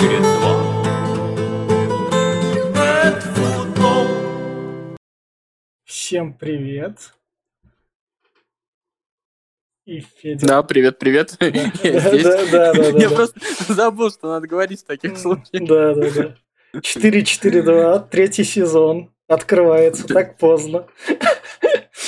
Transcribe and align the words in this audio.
Это 0.00 0.20
футбол. 3.34 4.06
Всем 5.84 6.32
привет. 6.34 7.14
И 9.86 9.98
Федя. 10.00 10.46
Да, 10.46 10.62
привет, 10.62 11.00
привет. 11.00 11.36
Да, 11.40 11.46
Я 11.46 11.72
да, 11.72 12.10
здесь. 12.10 12.22
да, 12.22 12.46
да, 12.46 12.72
да, 12.74 12.82
Я 12.96 13.10
просто 13.10 13.40
забыл, 13.68 14.12
что 14.12 14.28
надо 14.28 14.46
говорить 14.46 14.82
в 14.82 14.86
таких 14.86 15.18
случаях. 15.18 15.66
Да, 15.66 15.94
да, 15.94 16.10
да. 16.10 16.36
4-4-2, 16.78 18.08
третий 18.08 18.44
сезон. 18.44 19.12
Открывается 19.26 20.06
так 20.06 20.38
поздно. 20.38 20.86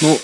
Ну, 0.00 0.16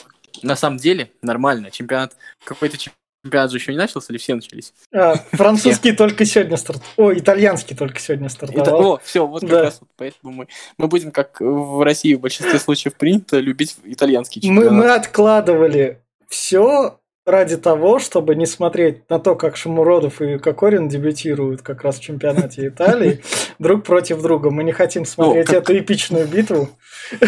на 0.43 0.55
самом 0.55 0.77
деле, 0.77 1.11
нормально. 1.21 1.73
Чемпионат, 1.73 2.17
какой-то 2.45 2.79
чемпионат 2.79 3.01
же 3.50 3.58
еще 3.58 3.72
не 3.72 3.79
начался, 3.79 4.06
или 4.12 4.18
все 4.18 4.34
начались? 4.34 4.72
А, 4.93 5.16
французский 5.32 5.93
только 5.93 6.25
сегодня 6.25 6.56
стартовал. 6.56 6.88
Ой, 6.96 7.18
итальянский 7.18 7.76
только 7.76 7.98
сегодня 8.00 8.29
стартовал. 8.29 8.93
о, 8.95 9.00
все, 9.04 9.26
вот 9.26 9.40
как 9.43 9.50
Да. 9.50 9.62
раз 9.62 9.79
вот 9.80 9.89
поэтому 9.96 10.32
мы, 10.32 10.48
мы 10.79 10.89
будем, 10.89 11.11
как 11.11 11.40
в 11.40 11.82
России 11.84 12.14
в 12.14 12.20
большинстве 12.20 12.58
случаев 12.58 12.94
принято, 12.94 13.39
любить 13.39 13.76
итальянский 13.84 14.40
Мы, 14.48 14.62
чемпионат. 14.62 14.72
мы 14.84 14.90
откладывали 14.94 16.00
все 16.29 16.98
ради 17.25 17.57
того, 17.57 17.98
чтобы 17.98 18.36
не 18.36 18.46
смотреть 18.46 19.11
на 19.11 19.18
то, 19.18 19.34
как 19.34 19.56
Шамуродов 19.56 20.22
и 20.22 20.39
Кокорин 20.39 20.89
дебютируют 20.89 21.61
как 21.62 21.82
раз 21.82 21.98
в 21.98 22.00
чемпионате 22.03 22.68
Италии 22.68 23.20
друг 23.58 23.82
против 23.84 24.22
друга. 24.22 24.50
Мы 24.50 24.62
не 24.62 24.70
хотим 24.72 25.04
смотреть 25.04 25.50
эту 25.53 25.76
эпичную 25.76 26.29
битву. 26.29 26.68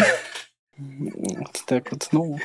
Так 1.65 1.91
вот, 1.91 2.07
ну, 2.13 2.39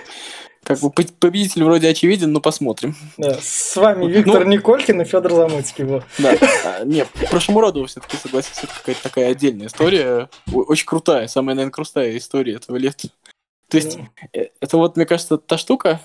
как 0.65 0.81
бы 0.81 0.91
по- 0.91 1.05
победитель 1.21 1.63
вроде 1.65 1.89
очевиден, 1.89 2.33
но 2.33 2.41
посмотрим. 2.41 2.97
Да. 3.17 3.39
С 3.41 3.77
вами 3.77 4.03
Ну- 4.05 4.09
Виктор 4.09 4.47
Николькин 4.47 5.01
и 5.03 5.05
Федор 5.05 5.33
Замыцкий. 5.33 5.85
Вот. 5.85 6.05
Да, 6.19 6.35
А, 6.65 6.85
нет, 6.85 7.09
про 7.31 7.39
Шамуродова 7.41 7.87
все-таки 7.87 8.17
согласись, 8.17 8.59
это 8.59 8.73
какая-то 8.75 9.03
такая 9.03 9.31
отдельная 9.31 9.67
история, 9.69 10.29
очень 10.53 10.87
крутая, 10.87 11.29
самая, 11.29 11.55
наверное, 11.55 11.73
крутая 11.73 12.17
история 12.17 12.55
этого 12.55 12.77
лета. 12.77 13.09
То 13.69 13.77
есть, 13.77 13.99
э, 14.33 14.47
это 14.61 14.77
вот, 14.77 14.97
мне 14.97 15.07
кажется, 15.07 15.39
та 15.39 15.59
штука, 15.59 16.01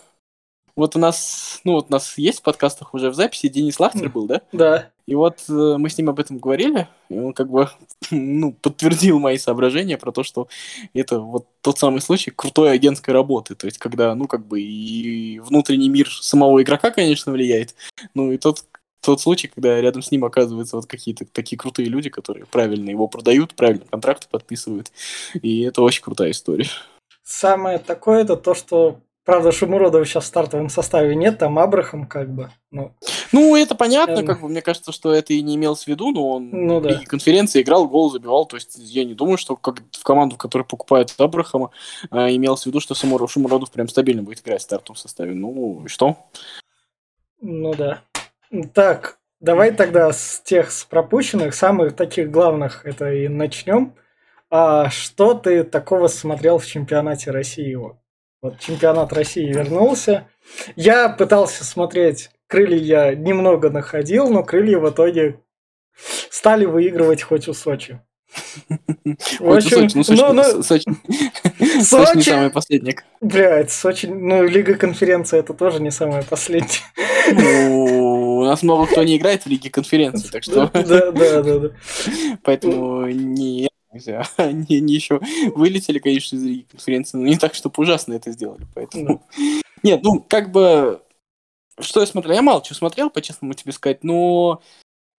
вот 0.75 0.95
у 0.95 0.99
нас, 0.99 1.59
ну 1.63 1.73
вот 1.73 1.87
у 1.89 1.91
нас 1.91 2.17
есть 2.17 2.39
в 2.39 2.43
подкастах 2.43 2.93
уже 2.93 3.09
в 3.09 3.13
записи 3.13 3.47
Денис 3.49 3.79
Лахтер 3.79 4.09
был, 4.09 4.27
да? 4.27 4.41
Да. 4.51 4.89
И 5.09 5.15
вот 5.15 5.39
э, 5.49 5.75
мы 5.79 5.89
с 5.89 5.97
ним 5.97 6.09
об 6.09 6.19
этом 6.19 6.37
говорили, 6.37 6.87
и 7.09 7.17
он 7.17 7.33
как 7.33 7.49
бы, 7.49 7.67
ну, 8.11 8.53
подтвердил 8.53 9.17
мои 9.17 9.39
соображения 9.39 9.97
про 9.97 10.11
то, 10.11 10.21
что 10.21 10.47
это 10.93 11.19
вот 11.19 11.47
тот 11.61 11.79
самый 11.79 11.99
случай 11.99 12.29
крутой 12.29 12.71
агентской 12.71 13.11
работы, 13.11 13.55
то 13.55 13.65
есть 13.65 13.79
когда, 13.79 14.13
ну, 14.13 14.27
как 14.27 14.45
бы 14.45 14.61
и 14.61 15.39
внутренний 15.39 15.89
мир 15.89 16.07
самого 16.11 16.61
игрока, 16.61 16.91
конечно, 16.91 17.31
влияет, 17.31 17.73
ну 18.13 18.31
и 18.31 18.37
тот 18.37 18.63
тот 19.01 19.19
случай, 19.19 19.47
когда 19.47 19.81
рядом 19.81 20.03
с 20.03 20.11
ним 20.11 20.25
оказываются 20.25 20.75
вот 20.75 20.85
какие-то 20.85 21.25
такие 21.25 21.57
крутые 21.57 21.87
люди, 21.87 22.09
которые 22.09 22.45
правильно 22.45 22.91
его 22.91 23.07
продают, 23.07 23.55
правильно 23.55 23.85
контракты 23.89 24.27
подписывают. 24.29 24.91
И 25.41 25.61
это 25.61 25.81
очень 25.81 26.03
крутая 26.03 26.31
история. 26.31 26.67
Самое 27.23 27.79
такое 27.79 28.23
это 28.23 28.35
то, 28.35 28.53
что 28.53 28.99
Правда, 29.29 29.51
Шумуродова 29.51 30.05
сейчас 30.05 30.23
в 30.23 30.27
стартовом 30.27 30.69
составе 30.69 31.15
нет, 31.15 31.37
там 31.37 31.59
Абрахам 31.59 32.07
как 32.07 32.33
бы. 32.33 32.49
Ну, 32.71 32.95
Ну, 33.31 33.55
это 33.55 33.75
понятно, 33.75 34.21
Эм. 34.21 34.25
как 34.25 34.41
бы 34.41 34.49
мне 34.49 34.63
кажется, 34.63 34.91
что 34.91 35.13
это 35.13 35.33
и 35.33 35.41
не 35.43 35.55
имелось 35.55 35.83
в 35.83 35.87
виду, 35.87 36.11
но 36.11 36.31
он 36.31 36.49
Ну 36.49 36.81
да. 36.81 36.89
Лиге 36.89 37.05
конференции 37.05 37.61
играл, 37.61 37.87
гол 37.87 38.09
забивал. 38.09 38.47
То 38.47 38.55
есть 38.55 38.75
я 38.77 39.05
не 39.05 39.13
думаю, 39.13 39.37
что 39.37 39.55
как 39.55 39.81
в 39.91 40.03
команду, 40.03 40.33
в 40.33 40.39
которой 40.39 40.63
покупают 40.63 41.13
Абрахама, 41.19 41.69
а, 42.09 42.31
имелось 42.31 42.63
в 42.63 42.65
виду, 42.65 42.79
что 42.79 42.95
Шумуродов 42.95 43.69
прям 43.69 43.87
стабильно 43.87 44.23
будет 44.23 44.41
играть 44.41 44.61
в 44.61 44.63
стартовом 44.63 44.97
составе. 44.97 45.35
Ну, 45.35 45.83
и 45.85 45.87
что? 45.87 46.17
ну 47.41 47.75
да. 47.75 48.01
Так, 48.73 49.19
давай 49.39 49.71
тогда 49.71 50.11
с 50.11 50.41
тех 50.43 50.71
с 50.71 50.85
пропущенных, 50.85 51.53
самых 51.53 51.95
таких 51.95 52.31
главных, 52.31 52.83
это 52.83 53.13
и 53.13 53.27
начнем. 53.27 53.93
А 54.49 54.89
что 54.89 55.35
ты 55.35 55.63
такого 55.63 56.07
смотрел 56.07 56.57
в 56.57 56.65
чемпионате 56.65 57.29
России? 57.29 57.75
Вот, 57.75 57.97
вот 58.41 58.59
чемпионат 58.59 59.13
России 59.13 59.45
вернулся. 59.45 60.27
Я 60.75 61.09
пытался 61.09 61.63
смотреть 61.63 62.29
крылья, 62.47 63.09
я 63.09 63.15
немного 63.15 63.69
находил, 63.69 64.29
но 64.29 64.43
крылья 64.43 64.79
в 64.79 64.89
итоге 64.89 65.41
стали 66.29 66.65
выигрывать 66.65 67.21
хоть 67.21 67.47
у 67.47 67.53
Сочи. 67.53 67.99
В 69.39 69.51
общем, 69.51 69.89
Сочи, 69.89 69.97
ну, 69.97 70.03
Сочи, 70.03 70.21
ну, 70.21 70.33
ну, 70.33 70.63
Сочи, 70.63 70.85
Сочи 71.83 72.15
не 72.17 72.21
самый 72.21 72.49
последник. 72.51 73.03
блядь, 73.21 73.71
Сочи, 73.71 74.05
ну, 74.05 74.43
Лига 74.43 74.75
конференции 74.75 75.39
это 75.39 75.53
тоже 75.53 75.81
не 75.81 75.91
самое 75.91 76.23
последнее. 76.23 76.81
Ну, 77.31 78.39
у 78.39 78.45
нас 78.45 78.61
много 78.61 78.85
кто 78.85 79.03
не 79.03 79.17
играет 79.17 79.43
в 79.43 79.47
Лиге 79.47 79.69
конференции, 79.69 80.29
так 80.29 80.43
что 80.43 80.69
Да, 80.73 81.11
да, 81.11 81.41
да, 81.41 81.59
да. 81.59 81.69
поэтому 82.43 83.07
не 83.07 83.69
нельзя. 83.99 84.27
Они, 84.37 84.77
они 84.77 84.93
еще 84.93 85.19
вылетели, 85.55 85.99
конечно, 85.99 86.35
из 86.35 86.43
Лиги 86.43 86.65
конференции, 86.69 87.17
но 87.17 87.25
не 87.25 87.37
так, 87.37 87.53
чтобы 87.53 87.75
ужасно 87.77 88.13
это 88.13 88.31
сделали. 88.31 88.65
Поэтому. 88.73 89.21
Нет, 89.83 90.01
ну, 90.03 90.25
как 90.27 90.51
бы. 90.51 91.01
Что 91.79 92.01
я 92.01 92.07
смотрел? 92.07 92.35
Я 92.35 92.41
мало 92.41 92.61
чего 92.61 92.75
смотрел, 92.75 93.09
по-честному 93.09 93.53
тебе 93.53 93.71
сказать, 93.71 94.03
но 94.03 94.61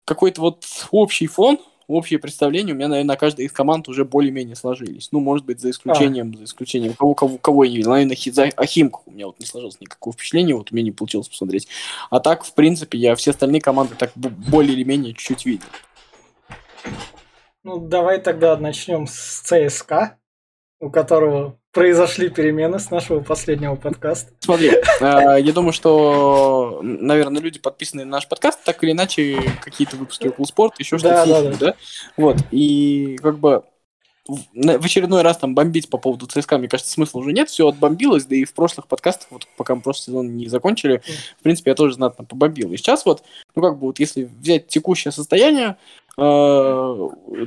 какой-то 0.05 0.41
вот 0.41 0.65
общий 0.91 1.27
фон, 1.27 1.57
общее 1.87 2.19
представление 2.19 2.73
у 2.73 2.77
меня, 2.77 2.89
наверное, 2.89 3.13
на 3.13 3.15
каждой 3.15 3.45
из 3.45 3.53
команд 3.53 3.87
уже 3.87 4.03
более-менее 4.03 4.57
сложились. 4.57 5.09
Ну, 5.11 5.21
может 5.21 5.45
быть, 5.45 5.61
за 5.61 5.69
исключением, 5.69 6.35
за 6.35 6.43
исключением 6.43 6.95
кого, 6.95 7.13
кого, 7.13 7.37
кого 7.37 7.63
я 7.63 7.69
не 7.71 7.77
видел. 7.77 7.91
Наверное, 7.91 8.15
Хи- 8.15 8.31
за 8.31 8.43
о 8.55 8.65
Химках 8.65 9.07
у 9.07 9.11
меня 9.11 9.27
вот 9.27 9.39
не 9.39 9.45
сложилось 9.45 9.79
никакого 9.79 10.13
впечатления, 10.13 10.53
вот 10.53 10.71
у 10.71 10.75
меня 10.75 10.85
не 10.85 10.91
получилось 10.91 11.29
посмотреть. 11.29 11.67
А 12.09 12.19
так, 12.19 12.43
в 12.43 12.53
принципе, 12.53 12.97
я 12.97 13.15
все 13.15 13.31
остальные 13.31 13.61
команды 13.61 13.95
так 13.95 14.11
более 14.15 14.73
или 14.73 14.83
менее 14.83 15.13
чуть-чуть 15.13 15.45
видел. 15.45 15.67
Ну, 17.63 17.77
давай 17.77 18.21
тогда 18.21 18.55
начнем 18.55 19.05
с 19.05 19.41
ЦСКА, 19.41 20.17
у 20.79 20.89
которого 20.89 21.57
произошли 21.73 22.29
перемены 22.29 22.79
с 22.79 22.89
нашего 22.89 23.19
последнего 23.19 23.75
подкаста. 23.75 24.31
Смотри, 24.39 24.69
э, 24.69 24.81
я 25.01 25.53
думаю, 25.53 25.73
что, 25.73 26.79
наверное, 26.81 27.41
люди, 27.41 27.59
подписанные 27.59 28.05
на 28.05 28.13
наш 28.13 28.29
подкаст, 28.29 28.63
так 28.63 28.81
или 28.83 28.91
иначе, 28.91 29.41
какие-то 29.61 29.97
выпуски 29.97 30.27
около 30.27 30.45
спорта, 30.45 30.77
еще 30.79 30.97
Да, 30.99 30.99
что-то 30.99 31.15
да, 31.15 31.25
слушают, 31.25 31.59
да? 31.59 31.75
Вот, 32.15 32.37
и 32.51 33.17
как 33.21 33.39
бы 33.39 33.63
в 34.29 34.85
очередной 34.85 35.21
раз 35.21 35.37
там 35.37 35.55
бомбить 35.55 35.89
по 35.89 35.97
поводу 35.97 36.27
ЦСКА, 36.27 36.57
мне 36.57 36.67
кажется, 36.67 36.91
смысла 36.91 37.19
уже 37.19 37.33
нет, 37.33 37.49
все 37.49 37.67
отбомбилось, 37.67 38.25
да 38.25 38.35
и 38.35 38.45
в 38.45 38.53
прошлых 38.53 38.87
подкастах, 38.87 39.31
вот 39.31 39.47
пока 39.57 39.75
мы 39.75 39.81
прошлый 39.81 40.05
сезон 40.05 40.37
не 40.37 40.47
закончили, 40.47 41.01
в 41.39 41.43
принципе, 41.43 41.71
я 41.71 41.75
тоже 41.75 41.95
знатно 41.95 42.23
побомбил. 42.23 42.71
И 42.71 42.77
сейчас 42.77 43.05
вот, 43.05 43.23
ну 43.55 43.61
как 43.61 43.79
бы 43.79 43.87
вот 43.87 43.99
если 43.99 44.23
взять 44.23 44.67
текущее 44.67 45.11
состояние, 45.11 45.77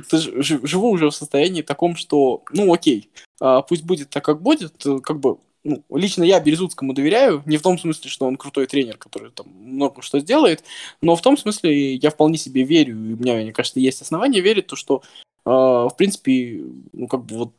ты 0.09 0.17
ж- 0.17 0.43
жи- 0.43 0.65
живу 0.65 0.89
уже 0.91 1.09
в 1.09 1.15
состоянии 1.15 1.61
таком, 1.61 1.95
что, 1.95 2.43
ну 2.51 2.73
окей, 2.73 3.09
а, 3.39 3.61
пусть 3.61 3.83
будет 3.83 4.09
так, 4.09 4.23
как 4.25 4.41
будет, 4.41 4.85
э, 4.85 4.99
как 4.99 5.19
бы 5.19 5.37
ну, 5.63 5.81
лично 5.93 6.23
я 6.23 6.39
Березутскому 6.41 6.93
доверяю, 6.93 7.41
не 7.45 7.57
в 7.57 7.61
том 7.61 7.77
смысле, 7.77 8.09
что 8.09 8.25
он 8.25 8.35
крутой 8.35 8.67
тренер, 8.67 8.97
который 8.97 9.31
там 9.31 9.47
много 9.49 10.01
что 10.01 10.19
сделает, 10.19 10.63
но 11.01 11.15
в 11.15 11.21
том 11.21 11.37
смысле 11.37 11.95
я 11.95 12.09
вполне 12.09 12.37
себе 12.37 12.63
верю, 12.63 12.93
и 12.95 13.13
у 13.13 13.17
меня, 13.17 13.35
мне 13.35 13.53
кажется, 13.53 13.79
есть 13.79 14.01
основания 14.01 14.41
верить, 14.41 14.67
то, 14.67 14.75
что, 14.75 15.01
э, 15.45 15.49
в 15.49 15.93
принципе, 15.97 16.63
ну, 16.91 17.07
как 17.07 17.23
бы 17.25 17.37
вот 17.37 17.53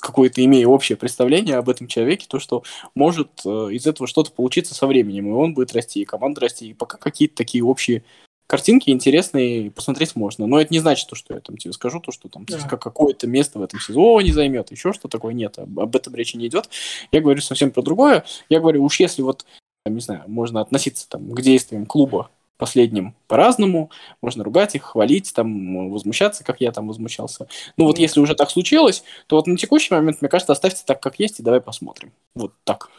какое-то 0.00 0.44
имея 0.44 0.66
общее 0.68 0.96
представление 0.96 1.56
об 1.56 1.68
этом 1.68 1.88
человеке, 1.88 2.26
то, 2.28 2.38
что 2.38 2.62
может 2.94 3.28
э, 3.44 3.48
из 3.72 3.86
этого 3.86 4.06
что-то 4.06 4.30
получиться 4.30 4.74
со 4.74 4.86
временем, 4.86 5.28
и 5.28 5.32
он 5.32 5.54
будет 5.54 5.72
расти, 5.72 6.02
и 6.02 6.04
команда 6.04 6.42
расти, 6.42 6.68
и 6.68 6.74
пока 6.74 6.98
какие-то 6.98 7.34
такие 7.34 7.64
общие 7.64 8.04
картинки 8.50 8.90
интересные 8.90 9.70
посмотреть 9.70 10.16
можно. 10.16 10.44
Но 10.44 10.60
это 10.60 10.74
не 10.74 10.80
значит, 10.80 11.08
то, 11.08 11.14
что 11.14 11.34
я 11.34 11.40
там 11.40 11.56
тебе 11.56 11.72
скажу, 11.72 12.00
то, 12.00 12.10
что 12.10 12.28
там 12.28 12.44
Да. 12.46 12.58
Какое-то 12.58 13.28
место 13.28 13.60
в 13.60 13.62
этом 13.62 13.78
сезоне 13.78 14.32
займет, 14.32 14.72
еще 14.72 14.92
что 14.92 15.06
такое. 15.06 15.34
Нет, 15.34 15.56
об, 15.56 15.78
об 15.78 15.94
этом 15.94 16.16
речи 16.16 16.36
не 16.36 16.48
идет. 16.48 16.68
Я 17.12 17.20
говорю 17.20 17.40
совсем 17.42 17.70
про 17.70 17.80
другое. 17.80 18.24
Я 18.48 18.58
говорю, 18.58 18.82
уж 18.82 18.98
если 18.98 19.22
вот, 19.22 19.46
там, 19.84 19.94
не 19.94 20.00
знаю, 20.00 20.24
можно 20.26 20.60
относиться 20.60 21.08
там, 21.08 21.30
к 21.30 21.40
действиям 21.40 21.86
клуба 21.86 22.28
последним 22.56 23.14
по-разному, 23.28 23.92
можно 24.20 24.42
ругать 24.42 24.74
их, 24.74 24.82
хвалить, 24.82 25.32
там, 25.32 25.88
возмущаться, 25.88 26.42
как 26.42 26.60
я 26.60 26.72
там 26.72 26.88
возмущался. 26.88 27.46
Ну 27.76 27.84
вот 27.84 28.00
если 28.00 28.18
уже 28.18 28.34
так 28.34 28.50
случилось, 28.50 29.04
то 29.28 29.36
вот 29.36 29.46
на 29.46 29.56
текущий 29.56 29.94
момент, 29.94 30.22
мне 30.22 30.28
кажется, 30.28 30.52
оставьте 30.52 30.82
так, 30.84 31.00
как 31.00 31.20
есть, 31.20 31.38
и 31.38 31.44
давай 31.44 31.60
посмотрим. 31.60 32.10
Вот 32.34 32.52
так. 32.64 32.90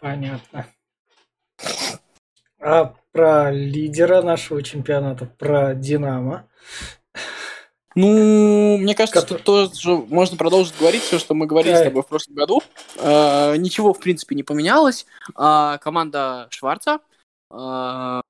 Понятно. 0.00 0.66
А 2.62 2.94
про 3.12 3.50
лидера 3.50 4.22
нашего 4.22 4.62
чемпионата, 4.62 5.26
про 5.38 5.74
Динамо. 5.74 6.46
Ну, 7.96 8.76
мне 8.78 8.94
кажется, 8.94 9.20
Который- 9.20 9.40
что 9.40 9.66
тоже 9.68 9.96
можно 10.08 10.36
продолжить 10.36 10.74
говорить 10.78 11.02
все, 11.02 11.18
что 11.18 11.34
мы 11.34 11.46
говорили 11.46 11.72
Да. 11.74 11.80
с 11.80 11.84
тобой 11.84 12.02
в 12.02 12.06
прошлом 12.06 12.36
году. 12.36 12.62
Э, 12.98 13.56
ничего, 13.56 13.92
в 13.92 13.98
принципе, 13.98 14.36
не 14.36 14.44
поменялось. 14.44 15.06
А, 15.34 15.78
команда 15.78 16.46
Шварца 16.50 17.00
э, 17.52 18.20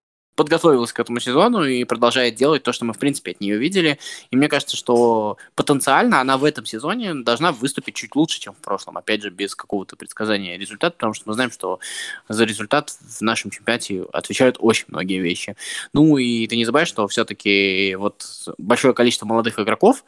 подготовилась 0.40 0.90
к 0.90 0.98
этому 0.98 1.20
сезону 1.20 1.64
и 1.64 1.84
продолжает 1.84 2.34
делать 2.34 2.62
то, 2.62 2.72
что 2.72 2.86
мы, 2.86 2.94
в 2.94 2.98
принципе, 2.98 3.32
от 3.32 3.42
нее 3.42 3.58
видели. 3.58 3.98
И 4.30 4.36
мне 4.36 4.48
кажется, 4.48 4.74
что 4.74 5.36
потенциально 5.54 6.18
она 6.18 6.38
в 6.38 6.44
этом 6.44 6.64
сезоне 6.64 7.12
должна 7.12 7.52
выступить 7.52 7.94
чуть 7.94 8.16
лучше, 8.16 8.40
чем 8.40 8.54
в 8.54 8.56
прошлом. 8.56 8.96
Опять 8.96 9.20
же, 9.20 9.28
без 9.28 9.54
какого-то 9.54 9.96
предсказания 9.96 10.56
результата, 10.56 10.94
потому 10.96 11.12
что 11.12 11.24
мы 11.26 11.34
знаем, 11.34 11.50
что 11.50 11.78
за 12.26 12.44
результат 12.44 12.88
в 12.88 13.20
нашем 13.20 13.50
чемпионате 13.50 14.06
отвечают 14.14 14.56
очень 14.60 14.86
многие 14.88 15.20
вещи. 15.20 15.56
Ну 15.92 16.16
и 16.16 16.46
ты 16.46 16.56
не 16.56 16.64
забывай, 16.64 16.86
что 16.86 17.06
все-таки 17.06 17.94
вот 17.96 18.26
большое 18.56 18.94
количество 18.94 19.26
молодых 19.26 19.58
игроков, 19.58 20.04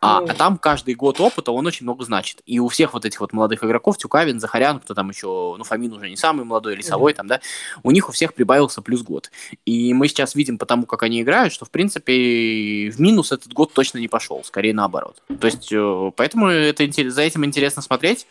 а, 0.00 0.18
а 0.18 0.34
там 0.34 0.58
каждый 0.58 0.94
год 0.94 1.20
опыта, 1.20 1.52
он 1.52 1.66
очень 1.66 1.84
много 1.84 2.04
значит. 2.04 2.42
И 2.44 2.58
у 2.58 2.68
всех 2.68 2.92
вот 2.92 3.06
этих 3.06 3.20
вот 3.20 3.32
молодых 3.32 3.64
игроков, 3.64 3.96
Тюкавин, 3.96 4.40
Захарян, 4.40 4.78
кто 4.78 4.92
там 4.92 5.08
еще, 5.08 5.54
ну, 5.56 5.64
Фомин 5.64 5.92
уже 5.92 6.10
не 6.10 6.16
самый 6.16 6.44
молодой, 6.44 6.76
Лисовой 6.76 7.12
mm-hmm. 7.12 7.16
там, 7.16 7.26
да, 7.28 7.40
у 7.82 7.90
них 7.90 8.08
у 8.08 8.12
всех 8.12 8.34
прибавился 8.34 8.82
плюс 8.82 9.02
год. 9.02 9.30
И 9.64 9.94
мы 9.94 10.08
сейчас 10.08 10.34
видим 10.34 10.58
по 10.58 10.66
тому, 10.66 10.84
как 10.84 11.02
они 11.02 11.22
играют, 11.22 11.52
что, 11.52 11.64
в 11.64 11.70
принципе, 11.70 12.90
в 12.90 13.00
минус 13.00 13.32
этот 13.32 13.52
год 13.54 13.72
точно 13.72 13.98
не 13.98 14.08
пошел, 14.08 14.44
скорее 14.44 14.74
наоборот. 14.74 15.22
То 15.40 15.46
есть, 15.46 15.72
э, 15.72 16.10
поэтому 16.14 16.48
это, 16.48 16.86
за 17.10 17.22
этим 17.22 17.44
интересно 17.44 17.80
смотреть. 17.80 18.26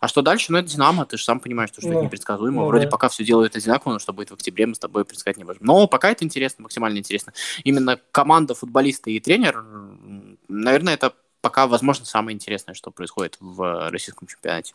А 0.00 0.08
что 0.08 0.22
дальше? 0.22 0.50
Ну, 0.50 0.58
это 0.58 0.68
Динамо, 0.68 1.06
ты 1.06 1.16
же 1.16 1.24
сам 1.24 1.38
понимаешь, 1.38 1.70
что, 1.70 1.80
что 1.80 1.90
ну, 1.90 1.98
это 1.98 2.04
непредсказуемо. 2.06 2.62
Ну, 2.62 2.66
Вроде 2.66 2.88
пока 2.88 3.08
все 3.08 3.24
делают 3.24 3.56
одинаково, 3.56 3.94
но 3.94 3.98
что 3.98 4.12
будет 4.12 4.30
в 4.30 4.34
октябре, 4.34 4.66
мы 4.66 4.74
с 4.74 4.78
тобой 4.78 5.04
предсказать 5.04 5.36
не 5.36 5.44
можем. 5.44 5.62
Но 5.64 5.86
пока 5.86 6.10
это 6.10 6.24
интересно, 6.24 6.64
максимально 6.64 6.98
интересно. 6.98 7.32
Именно 7.64 7.98
команда, 8.10 8.54
футболисты 8.54 9.12
и 9.12 9.20
тренер, 9.20 9.64
наверное, 10.48 10.94
это 10.94 11.05
пока, 11.40 11.66
возможно, 11.66 12.04
самое 12.04 12.34
интересное, 12.34 12.74
что 12.74 12.90
происходит 12.90 13.36
в 13.40 13.90
российском 13.90 14.28
чемпионате. 14.28 14.74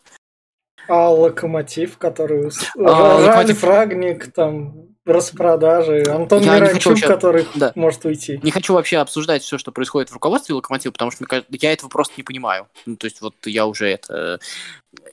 А 0.88 1.10
Локомотив, 1.10 1.96
который... 1.98 2.50
А, 2.78 3.26
Ральф 3.26 3.62
Рагник, 3.62 4.32
там, 4.32 4.88
распродажи, 5.04 6.02
Антон 6.08 6.42
я 6.42 6.56
Миранчук, 6.56 6.92
вообще... 6.92 7.06
который 7.06 7.46
да. 7.54 7.72
может 7.76 8.04
уйти. 8.04 8.40
Не 8.42 8.50
хочу 8.50 8.74
вообще 8.74 8.98
обсуждать 8.98 9.42
все, 9.42 9.58
что 9.58 9.70
происходит 9.70 10.10
в 10.10 10.14
руководстве 10.14 10.54
Локомотива, 10.54 10.92
потому 10.92 11.10
что 11.10 11.24
я 11.50 11.72
этого 11.72 11.88
просто 11.88 12.14
не 12.16 12.24
понимаю. 12.24 12.68
Ну, 12.84 12.96
то 12.96 13.06
есть 13.06 13.20
вот 13.20 13.34
я 13.44 13.66
уже 13.66 13.88
это... 13.88 14.40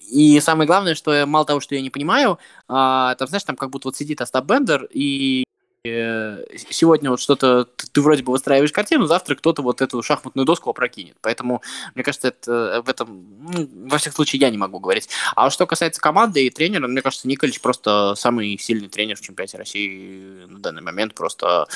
И 0.09 0.39
самое 0.39 0.65
главное, 0.65 0.95
что 0.95 1.25
мало 1.25 1.45
того, 1.45 1.59
что 1.59 1.75
я 1.75 1.81
не 1.81 1.89
понимаю, 1.89 2.39
а, 2.67 3.15
там, 3.15 3.27
знаешь, 3.27 3.43
там 3.43 3.55
как 3.55 3.69
будто 3.69 3.89
вот 3.89 3.95
сидит 3.95 4.21
Остап 4.21 4.45
Бендер 4.45 4.87
и 4.91 5.43
Э, 5.48 5.48
сегодня 5.85 7.09
вот 7.09 7.21
что-то 7.21 7.65
ты, 7.65 8.01
вроде 8.01 8.23
бы 8.23 8.31
выстраиваешь 8.31 8.71
картину, 8.71 9.05
завтра 9.05 9.35
кто-то 9.35 9.61
вот 9.61 9.81
эту 9.81 10.01
шахматную 10.03 10.45
доску 10.45 10.69
опрокинет. 10.69 11.15
Поэтому, 11.21 11.61
мне 11.95 12.03
кажется, 12.03 12.27
это 12.29 12.81
в 12.85 12.89
этом, 12.89 13.25
ну, 13.39 13.69
во 13.89 13.97
всяком 13.97 14.15
случае, 14.15 14.41
я 14.41 14.49
не 14.49 14.57
могу 14.57 14.79
говорить. 14.79 15.09
А 15.35 15.49
что 15.49 15.65
касается 15.65 16.01
команды 16.01 16.45
и 16.45 16.49
тренера, 16.49 16.87
мне 16.87 17.01
кажется, 17.01 17.27
Николич 17.27 17.61
просто 17.61 18.13
самый 18.15 18.57
сильный 18.57 18.89
тренер 18.89 19.15
в 19.15 19.21
чемпионате 19.21 19.57
России 19.57 20.45
на 20.47 20.59
данный 20.59 20.81
момент, 20.81 21.13
просто 21.13 21.67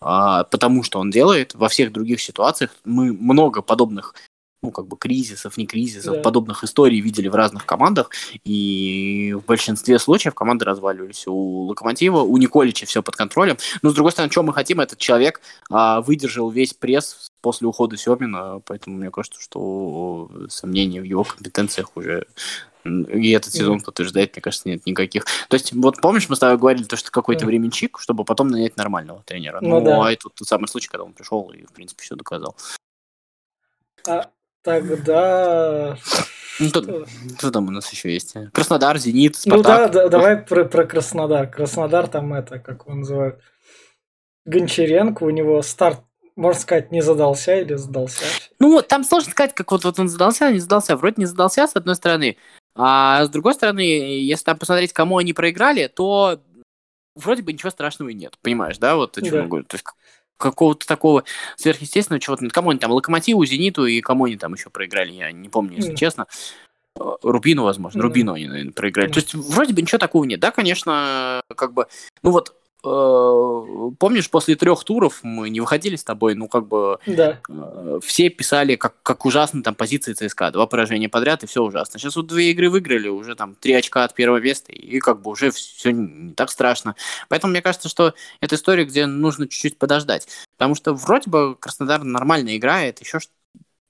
а, 0.00 0.44
потому 0.44 0.82
что 0.82 0.98
он 0.98 1.10
делает. 1.10 1.54
Во 1.54 1.68
всех 1.68 1.92
других 1.92 2.22
ситуациях 2.22 2.74
мы 2.84 3.12
много 3.12 3.60
подобных 3.60 4.14
ну, 4.62 4.70
как 4.70 4.86
бы 4.86 4.96
кризисов, 4.96 5.56
не 5.56 5.66
кризисов, 5.66 6.16
да. 6.16 6.20
подобных 6.20 6.64
историй 6.64 7.00
видели 7.00 7.28
в 7.28 7.34
разных 7.34 7.64
командах, 7.64 8.10
и 8.44 9.34
в 9.34 9.46
большинстве 9.46 9.98
случаев 9.98 10.34
команды 10.34 10.64
разваливались. 10.64 11.26
У 11.26 11.62
Локомотива, 11.62 12.20
у 12.20 12.36
Николича 12.36 12.86
все 12.86 13.02
под 13.02 13.16
контролем. 13.16 13.56
Но, 13.82 13.90
с 13.90 13.94
другой 13.94 14.12
стороны, 14.12 14.30
что 14.30 14.42
мы 14.42 14.52
хотим, 14.52 14.80
этот 14.80 14.98
человек 14.98 15.40
а, 15.70 16.02
выдержал 16.02 16.50
весь 16.50 16.74
пресс 16.74 17.30
после 17.40 17.66
ухода 17.66 17.96
Семина, 17.96 18.60
поэтому 18.66 18.96
мне 18.96 19.10
кажется, 19.10 19.40
что 19.40 20.30
сомнений 20.48 21.00
в 21.00 21.04
его 21.04 21.24
компетенциях 21.24 21.96
уже 21.96 22.26
и 22.84 23.32
этот 23.32 23.52
сезон 23.52 23.78
mm. 23.78 23.84
подтверждает, 23.84 24.34
мне 24.34 24.40
кажется, 24.40 24.68
нет 24.68 24.86
никаких. 24.86 25.26
То 25.48 25.54
есть, 25.54 25.72
вот 25.74 26.00
помнишь, 26.00 26.30
мы 26.30 26.36
с 26.36 26.38
тобой 26.38 26.56
говорили, 26.56 26.84
то, 26.84 26.96
что 26.96 27.10
какой-то 27.10 27.44
mm. 27.44 27.48
временчик, 27.48 27.98
чтобы 27.98 28.24
потом 28.24 28.48
нанять 28.48 28.78
нормального 28.78 29.22
тренера. 29.22 29.58
Ну, 29.60 29.80
ну 29.80 29.84
да. 29.84 30.06
а 30.06 30.12
это 30.12 30.30
тот 30.30 30.48
самый 30.48 30.66
случай, 30.66 30.88
когда 30.88 31.04
он 31.04 31.12
пришел 31.12 31.50
и, 31.50 31.66
в 31.66 31.72
принципе, 31.72 32.02
все 32.02 32.14
доказал. 32.14 32.56
А, 34.08 34.30
Тогда... 34.62 35.96
Ну, 36.58 36.68
что, 36.68 37.06
что 37.38 37.50
там 37.50 37.68
у 37.68 37.70
нас 37.70 37.90
еще 37.90 38.12
есть? 38.12 38.34
Краснодар, 38.52 38.98
Зенит, 38.98 39.36
Спартак. 39.36 39.88
Ну 39.88 39.92
да, 39.92 40.02
да 40.02 40.08
давай 40.08 40.36
про, 40.36 40.66
про 40.66 40.84
Краснодар. 40.84 41.50
Краснодар 41.50 42.06
там 42.06 42.34
это, 42.34 42.58
как 42.58 42.84
его 42.84 42.94
называют, 42.94 43.40
Гончаренко, 44.44 45.22
у 45.22 45.30
него 45.30 45.62
старт, 45.62 46.00
можно 46.36 46.60
сказать, 46.60 46.92
не 46.92 47.00
задался 47.00 47.60
или 47.60 47.74
задался? 47.74 48.24
Ну, 48.58 48.82
там 48.82 49.04
сложно 49.04 49.30
сказать, 49.30 49.54
как 49.54 49.70
вот, 49.72 49.84
вот 49.84 49.98
он 49.98 50.08
задался, 50.08 50.52
не 50.52 50.58
задался. 50.58 50.96
Вроде 50.96 51.16
не 51.18 51.26
задался, 51.26 51.66
с 51.66 51.76
одной 51.76 51.94
стороны. 51.94 52.36
А 52.74 53.24
с 53.24 53.28
другой 53.30 53.54
стороны, 53.54 53.80
если 53.80 54.44
там 54.44 54.58
посмотреть, 54.58 54.92
кому 54.92 55.18
они 55.18 55.32
проиграли, 55.32 55.86
то 55.86 56.40
вроде 57.14 57.42
бы 57.42 57.52
ничего 57.52 57.70
страшного 57.70 58.10
и 58.10 58.14
нет. 58.14 58.38
Понимаешь, 58.42 58.78
да? 58.78 58.96
Вот 58.96 59.16
о 59.18 59.22
чем 59.22 59.30
да. 59.30 59.40
я 59.40 59.46
говорю. 59.46 59.64
То 59.64 59.76
есть 59.76 59.84
какого-то 60.40 60.86
такого 60.86 61.24
сверхъестественного 61.56 62.20
чего-то. 62.20 62.48
Кому 62.48 62.70
они 62.70 62.80
там, 62.80 62.90
Локомотиву, 62.90 63.44
Зениту 63.44 63.86
и 63.86 64.00
кому 64.00 64.24
они 64.24 64.36
там 64.36 64.54
еще 64.54 64.70
проиграли, 64.70 65.12
я 65.12 65.32
не 65.32 65.48
помню, 65.48 65.76
если 65.76 65.92
mm. 65.92 65.96
честно. 65.96 66.26
Рубину, 66.96 67.64
возможно, 67.64 68.00
mm. 68.00 68.02
Рубину 68.02 68.32
они, 68.32 68.46
наверное, 68.48 68.72
проиграли. 68.72 69.10
Mm. 69.10 69.12
То 69.12 69.20
есть 69.20 69.34
вроде 69.34 69.72
бы 69.72 69.82
ничего 69.82 69.98
такого 69.98 70.24
нет. 70.24 70.40
Да, 70.40 70.50
конечно, 70.50 71.40
как 71.56 71.72
бы, 71.72 71.86
ну 72.22 72.30
вот 72.30 72.52
Э, 72.52 72.59
помнишь, 72.82 74.30
после 74.30 74.56
трех 74.56 74.84
туров 74.84 75.20
мы 75.22 75.50
не 75.50 75.60
выходили 75.60 75.96
с 75.96 76.04
тобой, 76.04 76.34
ну, 76.34 76.48
как 76.48 76.66
бы 76.66 76.98
да. 77.06 77.40
Э, 77.48 78.00
все 78.02 78.30
писали, 78.30 78.76
как, 78.76 78.94
как 79.02 79.26
ужасно 79.26 79.62
там 79.62 79.74
позиции 79.74 80.14
ЦСКА. 80.14 80.50
Два 80.50 80.66
поражения 80.66 81.08
подряд, 81.08 81.42
и 81.42 81.46
все 81.46 81.62
ужасно. 81.62 81.98
Сейчас 81.98 82.16
вот 82.16 82.26
две 82.26 82.50
игры 82.50 82.70
выиграли, 82.70 83.08
уже 83.08 83.34
там 83.34 83.54
три 83.54 83.74
очка 83.74 84.04
от 84.04 84.14
первого 84.14 84.38
места, 84.38 84.72
и 84.72 84.98
как 84.98 85.20
бы 85.20 85.30
уже 85.30 85.50
все 85.50 85.92
не 85.92 86.32
так 86.32 86.50
страшно. 86.50 86.96
Поэтому 87.28 87.50
мне 87.50 87.62
кажется, 87.62 87.88
что 87.88 88.14
это 88.40 88.54
история, 88.54 88.84
где 88.84 89.06
нужно 89.06 89.46
чуть-чуть 89.46 89.78
подождать. 89.78 90.26
Потому 90.56 90.74
что 90.74 90.94
вроде 90.94 91.30
бы 91.30 91.56
Краснодар 91.56 92.02
нормально 92.02 92.56
играет, 92.56 93.00
еще 93.00 93.20
что 93.20 93.32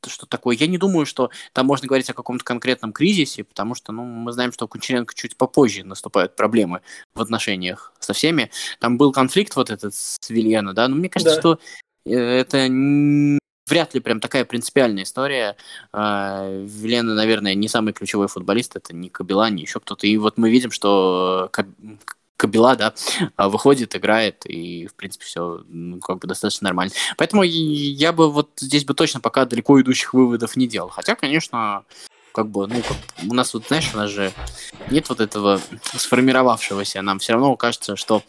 что 0.09 0.27
такое. 0.27 0.57
Я 0.57 0.67
не 0.67 0.79
думаю, 0.79 1.05
что 1.05 1.31
там 1.53 1.67
можно 1.67 1.87
говорить 1.87 2.09
о 2.09 2.15
каком-то 2.15 2.45
конкретном 2.45 2.93
кризисе, 2.93 3.45
потому 3.45 3.75
что 3.75 3.93
ну, 3.93 4.05
мы 4.05 4.33
знаем, 4.33 4.53
что 4.53 4.65
у 4.65 4.69
Кучеренко 4.69 5.15
чуть 5.15 5.37
попозже 5.37 5.85
наступают 5.85 6.37
проблемы 6.37 6.81
в 7.15 7.21
отношениях 7.21 7.93
со 7.99 8.13
всеми. 8.13 8.51
Там 8.79 8.97
был 8.97 9.13
конфликт 9.13 9.57
вот 9.57 9.71
этот 9.71 9.95
с 9.95 10.31
Вильяно, 10.31 10.73
да, 10.73 10.89
но 10.89 10.97
мне 10.97 11.09
кажется, 11.09 11.35
да. 11.35 11.41
что 11.41 11.59
э, 12.07 12.15
это 12.15 12.69
вряд 13.71 13.95
ли 13.95 14.01
прям 14.01 14.21
такая 14.21 14.45
принципиальная 14.45 15.05
история. 15.05 15.57
А, 15.93 16.49
Вилена, 16.65 17.15
наверное, 17.15 17.55
не 17.55 17.69
самый 17.69 17.93
ключевой 17.93 18.29
футболист, 18.29 18.77
это 18.77 18.95
не 18.95 19.09
Кабела, 19.09 19.49
не 19.49 19.63
еще 19.63 19.81
кто-то. 19.81 20.07
И 20.07 20.17
вот 20.17 20.39
мы 20.39 20.51
видим, 20.51 20.71
что 20.71 21.49
Кабела, 22.41 22.75
да, 22.75 22.95
а, 23.37 23.51
выходит, 23.51 23.95
играет, 23.95 24.47
и, 24.47 24.87
в 24.87 24.95
принципе, 24.95 25.27
все 25.27 25.63
ну, 25.69 26.01
как 26.01 26.21
бы 26.21 26.27
достаточно 26.27 26.65
нормально. 26.65 26.95
Поэтому 27.19 27.43
я 27.43 28.15
бы 28.15 28.31
вот 28.31 28.49
здесь 28.57 28.87
бы 28.87 28.95
точно 28.95 29.21
пока 29.21 29.45
далеко 29.45 29.79
идущих 29.79 30.15
выводов 30.15 30.57
не 30.57 30.67
делал. 30.67 30.89
Хотя, 30.89 31.17
конечно, 31.17 31.85
как 32.33 32.49
бы, 32.49 32.67
ну, 32.67 32.81
как, 32.81 32.97
у 33.29 33.35
нас 33.35 33.53
вот, 33.53 33.67
знаешь, 33.67 33.91
у 33.93 33.99
нас 33.99 34.09
же 34.09 34.33
нет 34.91 35.11
вот 35.11 35.21
этого 35.21 35.61
сформировавшегося. 35.93 37.03
Нам 37.03 37.19
все 37.19 37.35
равно 37.35 37.55
кажется, 37.57 37.95
что, 37.95 38.23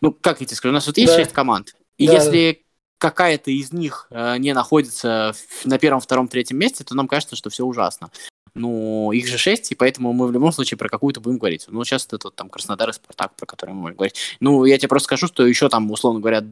ну, 0.00 0.10
как 0.10 0.40
я 0.40 0.46
тебе 0.46 0.56
скажу, 0.56 0.72
у 0.72 0.74
нас 0.74 0.86
вот 0.86 0.96
есть 0.96 1.12
да. 1.12 1.18
шесть 1.18 1.34
команд. 1.34 1.74
И 1.98 2.06
да, 2.06 2.14
если 2.14 2.64
какая-то 2.96 3.50
из 3.50 3.74
них 3.74 4.06
э, 4.08 4.38
не 4.38 4.54
находится 4.54 5.34
на 5.64 5.78
первом, 5.78 6.00
втором, 6.00 6.28
третьем 6.28 6.56
месте, 6.56 6.82
то 6.82 6.94
нам 6.94 7.08
кажется, 7.08 7.36
что 7.36 7.50
все 7.50 7.66
ужасно. 7.66 8.10
Ну, 8.54 9.12
их 9.12 9.28
же 9.28 9.38
шесть, 9.38 9.72
и 9.72 9.74
поэтому 9.74 10.12
мы 10.12 10.26
в 10.26 10.32
любом 10.32 10.52
случае 10.52 10.78
про 10.78 10.88
какую-то 10.88 11.20
будем 11.20 11.38
говорить. 11.38 11.66
Ну, 11.68 11.84
сейчас 11.84 12.06
это 12.10 12.30
там 12.30 12.48
Краснодар 12.48 12.90
и 12.90 12.92
Спартак, 12.92 13.34
про 13.36 13.46
которые 13.46 13.74
мы 13.74 13.82
будем 13.82 13.96
говорить. 13.96 14.16
Ну, 14.40 14.64
я 14.64 14.78
тебе 14.78 14.88
просто 14.88 15.04
скажу, 15.04 15.26
что 15.26 15.46
еще 15.46 15.68
там, 15.68 15.90
условно 15.90 16.20
говоря, 16.20 16.44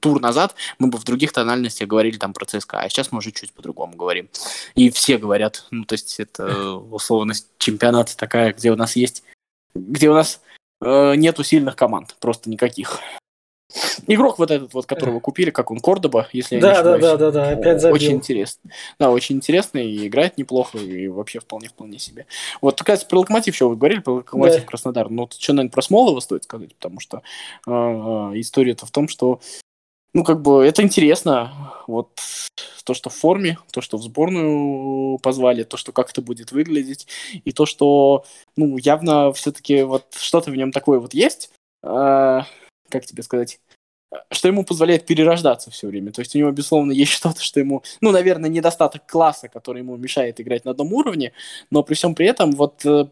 тур 0.00 0.20
назад 0.20 0.54
мы 0.78 0.88
бы 0.88 0.98
в 0.98 1.04
других 1.04 1.32
тональностях 1.32 1.88
говорили 1.88 2.16
там 2.16 2.32
про 2.32 2.44
ЦСКА, 2.44 2.80
а 2.80 2.88
сейчас 2.88 3.12
мы 3.12 3.18
уже 3.18 3.32
чуть 3.32 3.52
по-другому 3.52 3.96
говорим. 3.96 4.28
И 4.74 4.90
все 4.90 5.18
говорят, 5.18 5.66
ну, 5.70 5.84
то 5.84 5.94
есть 5.94 6.20
это 6.20 6.74
условность 6.90 7.48
чемпионата 7.58 8.16
такая, 8.16 8.52
где 8.52 8.70
у 8.70 8.76
нас 8.76 8.96
есть, 8.96 9.22
где 9.74 10.10
у 10.10 10.14
нас 10.14 10.40
э, 10.80 11.14
нету 11.16 11.44
сильных 11.44 11.76
команд, 11.76 12.16
просто 12.20 12.50
никаких. 12.50 13.00
Игрок 14.06 14.38
вот 14.38 14.50
этот 14.50 14.72
вот, 14.72 14.86
которого 14.86 15.20
купили, 15.20 15.50
как 15.50 15.70
он, 15.70 15.80
Кордоба, 15.80 16.28
если 16.32 16.56
я 16.56 16.62
да, 16.62 16.68
не 16.68 16.72
ошибаюсь. 16.74 17.02
Да, 17.02 17.16
да, 17.16 17.30
да, 17.30 17.30
да, 17.30 17.50
опять 17.50 17.80
забил. 17.80 17.94
Очень 17.94 18.12
интересно. 18.12 18.70
Да, 18.98 19.10
очень 19.10 19.36
интересно, 19.36 19.78
и 19.78 20.06
играет 20.06 20.38
неплохо, 20.38 20.78
и 20.78 21.08
вообще 21.08 21.40
вполне-вполне 21.40 21.98
себе. 21.98 22.26
Вот, 22.62 22.76
такая 22.76 22.98
про 22.98 23.18
Локомотив 23.18 23.54
еще 23.54 23.68
вы 23.68 23.76
говорили, 23.76 24.00
про 24.00 24.12
Локомотив 24.12 24.60
да. 24.60 24.66
Краснодар. 24.66 25.10
Ну, 25.10 25.28
что, 25.38 25.52
наверное, 25.52 25.72
про 25.72 25.82
Смолова 25.82 26.20
стоит 26.20 26.44
сказать, 26.44 26.74
потому 26.74 27.00
что 27.00 27.22
э, 27.66 27.70
история-то 27.70 28.86
в 28.86 28.90
том, 28.90 29.08
что 29.08 29.40
ну, 30.14 30.24
как 30.24 30.40
бы, 30.40 30.64
это 30.64 30.82
интересно. 30.82 31.74
Вот 31.86 32.18
то, 32.84 32.94
что 32.94 33.10
в 33.10 33.14
форме, 33.14 33.58
то, 33.70 33.82
что 33.82 33.98
в 33.98 34.02
сборную 34.02 35.18
позвали, 35.18 35.64
то, 35.64 35.76
что 35.76 35.92
как 35.92 36.10
это 36.10 36.22
будет 36.22 36.52
выглядеть, 36.52 37.06
и 37.44 37.52
то, 37.52 37.66
что, 37.66 38.24
ну, 38.56 38.78
явно 38.78 39.32
все-таки 39.34 39.82
вот 39.82 40.06
что-то 40.18 40.50
в 40.50 40.56
нем 40.56 40.72
такое 40.72 40.98
вот 40.98 41.12
есть. 41.12 41.50
Э, 41.82 42.40
как 42.88 43.06
тебе 43.06 43.22
сказать, 43.22 43.60
что 44.30 44.48
ему 44.48 44.64
позволяет 44.64 45.06
перерождаться 45.06 45.70
все 45.70 45.88
время. 45.88 46.12
То 46.12 46.20
есть 46.20 46.34
у 46.34 46.38
него, 46.38 46.50
безусловно, 46.50 46.92
есть 46.92 47.12
что-то, 47.12 47.42
что 47.42 47.60
ему, 47.60 47.82
ну, 48.00 48.10
наверное, 48.10 48.50
недостаток 48.50 49.06
класса, 49.06 49.48
который 49.48 49.78
ему 49.78 49.96
мешает 49.96 50.40
играть 50.40 50.64
на 50.64 50.72
одном 50.72 50.92
уровне, 50.92 51.32
но 51.70 51.82
при 51.82 51.94
всем 51.94 52.14
при 52.14 52.26
этом 52.26 52.52
вот 52.52 52.84
э, 52.84 53.06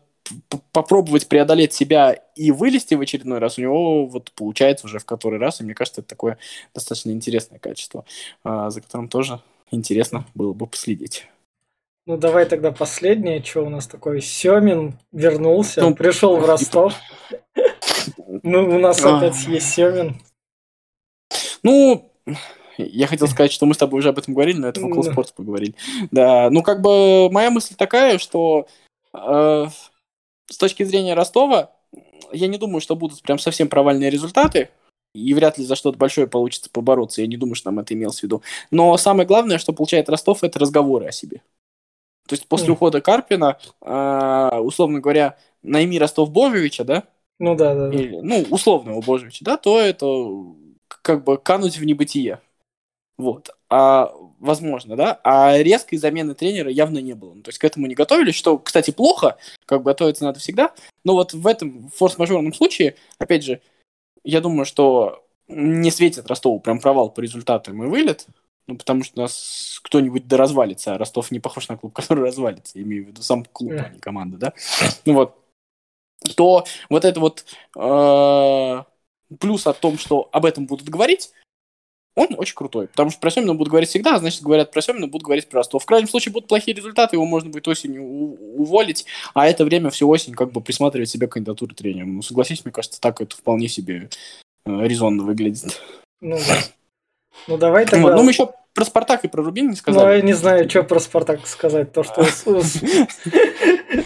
попробовать 0.73 1.29
преодолеть 1.29 1.73
себя 1.73 2.13
и 2.35 2.51
вылезти 2.51 2.95
в 2.95 3.01
очередной 3.01 3.39
раз, 3.39 3.59
у 3.59 3.63
него 3.63 4.07
вот 4.07 4.33
получается 4.33 4.87
уже 4.87 4.99
в 4.99 5.05
который 5.05 5.39
раз, 5.39 5.61
и 5.61 5.65
мне 5.65 5.75
кажется, 5.75 6.01
это 6.01 6.09
такое 6.09 6.39
достаточно 6.75 7.11
интересное 7.11 7.59
качество, 7.59 8.05
а, 8.43 8.71
за 8.71 8.81
которым 8.81 9.09
тоже 9.09 9.41
интересно 9.71 10.25
было 10.35 10.53
бы 10.53 10.67
последить. 10.67 11.29
Ну, 12.07 12.17
давай 12.17 12.47
тогда 12.47 12.71
последнее, 12.71 13.43
что 13.43 13.67
у 13.67 13.69
нас 13.69 13.89
такое. 13.89 14.21
Семин 14.21 14.95
вернулся, 15.11 15.81
ну, 15.81 15.95
пришел 15.95 16.37
в 16.37 16.45
Ростов. 16.45 16.95
Ну, 18.27 18.77
у 18.77 18.79
нас 18.79 19.05
а. 19.05 19.19
опять 19.19 19.47
есть 19.47 19.71
Семин. 19.71 20.21
Ну, 21.63 22.11
я 22.77 23.07
хотел 23.07 23.29
сказать, 23.29 23.53
что 23.53 23.67
мы 23.67 23.75
с 23.75 23.79
тобой 23.79 24.01
уже 24.01 24.09
об 24.09 24.19
этом 24.19 24.35
говорили, 24.35 24.59
но 24.59 24.69
это 24.69 24.81
в 24.81 24.85
около 24.85 25.03
спорта 25.03 25.33
поговорили. 25.35 25.75
Да, 26.11 26.51
ну 26.51 26.63
как 26.63 26.83
бы 26.83 27.31
моя 27.31 27.51
мысль 27.51 27.75
такая, 27.77 28.19
что 28.19 28.67
э, 29.15 29.67
с 30.51 30.57
точки 30.59 30.83
зрения 30.83 31.15
Ростова, 31.15 31.73
я 32.33 32.49
не 32.49 32.59
думаю, 32.59 32.81
что 32.81 32.97
будут 32.97 33.23
прям 33.23 33.39
совсем 33.39 33.69
провальные 33.69 34.11
результаты, 34.11 34.71
и 35.15 35.33
вряд 35.33 35.57
ли 35.57 35.65
за 35.65 35.77
что-то 35.77 35.97
большое 35.97 36.27
получится 36.27 36.69
побороться. 36.71 37.23
Я 37.23 37.27
не 37.27 37.37
думаю, 37.37 37.55
что 37.55 37.71
нам 37.71 37.79
это 37.79 37.95
имелось 37.95 38.21
в 38.21 38.23
виду. 38.23 38.43
Но 38.71 38.97
самое 38.99 39.27
главное, 39.27 39.59
что 39.59 39.73
получает 39.73 40.11
Ростов, 40.11 40.45
это 40.45 40.59
разговоры 40.59 41.07
о 41.07 41.13
себе. 41.13 41.43
То 42.29 42.35
есть 42.35 42.47
после 42.49 42.73
ухода 42.73 43.01
Карпина, 43.01 43.57
э, 43.81 44.59
условно 44.59 45.01
говоря, 45.01 45.39
найми 45.63 45.99
Ростов-Божевича, 45.99 46.85
да? 46.85 47.05
Ну 47.39 47.55
да, 47.55 47.75
да. 47.75 47.95
Или, 47.95 48.21
ну, 48.21 48.45
условного 48.51 49.01
Божевича, 49.01 49.45
да, 49.45 49.57
то 49.57 49.79
это 49.79 50.07
как 51.03 51.25
бы 51.25 51.39
кануть 51.39 51.79
в 51.79 51.85
небытие. 51.85 52.41
Вот. 53.19 53.51
А, 53.69 54.13
возможно, 54.41 54.97
да? 54.97 55.21
А 55.25 55.57
резкой 55.59 55.99
замены 55.99 56.35
тренера 56.35 56.71
явно 56.71 56.99
не 56.99 57.15
было. 57.15 57.35
Ну, 57.35 57.43
то 57.43 57.49
есть 57.49 57.59
к 57.59 57.65
этому 57.65 57.87
не 57.87 57.95
готовились, 57.95 58.35
что, 58.35 58.59
кстати, 58.59 58.91
плохо, 58.91 59.37
как 59.65 59.83
бы 59.83 59.91
готовиться 59.91 60.25
надо 60.25 60.39
всегда. 60.39 60.73
Но 61.05 61.15
вот 61.15 61.33
в 61.33 61.47
этом 61.47 61.91
форс-мажорном 61.95 62.53
случае, 62.53 62.97
опять 63.19 63.45
же, 63.45 63.61
я 64.25 64.41
думаю, 64.41 64.67
что 64.67 65.25
не 65.49 65.91
светит 65.91 66.27
Ростову 66.27 66.61
прям 66.61 66.81
провал 66.81 67.11
по 67.11 67.21
результатам 67.21 67.83
и 67.83 67.87
вылет, 67.87 68.27
ну, 68.67 68.77
потому 68.77 69.05
что 69.05 69.21
у 69.21 69.23
нас 69.23 69.79
кто-нибудь 69.83 70.27
да 70.27 70.37
развалится, 70.37 70.95
а 70.95 70.99
Ростов 70.99 71.31
не 71.31 71.39
похож 71.39 71.69
на 71.69 71.77
клуб, 71.77 71.93
который 71.95 72.25
развалится, 72.25 72.79
я 72.79 72.85
имею 72.85 73.05
в 73.05 73.09
виду 73.09 73.23
сам 73.23 73.45
клуб, 73.45 73.73
а 73.79 73.89
не 73.89 74.01
команда, 74.01 74.37
да? 74.37 74.53
Ну 75.05 75.15
вот. 75.15 75.37
То 76.35 76.65
вот 76.89 77.05
это 77.05 77.21
вот 77.21 77.45
э, 77.77 78.83
плюс 79.39 79.67
о 79.67 79.73
том, 79.73 79.99
что 79.99 80.29
об 80.33 80.45
этом 80.45 80.67
будут 80.67 80.89
говорить, 80.89 81.31
он 82.17 82.29
очень 82.39 82.55
крутой. 82.55 82.89
Потому 82.89 83.11
что 83.11 83.21
про 83.21 83.31
Семина 83.31 83.55
будут 83.55 83.71
говорить 83.71 83.91
всегда, 83.91 84.15
а 84.15 84.19
значит, 84.19 84.43
говорят 84.43 84.71
про 84.71 84.81
Семина, 84.81 85.07
будут 85.07 85.25
говорить 85.25 85.49
про 85.49 85.59
Ростов. 85.59 85.83
В 85.83 85.87
крайнем 85.87 86.09
случае 86.09 86.33
будут 86.33 86.49
плохие 86.49 86.75
результаты, 86.75 87.17
его 87.17 87.27
можно 87.27 87.51
будет 87.51 87.69
осенью 87.69 88.03
уволить, 88.03 89.05
а 89.35 89.47
это 89.47 89.65
время 89.65 89.91
всю 89.91 90.09
осень 90.09 90.33
как 90.33 90.51
бы 90.51 90.63
присматривать 90.63 91.11
себе 91.11 91.29
кандидатуру 91.29 91.75
тренера. 91.75 92.07
Ну, 92.07 92.23
согласись, 92.23 92.65
мне 92.65 92.73
кажется, 92.73 93.01
так 93.01 93.21
это 93.21 93.37
вполне 93.37 93.69
себе 93.69 94.09
э, 94.65 94.87
резонно 94.87 95.25
выглядит. 95.25 95.81
Ну, 96.23 96.39
да. 96.49 96.63
Ну, 97.47 97.59
давай 97.59 97.85
тогда... 97.85 98.17
Ну, 98.17 98.23
мы 98.23 98.31
еще 98.31 98.51
про 98.77 98.85
Спартак 98.85 99.25
и 99.25 99.29
про 99.29 99.43
Рубин 99.43 99.71
не 99.71 99.77
сказали. 99.77 100.05
Ну, 100.05 100.13
я 100.13 100.21
не 100.21 100.35
знаю, 100.35 100.69
что 100.71 100.85
про 100.85 101.01
Спартак 101.01 101.47
сказать. 101.47 101.93
То, 101.93 102.05
что 102.05 102.25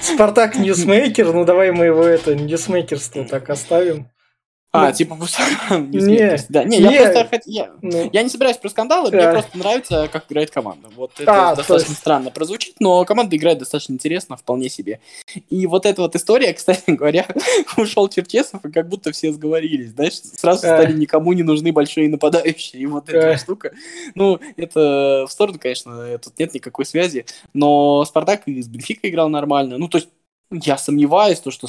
Спартак 0.00 0.56
ньюсмейкер, 0.56 1.32
ну 1.32 1.44
давай 1.44 1.72
мы 1.72 1.86
его 1.86 2.04
это 2.04 2.34
ньюсмейкерство 2.34 3.24
так 3.24 3.50
оставим. 3.50 4.08
А, 4.72 4.86
ну, 4.86 4.92
типа 4.92 5.14
не, 5.70 6.38
да, 6.48 6.62
не, 6.62 6.78
я 6.78 7.24
просто 7.24 7.40
я, 7.46 7.72
ну, 7.82 8.08
я 8.12 8.22
не 8.22 8.28
собираюсь 8.28 8.56
про 8.56 8.68
скандалы, 8.68 9.10
да. 9.10 9.16
мне 9.16 9.32
просто 9.32 9.58
нравится, 9.58 10.08
как 10.12 10.30
играет 10.30 10.52
команда. 10.52 10.88
Вот 10.94 11.10
это 11.18 11.50
а, 11.50 11.56
достаточно 11.56 11.90
есть... 11.90 12.00
странно 12.00 12.30
прозвучит, 12.30 12.76
но 12.78 13.04
команда 13.04 13.36
играет 13.36 13.58
достаточно 13.58 13.94
интересно, 13.94 14.36
вполне 14.36 14.68
себе. 14.68 15.00
И 15.48 15.66
вот 15.66 15.86
эта 15.86 16.02
вот 16.02 16.14
история, 16.14 16.52
кстати 16.54 16.84
говоря, 16.86 17.26
ушел 17.76 18.08
Черчесов, 18.08 18.64
и 18.64 18.70
как 18.70 18.88
будто 18.88 19.10
все 19.10 19.32
сговорились, 19.32 19.90
знаешь, 19.90 20.14
сразу 20.14 20.68
а. 20.68 20.76
стали 20.76 20.92
никому 20.92 21.32
не 21.32 21.42
нужны 21.42 21.72
большие 21.72 22.08
нападающие, 22.08 22.80
и 22.80 22.86
вот 22.86 23.08
эта 23.08 23.32
а. 23.32 23.38
штука. 23.38 23.72
Ну, 24.14 24.38
это 24.56 25.26
в 25.28 25.32
сторону, 25.32 25.58
конечно, 25.60 26.16
тут 26.18 26.38
нет 26.38 26.54
никакой 26.54 26.86
связи, 26.86 27.26
но 27.54 28.04
Спартак 28.04 28.42
и 28.46 28.62
с 28.62 28.68
Бенфика 28.68 29.08
играл 29.08 29.28
нормально. 29.30 29.78
Ну, 29.78 29.88
то 29.88 29.98
есть 29.98 30.10
я 30.52 30.78
сомневаюсь, 30.78 31.40
то, 31.40 31.50
что 31.50 31.66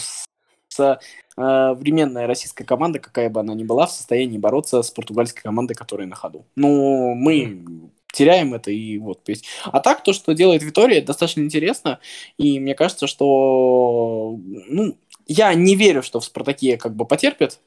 с 0.72 1.00
современная 1.36 2.28
российская 2.28 2.64
команда, 2.64 3.00
какая 3.00 3.30
бы 3.30 3.40
она 3.40 3.54
ни 3.54 3.64
была, 3.64 3.88
в 3.88 3.92
состоянии 3.92 4.38
бороться 4.38 4.82
с 4.82 4.92
португальской 4.92 5.42
командой, 5.42 5.74
которая 5.74 6.08
на 6.08 6.16
ходу. 6.16 6.46
Ну, 6.56 7.14
мы 7.16 7.92
теряем 8.12 8.54
это 8.54 8.72
и 8.72 8.98
вот. 8.98 9.28
Есть. 9.28 9.46
А 9.66 9.80
так, 9.80 10.04
то, 10.04 10.14
что 10.14 10.34
делает 10.34 10.64
Витория, 10.64 11.02
достаточно 11.02 11.42
интересно, 11.42 12.00
и 12.38 12.60
мне 12.60 12.76
кажется, 12.76 13.08
что 13.08 14.38
ну, 14.46 14.98
я 15.28 15.54
не 15.54 15.76
верю, 15.76 16.04
что 16.04 16.20
в 16.20 16.26
Спартаке 16.26 16.78
как 16.78 16.96
бы 16.96 17.06
потерпят, 17.06 17.60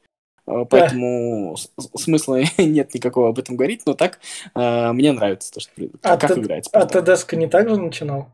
э, 0.46 0.64
Поэтому 0.68 1.56
да. 1.76 1.84
смысла 1.96 2.40
нет 2.58 2.94
никакого 2.94 3.30
об 3.30 3.38
этом 3.38 3.56
говорить, 3.56 3.82
но 3.86 3.94
так 3.94 4.20
э, 4.54 4.92
мне 4.92 5.12
нравится 5.12 5.52
то, 5.52 5.60
что 5.60 5.72
а 6.02 6.16
как 6.18 6.36
играет. 6.36 6.66
А 6.72 6.84
ТДСК 6.84 7.32
не 7.34 7.46
так 7.46 7.68
же 7.68 7.76
начинал? 7.76 8.28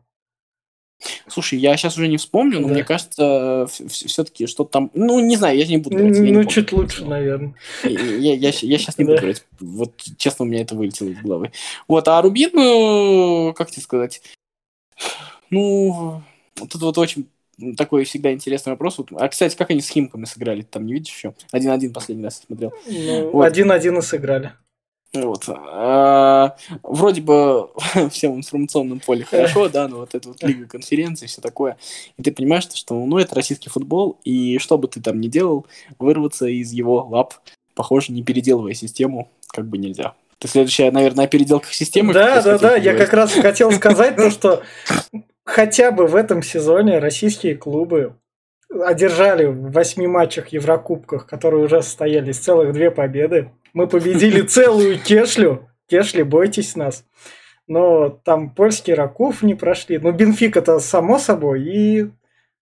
Слушай, 1.27 1.59
я 1.59 1.75
сейчас 1.77 1.97
уже 1.97 2.07
не 2.07 2.17
вспомню, 2.17 2.59
но 2.59 2.67
да. 2.67 2.73
мне 2.73 2.83
кажется, 2.83 3.67
все-таки 3.89 4.47
что-то 4.47 4.71
там... 4.71 4.91
Ну, 4.93 5.19
не 5.19 5.35
знаю, 5.35 5.57
я 5.57 5.65
не 5.65 5.77
буду 5.77 5.97
говорить. 5.97 6.19
Ну, 6.19 6.43
чуть 6.45 6.71
лучше, 6.71 7.05
наверное. 7.05 7.55
Я, 7.83 7.89
я, 7.91 8.33
я, 8.33 8.49
я 8.49 8.77
сейчас 8.77 8.97
не 8.97 9.05
буду 9.05 9.15
да. 9.15 9.21
говорить. 9.21 9.43
Вот, 9.59 9.93
честно, 10.17 10.45
у 10.45 10.47
меня 10.47 10.61
это 10.61 10.75
вылетело 10.75 11.09
из 11.09 11.19
головы. 11.19 11.51
Вот, 11.87 12.07
а 12.07 12.21
Рубин, 12.21 12.51
ну, 12.53 13.53
как 13.57 13.71
тебе 13.71 13.81
сказать? 13.81 14.21
Ну, 15.49 16.21
тут 16.55 16.81
вот 16.81 16.97
очень 16.97 17.27
такой 17.77 18.05
всегда 18.05 18.31
интересный 18.31 18.71
вопрос. 18.71 18.99
А, 19.11 19.27
кстати, 19.27 19.55
как 19.55 19.69
они 19.71 19.81
с 19.81 19.89
Химками 19.89 20.25
сыграли? 20.25 20.61
Там 20.61 20.85
не 20.85 20.93
видишь 20.93 21.13
еще? 21.13 21.33
Один-один 21.51 21.93
последний 21.93 22.23
раз 22.23 22.41
смотрел. 22.45 22.73
Ну, 22.87 23.41
один-один 23.41 23.97
и 23.99 24.01
сыграли. 24.01 24.53
Вот. 25.13 25.43
А, 25.49 26.55
вроде 26.83 27.21
бы 27.21 27.69
всем 28.11 28.37
информационном 28.37 28.99
поле 28.99 29.25
хорошо, 29.25 29.67
да, 29.67 29.87
но 29.87 29.97
вот 29.97 30.15
эта 30.15 30.29
вот 30.29 30.41
лига 30.43 30.67
конференции, 30.67 31.27
все 31.27 31.41
такое. 31.41 31.77
И 32.17 32.23
ты 32.23 32.31
понимаешь, 32.31 32.67
что 32.73 33.05
ну, 33.05 33.17
это 33.17 33.35
российский 33.35 33.69
футбол, 33.69 34.19
и 34.23 34.57
что 34.59 34.77
бы 34.77 34.87
ты 34.87 35.01
там 35.01 35.19
ни 35.19 35.27
делал, 35.27 35.65
вырваться 35.99 36.45
из 36.45 36.71
его 36.71 37.05
лап, 37.05 37.33
похоже, 37.75 38.13
не 38.13 38.23
переделывая 38.23 38.73
систему, 38.73 39.29
как 39.49 39.67
бы 39.67 39.77
нельзя. 39.77 40.13
Ты 40.39 40.47
следующая, 40.47 40.89
наверное, 40.91 41.25
о 41.25 41.27
переделках 41.27 41.73
системы. 41.73 42.13
Да, 42.13 42.41
да, 42.41 42.57
да, 42.57 42.75
я 42.75 42.95
как 42.95 43.13
раз 43.13 43.33
хотел 43.33 43.71
сказать 43.71 44.15
то, 44.15 44.31
что 44.31 44.63
хотя 45.43 45.91
бы 45.91 46.07
в 46.07 46.15
этом 46.15 46.41
сезоне 46.41 46.99
российские 46.99 47.55
клубы 47.55 48.15
одержали 48.69 49.45
в 49.45 49.71
восьми 49.71 50.07
матчах 50.07 50.47
Еврокубках, 50.49 51.27
которые 51.27 51.63
уже 51.63 51.83
состоялись, 51.83 52.39
целых 52.39 52.73
две 52.73 52.89
победы. 52.89 53.51
Мы 53.73 53.87
победили 53.87 54.41
целую 54.41 54.99
Кешлю. 54.99 55.69
Кешли, 55.87 56.23
бойтесь 56.23 56.75
нас. 56.75 57.05
Но 57.67 58.09
там 58.09 58.49
польский 58.53 58.93
Ракув 58.93 59.43
не 59.43 59.55
прошли. 59.55 59.97
Ну, 59.97 60.11
Бенфик-то 60.11 60.79
само 60.79 61.19
собой. 61.19 61.63
И 61.63 62.11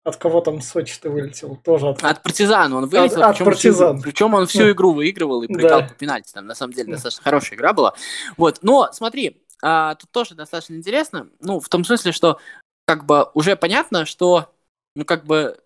от 0.05 0.17
кого 0.17 0.41
там 0.41 0.61
Сочи-то 0.61 1.11
вылетел? 1.11 1.57
Тоже 1.57 1.89
от... 1.89 2.05
От 2.05 2.23
партизана 2.23 2.77
он 2.77 2.87
вылетел. 2.87 3.23
От, 3.23 3.41
от 3.41 3.45
партизан. 3.45 3.97
Всю, 3.97 4.05
причем 4.05 4.35
он 4.35 4.47
всю 4.47 4.71
игру 4.71 4.93
выигрывал 4.93 5.43
и 5.43 5.49
прыгал 5.49 5.81
да. 5.81 5.89
по 5.89 5.95
пенальти. 5.95 6.33
Там 6.33 6.47
на 6.47 6.55
самом 6.55 6.75
деле 6.75 6.93
достаточно 6.93 7.25
хорошая 7.25 7.57
игра 7.57 7.73
была. 7.73 7.95
Вот. 8.37 8.59
Но 8.63 8.91
смотри, 8.93 9.43
а, 9.63 9.95
тут 9.95 10.11
тоже 10.11 10.35
достаточно 10.35 10.75
интересно. 10.75 11.29
Ну, 11.41 11.61
в 11.61 11.69
том 11.69 11.85
смысле, 11.85 12.13
что 12.13 12.39
как 12.87 13.07
бы 13.07 13.29
уже 13.35 13.57
понятно, 13.57 14.05
что 14.05 14.53
ну, 14.95 15.05
как 15.05 15.25
бы 15.25 15.57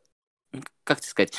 как 0.84 1.00
тебе 1.00 1.10
сказать, 1.10 1.34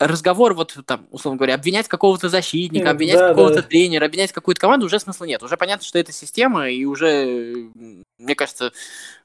разговор, 0.00 0.54
вот 0.54 0.76
там, 0.86 1.06
условно 1.10 1.36
говоря, 1.36 1.54
обвинять 1.54 1.86
какого-то 1.86 2.30
защитника, 2.30 2.90
обвинять 2.90 3.18
да, 3.18 3.28
какого-то 3.28 3.56
да. 3.56 3.62
тренера, 3.62 4.06
обвинять 4.06 4.32
какую-то 4.32 4.60
команду, 4.60 4.86
уже 4.86 4.98
смысла 4.98 5.26
нет. 5.26 5.42
Уже 5.42 5.56
понятно, 5.58 5.84
что 5.84 5.98
это 5.98 6.10
система, 6.10 6.70
и 6.70 6.86
уже, 6.86 7.68
мне 8.18 8.34
кажется, 8.34 8.72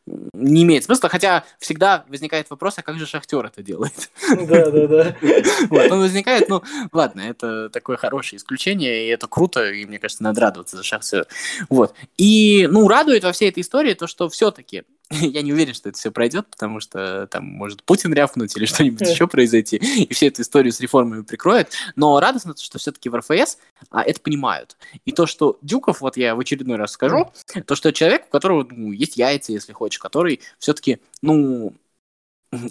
не 0.06 0.64
имеет 0.64 0.84
смысла, 0.84 1.10
хотя 1.10 1.46
всегда 1.60 2.06
возникает 2.10 2.50
вопрос, 2.50 2.76
а 2.78 2.84
как 2.84 3.00
же 3.00 3.08
Шахтер 3.08 3.46
это 3.46 3.64
делает? 3.64 4.12
Да, 4.30 4.70
да, 4.70 4.88
да. 4.88 5.16
Вот, 5.70 5.92
он 5.92 6.00
возникает, 6.00 6.50
ну, 6.50 6.62
ладно, 6.92 7.22
это 7.22 7.70
такое 7.70 7.98
хорошее 7.98 8.38
исключение, 8.38 9.08
и 9.08 9.10
это 9.10 9.28
круто, 9.28 9.72
и 9.72 9.86
мне 9.86 9.98
кажется, 9.98 10.24
надо 10.24 10.42
радоваться 10.42 10.78
за 10.78 10.84
Шахтер. 10.84 11.26
Вот. 11.70 11.96
И, 12.18 12.68
ну, 12.70 12.88
радует 12.88 13.24
во 13.24 13.32
всей 13.32 13.50
этой 13.50 13.62
истории 13.62 13.94
то, 13.94 14.08
что 14.08 14.30
все-таки 14.30 14.84
я 15.12 15.42
не 15.42 15.54
уверен, 15.54 15.74
что 15.74 15.90
это 15.90 15.98
все 15.98 16.12
пройдет, 16.12 16.48
потому 16.50 16.80
что 16.80 17.28
там 17.28 17.46
может 17.46 17.84
Путин 17.84 18.14
рявкнуть 18.14 18.56
или 18.58 18.66
что-нибудь 18.66 19.02
еще 19.08 19.28
произойти, 19.28 19.78
и 19.78 20.14
всю 20.14 20.28
эту 20.28 20.42
историю 20.42 20.74
с 20.74 20.80
реформами 20.80 21.22
прикроет. 21.22 21.72
Но 21.96 22.20
радостно, 22.20 22.56
что 22.58 22.80
все-таки 22.80 23.10
в 23.10 23.16
РФС 23.16 23.58
а, 23.92 24.04
это 24.04 24.20
понимают. 24.20 24.78
И 25.06 25.12
то, 25.12 25.26
что 25.28 25.60
Дюков, 25.62 26.02
вот 26.02 26.18
я 26.18 26.36
в 26.36 26.40
очередной 26.40 26.78
раз 26.78 26.92
скажу, 26.92 27.32
то, 27.66 27.76
что 27.76 27.94
человек, 27.94 28.26
у 28.28 28.32
которого 28.32 28.68
ну, 28.70 28.92
есть 28.92 29.18
яйца, 29.18 29.52
если 29.52 29.74
хочешь, 29.74 30.00
который 30.00 30.42
все-таки, 30.58 31.00
ну, 31.22 31.74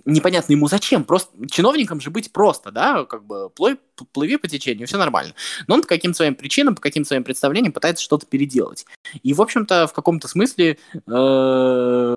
непонятно 0.05 0.53
ему 0.53 0.69
зачем. 0.69 1.05
Просто 1.05 1.49
чиновникам 1.49 2.01
же 2.01 2.11
быть 2.11 2.33
просто, 2.33 2.71
да, 2.71 3.05
как 3.05 3.25
бы 3.25 3.51
плыви, 3.51 3.79
плыви 4.13 4.37
по 4.37 4.49
течению, 4.49 4.87
все 4.87 4.99
нормально. 4.99 5.35
Но 5.67 5.75
он 5.75 5.83
по 5.83 5.89
каким-то 5.89 6.17
своим 6.17 6.35
причинам, 6.35 6.75
по 6.75 6.81
каким-то 6.81 7.09
своим 7.09 7.25
представлениям 7.25 7.73
пытается 7.73 8.03
что-то 8.03 8.27
переделать. 8.27 8.87
И, 9.23 9.33
в 9.35 9.43
общем-то, 9.43 9.87
в 9.87 9.93
каком-то 9.93 10.29
смысле 10.29 10.79
э, 11.07 12.15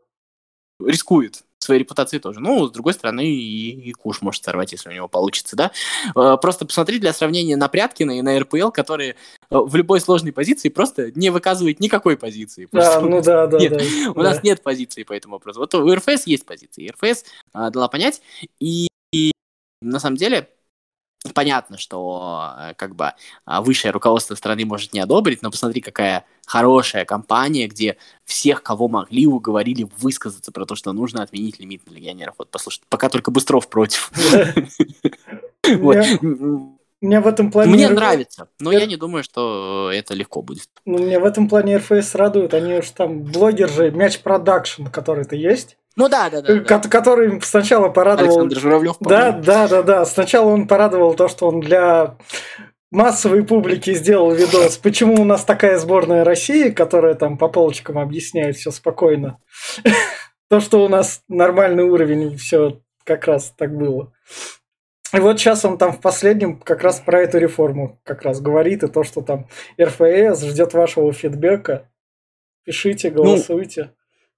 рискует 0.79 1.43
своей 1.60 1.81
репутацией 1.81 2.22
тоже. 2.22 2.39
Ну, 2.39 2.67
с 2.67 2.72
другой 2.72 2.93
стороны, 2.93 3.25
и, 3.25 3.89
и 3.89 3.91
куш 3.91 4.22
может 4.22 4.43
сорвать, 4.43 4.72
если 4.72 4.89
у 4.89 4.93
него 4.93 5.07
получится, 5.07 5.55
да. 5.55 5.72
Э, 6.15 6.38
просто 6.41 6.65
посмотри 6.65 7.00
для 7.00 7.13
сравнения 7.13 7.57
на 7.57 7.67
Пряткина 7.67 8.17
и 8.17 8.22
на 8.22 8.39
РПЛ, 8.39 8.69
которые 8.69 9.12
э, 9.12 9.15
в 9.50 9.75
любой 9.75 10.00
сложной 10.00 10.31
позиции 10.31 10.69
просто 10.69 11.12
не 11.12 11.29
выказывают 11.29 11.79
никакой 11.79 12.17
позиции. 12.17 12.67
Да, 12.72 13.01
ну 13.01 13.22
да, 13.22 13.48
да, 13.48 13.60
нет, 13.60 13.77
да. 13.77 14.12
У 14.12 14.22
нас 14.22 14.43
нет 14.43 14.63
позиции 14.63 15.03
по 15.03 15.13
этому 15.13 15.36
вопросу. 15.36 15.60
Вот 15.60 15.74
у 15.75 15.93
РФС 15.93 16.25
есть 16.27 16.46
позиции. 16.46 16.89
РФС 16.89 17.25
а, 17.53 17.69
дала 17.69 17.88
понять, 17.88 18.22
и, 18.60 18.88
и 19.12 19.31
на 19.81 20.00
самом 20.00 20.17
деле 20.17 20.50
понятно, 21.34 21.77
что 21.77 22.53
э, 22.57 22.74
как 22.75 22.96
бы 22.96 23.13
а, 23.46 23.62
высшее 23.62 23.91
руководство 23.91 24.36
страны 24.36 24.65
может 24.65 24.93
не 24.93 25.00
одобрить, 25.00 25.41
но 25.41 25.51
посмотри, 25.51 25.81
какая 25.81 26.25
хорошая 26.46 27.05
компания, 27.05 27.67
где 27.67 27.98
всех, 28.25 28.63
кого 28.63 28.88
могли, 28.88 29.27
уговорили 29.27 29.88
высказаться 29.98 30.51
про 30.51 30.65
то, 30.65 30.75
что 30.75 30.93
нужно 30.93 31.24
отменить 31.24 31.60
лимит 31.60 31.89
на 31.89 31.93
легионеров. 31.93 32.36
Вот 32.38 32.50
послушай, 32.50 32.81
пока 32.89 33.10
только 33.10 33.31
Быстров 33.31 33.69
против. 33.69 34.12
Мне 37.00 37.19
в 37.19 37.27
этом 37.27 37.51
плане... 37.51 37.72
Мне 37.72 37.89
нравится, 37.89 38.50
но 38.60 38.72
я 38.72 38.88
не 38.88 38.96
думаю, 38.96 39.24
что 39.24 39.91
это 39.93 40.15
легко 40.15 40.41
будет. 40.41 40.67
Ну, 40.86 40.98
мне 40.98 41.19
в 41.19 41.25
этом 41.25 41.48
плане 41.48 41.77
РФС 41.77 42.15
радует. 42.15 42.55
Они 42.55 42.81
же 42.81 42.91
там 42.91 43.22
блогер 43.22 43.69
же, 43.69 43.91
мяч 43.91 44.19
продакшн, 44.19 44.88
который-то 44.88 45.36
есть. 45.36 45.77
Ну 45.98 46.08
да, 46.10 46.30
да, 46.30 46.42
да. 46.42 46.60
Ко- 46.60 46.88
Который 46.88 47.42
сначала 47.42 47.89
порадовал... 47.89 48.42
Александр 48.42 48.60
Журавлев. 48.60 48.96
Да, 49.00 49.32
да, 49.32 49.68
да, 49.68 49.82
да. 49.82 50.06
Сначала 50.06 50.51
он 50.51 50.68
порадовал 50.68 51.16
то, 51.16 51.27
что 51.27 51.48
он 51.48 51.60
для 51.60 52.18
массовой 52.92 53.44
публики 53.44 53.94
сделал 53.96 54.32
видос, 54.32 54.77
почему 54.77 55.16
у 55.22 55.25
нас 55.25 55.44
такая 55.44 55.77
сборная 55.80 56.24
России, 56.24 56.70
которая 56.70 57.16
там 57.16 57.38
по 57.38 57.48
полочкам 57.50 57.98
объясняет 57.98 58.56
все 58.56 58.72
спокойно. 58.72 59.39
То, 60.50 60.62
что 60.62 60.86
у 60.86 60.88
нас 60.88 61.24
нормальный 61.27 61.84
уровень, 61.84 62.38
все 62.38 62.80
как 63.04 63.25
раз 63.27 63.54
так 63.58 63.75
было. 63.75 64.13
И 65.13 65.20
вот 65.20 65.39
сейчас 65.39 65.66
он 65.66 65.77
там 65.77 65.92
в 65.92 66.00
последнем 66.00 66.58
как 66.60 66.84
раз 66.84 67.00
про 67.00 67.22
эту 67.22 67.38
реформу 67.38 68.00
как 68.04 68.22
раз 68.22 68.39
говорит, 68.39 68.84
и 68.84 68.88
то, 68.88 69.04
что 69.04 69.22
там 69.22 69.48
РФС 69.82 70.44
ждет 70.44 70.74
вашего 70.74 71.12
фидбэка. 71.12 71.89
Пишите, 72.63 73.10
голосуйте. 73.10 73.92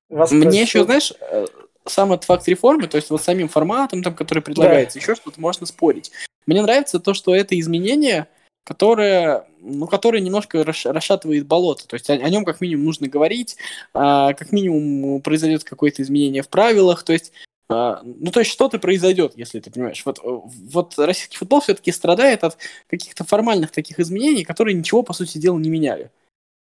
Вас 0.10 0.32
Мне 0.32 0.62
еще, 0.62 0.84
знаешь, 0.86 1.14
э, 1.20 1.46
сам 1.86 2.14
этот 2.14 2.26
факт 2.26 2.48
реформы, 2.48 2.88
то 2.88 2.98
есть 2.98 3.10
вот 3.10 3.22
самим 3.22 3.48
форматом, 3.48 4.04
там, 4.04 4.16
который 4.16 4.42
предлагается, 4.42 4.96
да. 4.98 5.02
еще 5.02 5.16
что-то 5.16 5.40
можно 5.40 5.66
спорить. 5.66 6.12
Мне 6.46 6.62
нравится 6.62 7.00
то, 7.00 7.14
что 7.14 7.36
это 7.36 7.60
изменение, 7.60 8.28
которое, 8.64 9.46
ну, 9.60 9.88
которое 9.88 10.22
немножко 10.22 10.64
расшатывает 10.64 11.46
болото. 11.46 11.88
То 11.88 11.96
есть 11.96 12.10
о, 12.10 12.14
о 12.14 12.30
нем 12.30 12.46
как 12.46 12.62
минимум 12.62 12.86
нужно 12.86 13.08
говорить, 13.08 13.58
а, 13.94 14.34
как 14.34 14.52
минимум 14.52 15.22
произойдет 15.22 15.64
какое-то 15.64 16.02
изменение 16.02 16.42
в 16.42 16.50
правилах. 16.50 17.04
То 17.04 17.14
есть 17.14 17.32
а, 17.70 18.02
ну, 18.04 18.32
то 18.32 18.40
есть 18.40 18.52
что-то 18.52 18.80
произойдет, 18.80 19.34
если 19.36 19.60
ты 19.60 19.70
понимаешь. 19.70 20.02
Вот, 20.06 20.20
вот 20.24 20.98
российский 20.98 21.38
футбол 21.38 21.62
все-таки 21.62 21.92
страдает 21.92 22.44
от 22.44 22.58
каких-то 22.88 23.24
формальных 23.24 23.72
таких 23.72 24.00
изменений, 24.00 24.44
которые 24.44 24.74
ничего, 24.74 25.04
по 25.04 25.14
сути 25.14 25.38
дела, 25.38 25.58
не 25.60 25.70
меняли. 25.70 26.10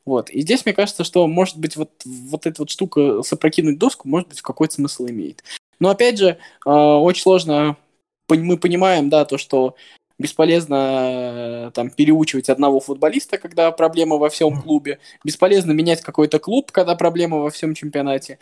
Вот. 0.08 0.30
И 0.30 0.40
здесь 0.40 0.64
мне 0.64 0.72
кажется, 0.72 1.04
что, 1.04 1.26
может 1.26 1.58
быть, 1.58 1.76
вот, 1.76 1.90
вот 2.06 2.46
эта 2.46 2.62
вот 2.62 2.70
штука 2.70 3.22
сопрокинуть 3.22 3.78
доску, 3.78 4.08
может 4.08 4.30
быть, 4.30 4.40
какой-то 4.40 4.76
смысл 4.76 5.06
имеет. 5.08 5.44
Но, 5.80 5.90
опять 5.90 6.16
же, 6.16 6.38
э, 6.64 6.70
очень 6.70 7.20
сложно, 7.20 7.76
мы 8.30 8.56
понимаем, 8.56 9.10
да, 9.10 9.26
то, 9.26 9.36
что 9.36 9.76
бесполезно 10.18 11.70
там 11.74 11.90
переучивать 11.90 12.48
одного 12.48 12.80
футболиста, 12.80 13.36
когда 13.36 13.70
проблема 13.70 14.16
во 14.16 14.30
всем 14.30 14.62
клубе, 14.62 14.98
бесполезно 15.24 15.72
менять 15.72 16.00
какой-то 16.00 16.38
клуб, 16.38 16.72
когда 16.72 16.94
проблема 16.94 17.40
во 17.40 17.50
всем 17.50 17.74
чемпионате. 17.74 18.38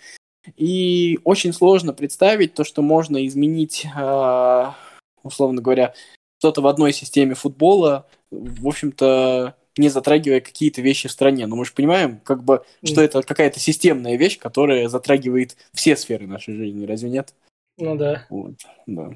И 0.57 1.19
очень 1.25 1.53
сложно 1.53 1.93
представить 1.93 2.55
то, 2.55 2.63
что 2.63 2.81
можно 2.81 3.27
изменить, 3.27 3.89
а, 3.97 4.77
условно 5.25 5.61
говоря, 5.61 5.95
что-то 6.39 6.61
в 6.61 6.69
одной 6.69 6.93
системе 6.93 7.35
футбола, 7.35 8.07
в 8.31 8.69
общем-то, 8.69 9.57
не 9.77 9.89
затрагивая 9.89 10.41
какие-то 10.41 10.81
вещи 10.83 11.09
в 11.09 11.13
стране. 11.13 11.47
Но 11.47 11.57
мы 11.57 11.65
же 11.65 11.73
понимаем, 11.73 12.21
как 12.25 12.43
бы, 12.43 12.65
что 12.83 13.03
это 13.03 13.23
какая-то 13.23 13.61
системная 13.61 14.17
вещь, 14.17 14.39
которая 14.39 14.89
затрагивает 14.89 15.57
все 15.73 15.97
сферы 15.97 16.27
нашей 16.27 16.55
жизни, 16.55 16.87
разве 16.87 17.11
нет? 17.11 17.35
Ну 17.79 17.97
да. 17.97 18.27
Вот, 18.31 18.55
да. 18.87 19.11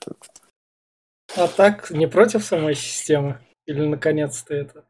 Так. 0.00 0.16
А 1.36 1.48
так, 1.48 1.90
не 1.90 2.06
против 2.06 2.44
самой 2.44 2.74
системы? 2.74 3.38
Или 3.66 3.84
наконец-то 3.84 4.54
это? 4.54 4.84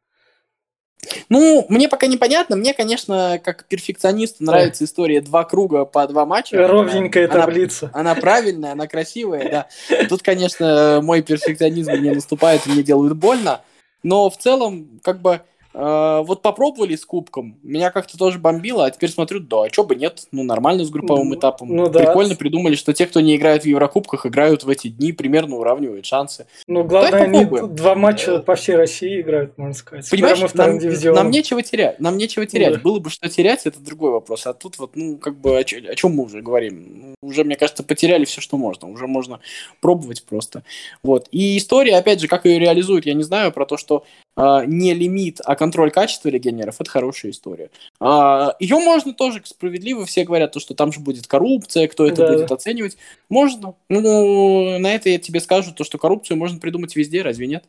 Ну, 1.28 1.66
мне 1.68 1.88
пока 1.88 2.06
непонятно. 2.06 2.56
Мне, 2.56 2.74
конечно, 2.74 3.40
как 3.42 3.64
перфекционисту 3.66 4.44
нравится 4.44 4.80
да. 4.80 4.84
история 4.86 5.20
два 5.20 5.44
круга 5.44 5.84
по 5.84 6.06
два 6.06 6.26
матча. 6.26 6.66
Ровненькая 6.66 7.28
она, 7.30 7.40
таблица. 7.40 7.90
Она, 7.92 8.12
она 8.12 8.20
правильная, 8.20 8.72
она 8.72 8.86
красивая, 8.86 9.50
да. 9.88 10.06
Тут, 10.08 10.22
конечно, 10.22 11.00
мой 11.02 11.22
перфекционизм 11.22 11.92
мне 11.92 12.12
наступает 12.12 12.66
и 12.66 12.70
мне 12.70 12.82
делают 12.82 13.16
больно. 13.16 13.62
Но 14.06 14.30
в 14.30 14.36
целом, 14.36 15.00
как 15.02 15.20
бы, 15.20 15.42
вот 15.76 16.40
попробовали 16.40 16.96
с 16.96 17.04
кубком, 17.04 17.58
меня 17.62 17.90
как-то 17.90 18.16
тоже 18.16 18.38
бомбило, 18.38 18.86
а 18.86 18.90
теперь 18.90 19.10
смотрю, 19.10 19.40
да, 19.40 19.64
а 19.64 19.70
что 19.70 19.84
бы 19.84 19.94
нет, 19.94 20.26
ну 20.32 20.42
нормально 20.42 20.84
с 20.84 20.90
групповым 20.90 21.28
ну, 21.28 21.34
этапом. 21.34 21.74
Ну, 21.74 21.88
да. 21.88 22.00
Прикольно 22.00 22.34
придумали, 22.34 22.76
что 22.76 22.94
те, 22.94 23.06
кто 23.06 23.20
не 23.20 23.36
играет 23.36 23.64
в 23.64 23.66
Еврокубках, 23.66 24.24
играют 24.24 24.64
в 24.64 24.70
эти 24.70 24.88
дни, 24.88 25.12
примерно 25.12 25.56
уравнивают 25.56 26.06
шансы. 26.06 26.46
Ну, 26.66 26.84
главное, 26.84 27.24
они 27.24 27.44
два 27.44 27.94
матча 27.94 28.38
по 28.38 28.54
всей 28.54 28.76
России 28.76 29.20
играют, 29.20 29.58
можно 29.58 29.74
сказать. 29.74 30.08
Понимаешь, 30.10 30.40
нам, 30.54 30.78
нам 31.14 31.30
нечего 31.30 31.62
терять, 31.62 32.00
нам 32.00 32.16
нечего 32.16 32.46
терять. 32.46 32.74
Да. 32.74 32.80
Было 32.80 32.98
бы 32.98 33.10
что 33.10 33.28
терять, 33.28 33.66
это 33.66 33.80
другой 33.80 34.12
вопрос. 34.12 34.46
А 34.46 34.54
тут 34.54 34.78
вот, 34.78 34.96
ну, 34.96 35.18
как 35.18 35.38
бы, 35.38 35.58
о, 35.58 35.60
о 35.60 35.94
чем 35.94 36.12
мы 36.12 36.24
уже 36.24 36.40
говорим? 36.40 37.14
Уже, 37.20 37.44
мне 37.44 37.56
кажется, 37.56 37.82
потеряли 37.82 38.24
все, 38.24 38.40
что 38.40 38.56
можно. 38.56 38.88
Уже 38.88 39.06
можно 39.06 39.40
пробовать 39.80 40.24
просто. 40.24 40.62
Вот. 41.02 41.28
И 41.32 41.58
история, 41.58 41.96
опять 41.96 42.20
же, 42.20 42.28
как 42.28 42.46
ее 42.46 42.58
реализуют, 42.58 43.06
я 43.06 43.14
не 43.14 43.22
знаю, 43.22 43.52
про 43.52 43.66
то, 43.66 43.76
что 43.76 44.04
э, 44.04 44.25
не 44.36 44.92
лимит, 44.92 45.40
а 45.44 45.56
контроль 45.56 45.90
качества 45.90 46.28
легионеров, 46.28 46.80
это 46.80 46.90
хорошая 46.90 47.32
история. 47.32 47.70
А, 48.00 48.54
ее 48.60 48.76
можно 48.76 49.14
тоже 49.14 49.40
справедливо, 49.44 50.04
все 50.04 50.24
говорят, 50.24 50.52
то, 50.52 50.60
что 50.60 50.74
там 50.74 50.92
же 50.92 51.00
будет 51.00 51.26
коррупция, 51.26 51.88
кто 51.88 52.06
это 52.06 52.26
да. 52.26 52.32
будет 52.32 52.52
оценивать. 52.52 52.98
Можно. 53.28 53.74
Ну, 53.88 54.78
на 54.78 54.94
это 54.94 55.08
я 55.08 55.18
тебе 55.18 55.40
скажу, 55.40 55.72
то, 55.72 55.84
что 55.84 55.98
коррупцию 55.98 56.36
можно 56.36 56.60
придумать 56.60 56.96
везде, 56.96 57.22
разве 57.22 57.46
нет? 57.46 57.64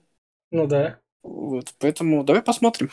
Ну 0.52 0.68
да. 0.68 1.00
Вот, 1.24 1.74
поэтому 1.80 2.24
давай 2.24 2.42
посмотрим. 2.42 2.90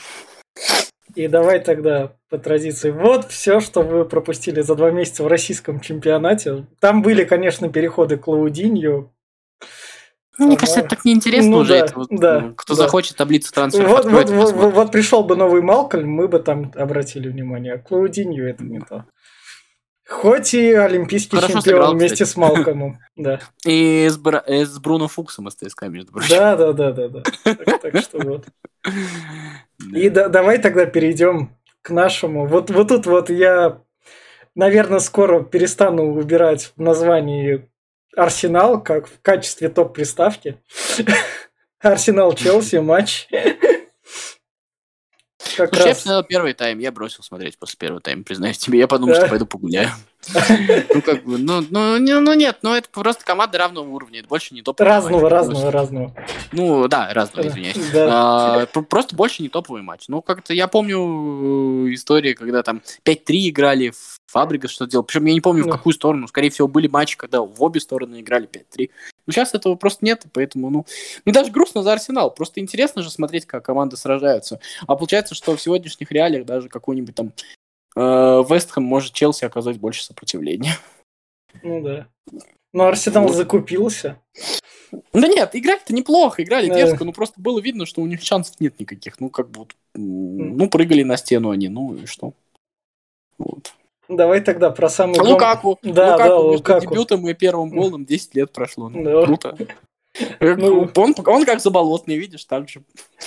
И 1.14 1.28
давай 1.28 1.60
тогда 1.60 2.16
по 2.28 2.38
традиции. 2.38 2.90
Вот 2.90 3.30
все, 3.30 3.60
что 3.60 3.82
вы 3.82 4.04
пропустили 4.04 4.60
за 4.60 4.74
два 4.74 4.90
месяца 4.90 5.22
в 5.22 5.28
российском 5.28 5.80
чемпионате. 5.80 6.66
Там 6.80 7.02
были, 7.02 7.24
конечно, 7.24 7.68
переходы 7.68 8.16
к 8.16 8.26
Лаудинью, 8.26 9.12
ну, 10.38 10.47
мне 10.47 10.57
кажется, 10.57 10.81
это 10.81 10.90
так 10.90 11.05
неинтересно 11.05 11.51
ну, 11.51 11.57
уже. 11.59 11.79
Да, 11.79 11.85
это 11.85 11.94
вот, 11.94 12.09
да, 12.11 12.53
кто 12.57 12.75
да. 12.75 12.83
захочет 12.83 13.16
таблицу 13.16 13.53
трансферов 13.53 13.90
вот, 13.90 14.05
вот, 14.07 14.31
вот, 14.31 14.53
вот, 14.53 14.75
вот 14.75 14.92
пришел 14.92 15.25
бы 15.25 15.37
новый 15.37 15.62
Малкольм, 15.62 16.09
мы 16.09 16.29
бы 16.29 16.38
там 16.40 16.73
обратили 16.75 17.29
внимание. 17.29 17.79
Клаудинью 17.79 18.49
это 18.49 18.64
не 18.64 18.81
то. 18.81 19.05
Хоть 20.07 20.53
и 20.53 20.73
олимпийский 20.73 21.37
Хорошо 21.37 21.55
чемпион 21.55 21.62
сыграл, 21.62 21.94
вместе 21.94 22.25
кстати. 22.25 22.31
с 22.31 22.37
Малкомом. 22.37 22.99
Да. 23.16 23.40
И 23.64 24.07
с, 24.09 24.18
Бра... 24.18 24.42
Э, 24.47 24.66
с 24.66 24.79
Бруно 24.79 25.09
Фуксом 25.09 25.49
из 25.49 25.55
ТСК, 25.55 25.85
между 25.85 26.12
прочим. 26.12 26.29
Да, 26.31 26.57
да, 26.57 26.73
да, 26.73 26.92
да, 26.92 27.09
да. 27.09 27.23
Так, 27.44 27.81
так 27.81 27.97
что 27.99 28.18
вот. 28.18 28.47
И 29.94 30.09
да, 30.11 30.29
давай 30.29 30.59
тогда 30.59 30.85
перейдем 30.85 31.57
к 31.81 31.90
нашему. 31.90 32.47
Вот, 32.47 32.70
вот 32.70 32.88
тут 32.88 33.07
вот 33.07 33.31
я, 33.31 33.81
наверное, 34.55 34.99
скоро 34.99 35.42
перестану 35.42 36.12
выбирать 36.12 36.73
в 36.77 36.83
названии 36.83 37.68
Арсенал 38.16 38.83
как 38.83 39.07
в 39.07 39.20
качестве 39.22 39.68
топ-приставки. 39.68 40.57
Арсенал 41.81 42.33
Челси 42.33 42.77
матч. 42.77 43.29
Как 45.57 45.71
Слушай, 45.71 45.87
раз... 45.87 45.87
я 45.87 45.95
посмотрел 45.95 46.23
первый 46.25 46.53
тайм, 46.55 46.79
я 46.79 46.93
бросил 46.93 47.23
смотреть 47.23 47.59
после 47.59 47.77
первого 47.79 48.01
тайма, 48.01 48.25
признаюсь 48.25 48.59
тебе. 48.59 48.79
Я 48.79 48.88
подумал, 48.88 49.14
что 49.14 49.29
пойду 49.29 49.47
погуляю. 49.47 49.90
Ну, 50.95 51.03
как 51.03 51.23
бы, 51.25 51.37
ну, 51.37 51.62
ну, 51.69 51.99
ну, 51.99 52.33
нет, 52.33 52.61
ну, 52.62 52.73
это 52.73 52.88
просто 52.88 53.23
команда 53.27 53.59
равного 53.59 53.87
уровня, 53.90 54.21
это 54.21 54.29
больше 54.29 54.55
не 54.55 54.62
топовый 54.62 54.88
Разного, 54.88 55.29
разного, 55.29 55.71
разного. 55.71 56.14
Ну, 56.51 56.88
да, 56.88 57.11
разного, 57.12 57.47
извиняюсь. 57.47 57.77
Да. 57.93 58.62
А, 58.62 58.67
просто 58.67 59.14
больше 59.14 59.43
не 59.43 59.51
топовый 59.51 59.83
матч. 59.83 60.05
Ну, 60.09 60.23
как-то 60.23 60.55
я 60.55 60.67
помню 60.67 61.88
э, 61.88 61.93
истории, 61.93 62.33
когда 62.33 62.62
там 62.62 62.81
5-3 63.05 63.51
играли 63.51 63.90
в 63.90 64.21
Фабрика 64.35 64.67
что 64.67 64.87
делал. 64.87 65.05
Причем 65.05 65.27
я 65.27 65.35
не 65.35 65.40
помню, 65.40 65.64
в 65.64 65.71
какую 65.71 65.93
сторону. 65.93 66.27
Скорее 66.27 66.51
всего, 66.51 66.67
были 66.67 66.88
матчи, 66.88 67.17
когда 67.17 67.40
в 67.40 67.62
обе 67.62 67.79
стороны 67.79 68.21
играли 68.21 68.49
5-3. 68.49 68.90
Но 69.26 69.32
сейчас 69.32 69.54
этого 69.54 69.74
просто 69.76 70.04
нет, 70.04 70.24
поэтому, 70.32 70.70
ну... 70.70 70.87
Мне 71.24 71.32
даже 71.32 71.50
грустно 71.50 71.82
за 71.82 71.92
Арсенал. 71.92 72.32
Просто 72.32 72.60
интересно 72.60 73.02
же 73.02 73.10
смотреть, 73.10 73.46
как 73.46 73.64
команды 73.64 73.96
сражаются. 73.96 74.60
А 74.87 74.96
получается, 74.96 75.34
что 75.34 75.56
в 75.56 75.60
сегодняшних 75.60 76.10
реалиях 76.10 76.44
даже 76.44 76.68
какой-нибудь 76.68 77.14
там 77.14 77.32
э, 77.96 78.00
Вестхэм 78.00 78.84
может 78.84 79.12
Челси 79.12 79.44
оказать 79.44 79.78
больше 79.78 80.04
сопротивления. 80.04 80.76
Ну 81.62 81.82
да. 81.82 82.06
Но 82.72 82.87
Арсенал 82.87 83.28
вот. 83.28 83.37
закупился. 83.37 84.20
Да 85.12 85.28
нет, 85.28 85.50
играли-то 85.54 85.92
неплохо, 85.94 86.42
играли 86.42 86.68
да. 86.68 86.74
дерзко, 86.74 87.04
но 87.04 87.12
просто 87.12 87.40
было 87.40 87.60
видно, 87.60 87.87
что 87.87 88.02
у 88.02 88.06
них 88.06 88.22
шансов 88.22 88.60
нет 88.60 88.78
никаких. 88.78 89.20
Ну, 89.20 89.30
как 89.30 89.50
бы 89.50 89.60
вот, 89.60 89.76
ну, 89.94 90.68
прыгали 90.68 91.02
на 91.02 91.16
стену 91.16 91.50
они, 91.50 91.68
ну 91.68 91.94
и 91.94 92.06
что. 92.06 92.34
Вот. 93.38 93.72
Давай 94.09 94.40
тогда 94.40 94.71
про 94.71 94.88
самый 94.88 95.19
Лукаку. 95.21 95.79
Да, 95.83 96.12
Лукаку 96.12 96.19
да, 96.19 96.25
между 96.25 96.49
Лукаку. 96.49 96.95
дебютом 96.95 97.29
и 97.29 97.35
первым 97.35 97.71
голом 97.71 98.05
10 98.05 98.35
лет 98.35 98.53
прошло. 98.53 98.88
Ну, 98.88 99.03
Да. 99.05 99.27
Круто. 99.27 99.57
Ну. 100.40 100.88
Он, 100.95 101.14
он 101.27 101.45
как 101.45 101.61
заболотный, 101.61 102.17
видишь, 102.17 102.45
так 102.45 102.69
же. 102.69 102.83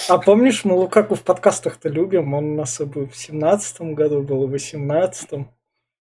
А 0.08 0.18
помнишь, 0.18 0.64
мы 0.64 0.76
Лукаку 0.76 1.16
в 1.16 1.22
подкастах-то 1.22 1.90
любим, 1.90 2.34
он 2.34 2.52
у 2.52 2.56
нас 2.56 2.80
и 2.80 2.86
был 2.86 3.08
в 3.08 3.18
семнадцатом 3.18 3.94
году 3.94 4.22
был, 4.22 4.48
в 4.48 4.52
восемнадцатом. 4.52 5.52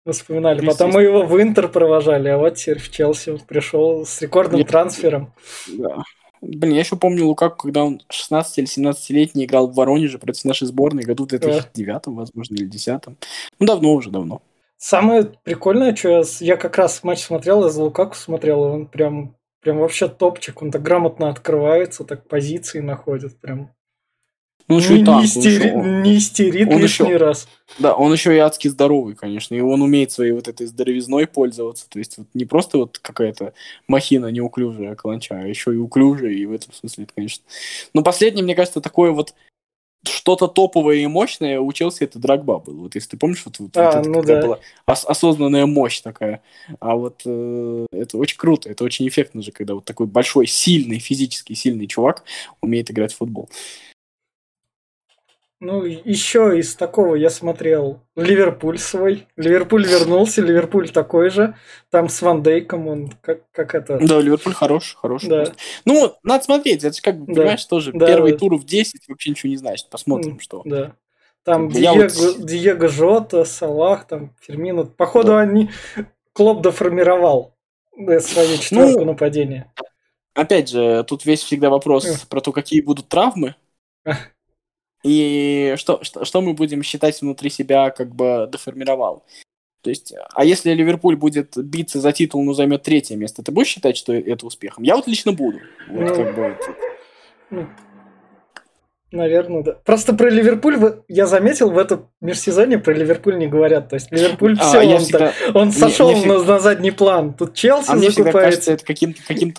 Вспоминали. 0.06 0.64
Потом 0.64 0.92
мы 0.92 1.02
его 1.02 1.22
в 1.22 1.40
Интер 1.40 1.68
провожали, 1.68 2.28
а 2.28 2.38
вот 2.38 2.54
теперь 2.54 2.78
в 2.78 2.90
Челси 2.90 3.30
он 3.30 3.38
пришел 3.40 4.06
с 4.06 4.22
рекордным 4.22 4.60
Я- 4.60 4.66
трансфером. 4.66 5.34
Да. 5.68 6.02
Блин, 6.40 6.72
я 6.72 6.80
еще 6.80 6.96
помню 6.96 7.26
Лукаку, 7.26 7.56
когда 7.56 7.84
он 7.84 8.00
16 8.08 8.58
или 8.58 8.66
17-летний 8.66 9.44
играл 9.44 9.68
в 9.68 9.74
Воронеже 9.74 10.18
против 10.18 10.44
нашей 10.44 10.66
сборной 10.66 11.02
году 11.02 11.24
в 11.24 11.28
2009, 11.28 12.06
возможно, 12.06 12.54
или 12.54 12.64
2010. 12.64 13.16
Ну, 13.58 13.66
давно 13.66 13.92
уже, 13.92 14.10
давно. 14.10 14.40
Самое 14.80 15.24
прикольное, 15.42 15.94
что 15.94 16.08
я, 16.08 16.22
я 16.40 16.56
как 16.56 16.78
раз 16.78 17.02
матч 17.02 17.24
смотрел, 17.24 17.66
из 17.66 17.76
Лукаку 17.76 18.14
смотрел, 18.14 18.64
и 18.64 18.68
он 18.68 18.86
прям, 18.86 19.34
прям 19.60 19.78
вообще 19.78 20.06
топчик, 20.08 20.62
он 20.62 20.70
так 20.70 20.82
грамотно 20.82 21.28
открывается, 21.30 22.04
так 22.04 22.28
позиции 22.28 22.78
находит, 22.78 23.40
прям 23.40 23.72
Ну, 24.68 24.78
еще 24.78 24.94
не, 24.94 25.02
и 25.02 25.04
так. 25.04 25.16
не 25.16 25.24
истери- 25.24 25.54
еще- 25.66 26.02
не 26.02 26.18
истерит 26.18 26.68
он 26.68 26.78
лишний 26.78 27.06
еще- 27.08 27.16
раз. 27.16 27.48
Да, 27.80 27.96
он 27.96 28.12
еще 28.12 28.32
и 28.36 28.38
адски 28.38 28.68
здоровый, 28.68 29.16
конечно, 29.16 29.56
и 29.56 29.60
он 29.60 29.82
умеет 29.82 30.12
своей 30.12 30.30
вот 30.30 30.46
этой 30.46 30.66
здоровизной 30.68 31.26
пользоваться, 31.26 31.88
то 31.90 31.98
есть 31.98 32.16
вот 32.18 32.28
не 32.34 32.44
просто 32.44 32.78
вот 32.78 32.98
какая-то 32.98 33.54
махина 33.88 34.26
неуклюжая 34.26 34.94
каланча, 34.94 35.40
а 35.40 35.42
еще 35.46 35.74
и 35.74 35.76
уклюжая, 35.76 36.30
и 36.30 36.46
в 36.46 36.52
этом 36.52 36.72
смысле 36.72 37.02
это, 37.04 37.14
конечно. 37.16 37.42
Но 37.94 38.04
последнее, 38.04 38.44
мне 38.44 38.54
кажется, 38.54 38.80
такое 38.80 39.10
вот 39.10 39.34
что-то 40.04 40.46
топовое 40.46 40.96
и 40.96 41.06
мощное 41.06 41.60
у 41.60 41.72
Челси 41.72 42.04
это 42.04 42.18
Драгба 42.18 42.58
был. 42.58 42.74
Вот 42.74 42.94
если 42.94 43.10
ты 43.10 43.16
помнишь, 43.16 43.42
вот, 43.44 43.58
вот 43.58 43.76
А, 43.76 44.00
это 44.00 44.08
ну 44.08 44.22
да. 44.22 44.42
была 44.42 44.60
ос- 44.86 45.04
осознанная 45.04 45.66
мощь 45.66 46.00
такая. 46.00 46.42
А 46.80 46.94
вот 46.94 47.22
э, 47.24 47.86
это 47.92 48.16
очень 48.16 48.36
круто, 48.36 48.68
это 48.68 48.84
очень 48.84 49.08
эффектно 49.08 49.42
же, 49.42 49.52
когда 49.52 49.74
вот 49.74 49.84
такой 49.84 50.06
большой, 50.06 50.46
сильный, 50.46 50.98
физически 50.98 51.54
сильный 51.54 51.86
чувак 51.86 52.24
умеет 52.60 52.90
играть 52.90 53.12
в 53.12 53.16
футбол. 53.16 53.48
Ну, 55.60 55.82
еще 55.84 56.56
из 56.56 56.76
такого 56.76 57.16
я 57.16 57.30
смотрел 57.30 58.00
Ливерпуль 58.14 58.78
свой. 58.78 59.26
Ливерпуль 59.36 59.84
вернулся, 59.86 60.40
Ливерпуль 60.40 60.88
такой 60.90 61.30
же. 61.30 61.56
Там 61.90 62.08
с 62.08 62.22
Ван 62.22 62.44
Дейком 62.44 62.86
он 62.86 63.10
как, 63.20 63.40
как 63.50 63.74
это... 63.74 63.98
Да, 64.00 64.20
Ливерпуль 64.20 64.52
хороший, 64.52 64.96
хороший. 64.96 65.28
Да. 65.28 65.36
просто. 65.38 65.54
Ну, 65.84 66.14
надо 66.22 66.44
смотреть, 66.44 66.84
это 66.84 66.94
же 66.94 67.02
как 67.02 67.18
Да. 67.24 67.34
понимаешь, 67.34 67.64
тоже 67.64 67.90
Да, 67.92 68.06
первый 68.06 68.32
да. 68.32 68.38
тур 68.38 68.56
в 68.56 68.64
10 68.64 69.08
вообще 69.08 69.30
ничего 69.30 69.50
не 69.50 69.56
значит. 69.56 69.90
Посмотрим, 69.90 70.38
что. 70.38 70.62
Да. 70.64 70.94
Там 71.42 71.68
Я 71.70 71.92
Диего, 71.94 72.08
вот- 72.08 72.46
Диего 72.46 72.88
Жота, 72.88 73.44
Салах, 73.44 74.06
там 74.06 74.34
Фермино. 74.40 74.84
Походу, 74.84 75.28
Да. 75.28 75.40
они... 75.40 75.70
Клоп 76.34 76.62
доформировал 76.62 77.56
э, 77.96 78.20
свою 78.20 78.58
четверку 78.58 79.00
Ну, 79.00 79.04
нападения. 79.06 79.72
Опять 80.34 80.68
же, 80.68 81.02
тут 81.02 81.24
весь 81.24 81.42
всегда 81.42 81.68
вопрос 81.68 82.06
про 82.30 82.40
то, 82.40 82.52
какие 82.52 82.80
будут 82.80 83.08
травмы. 83.08 83.56
И 85.04 85.74
что, 85.76 86.02
что, 86.02 86.24
что 86.24 86.40
мы 86.40 86.54
будем 86.54 86.82
считать 86.82 87.20
внутри 87.20 87.50
себя 87.50 87.90
как 87.90 88.14
бы 88.14 88.48
доформировал. 88.50 89.24
То 89.82 89.90
есть, 89.90 90.12
а 90.34 90.44
если 90.44 90.72
Ливерпуль 90.72 91.16
будет 91.16 91.56
биться 91.56 92.00
за 92.00 92.12
титул, 92.12 92.42
но 92.44 92.52
займет 92.52 92.82
третье 92.82 93.16
место, 93.16 93.42
ты 93.42 93.52
будешь 93.52 93.68
считать, 93.68 93.96
что 93.96 94.12
это 94.12 94.44
успехом? 94.44 94.82
Я 94.82 94.96
вот 94.96 95.06
лично 95.06 95.32
буду. 95.32 95.60
Вот 95.88 96.00
Ну, 96.00 96.14
как 96.14 96.34
бы 96.34 96.42
это- 96.42 96.74
Ну, 97.50 97.68
Наверное, 99.10 99.62
да. 99.62 99.72
Просто 99.84 100.12
про 100.12 100.28
Ливерпуль 100.28 100.76
я 101.08 101.26
заметил, 101.26 101.70
в 101.70 101.78
этом 101.78 102.08
межсезонье 102.20 102.78
про 102.78 102.92
Ливерпуль 102.92 103.38
не 103.38 103.46
говорят. 103.46 103.88
То 103.88 103.94
есть 103.94 104.12
Ливерпуль 104.12 104.56
А, 104.60 104.68
все, 104.68 104.80
он, 104.82 104.98
всегда- 105.00 105.32
он 105.54 105.68
мне- 105.68 105.72
сошел 105.76 106.10
мне 106.10 106.20
всегда- 106.20 106.38
на, 106.38 106.44
на 106.44 106.58
задний 106.60 106.90
план. 106.90 107.32
Тут 107.32 107.54
Челси 107.54 107.90
А 107.90 107.94
мне 107.94 108.10
всегда 108.10 108.24
закупается. 108.24 108.50
кажется, 108.50 108.72
это 108.72 108.84
каким-то 108.84 109.20
каким 109.26 109.52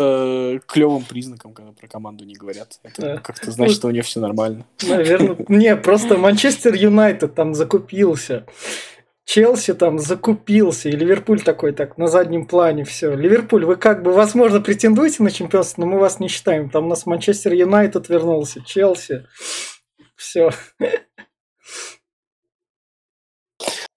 клевым 0.67 1.03
признаком, 1.03 1.53
когда 1.53 1.71
про 1.71 1.87
команду 1.87 2.25
не 2.25 2.35
говорят. 2.35 2.79
Это 2.83 3.01
Да. 3.01 3.17
как-то 3.17 3.49
значит, 3.49 3.75
что 3.77 3.87
у 3.87 3.91
нее 3.91 4.03
все 4.03 4.19
нормально. 4.19 4.65
Наверное. 4.87 5.35
Не, 5.47 5.75
просто 5.75 6.17
Манчестер 6.17 6.75
Юнайтед 6.75 7.33
там 7.33 7.55
закупился. 7.55 8.45
Челси 9.29 9.75
там 9.75 9.99
закупился, 9.99 10.89
и 10.89 10.93
Ливерпуль 10.93 11.39
такой 11.43 11.71
так 11.71 11.99
на 11.99 12.07
заднем 12.07 12.47
плане 12.47 12.83
все. 12.83 13.13
Ливерпуль, 13.13 13.63
вы 13.63 13.75
как 13.75 14.01
бы, 14.01 14.11
возможно, 14.11 14.59
претендуете 14.59 15.21
на 15.21 15.29
чемпионство, 15.29 15.81
но 15.81 15.85
мы 15.85 15.99
вас 15.99 16.19
не 16.19 16.27
считаем. 16.27 16.71
Там 16.71 16.85
у 16.85 16.89
нас 16.89 17.05
Манчестер 17.05 17.53
Юнайтед 17.53 18.09
вернулся, 18.09 18.63
Челси. 18.65 19.27
Все. 20.15 20.49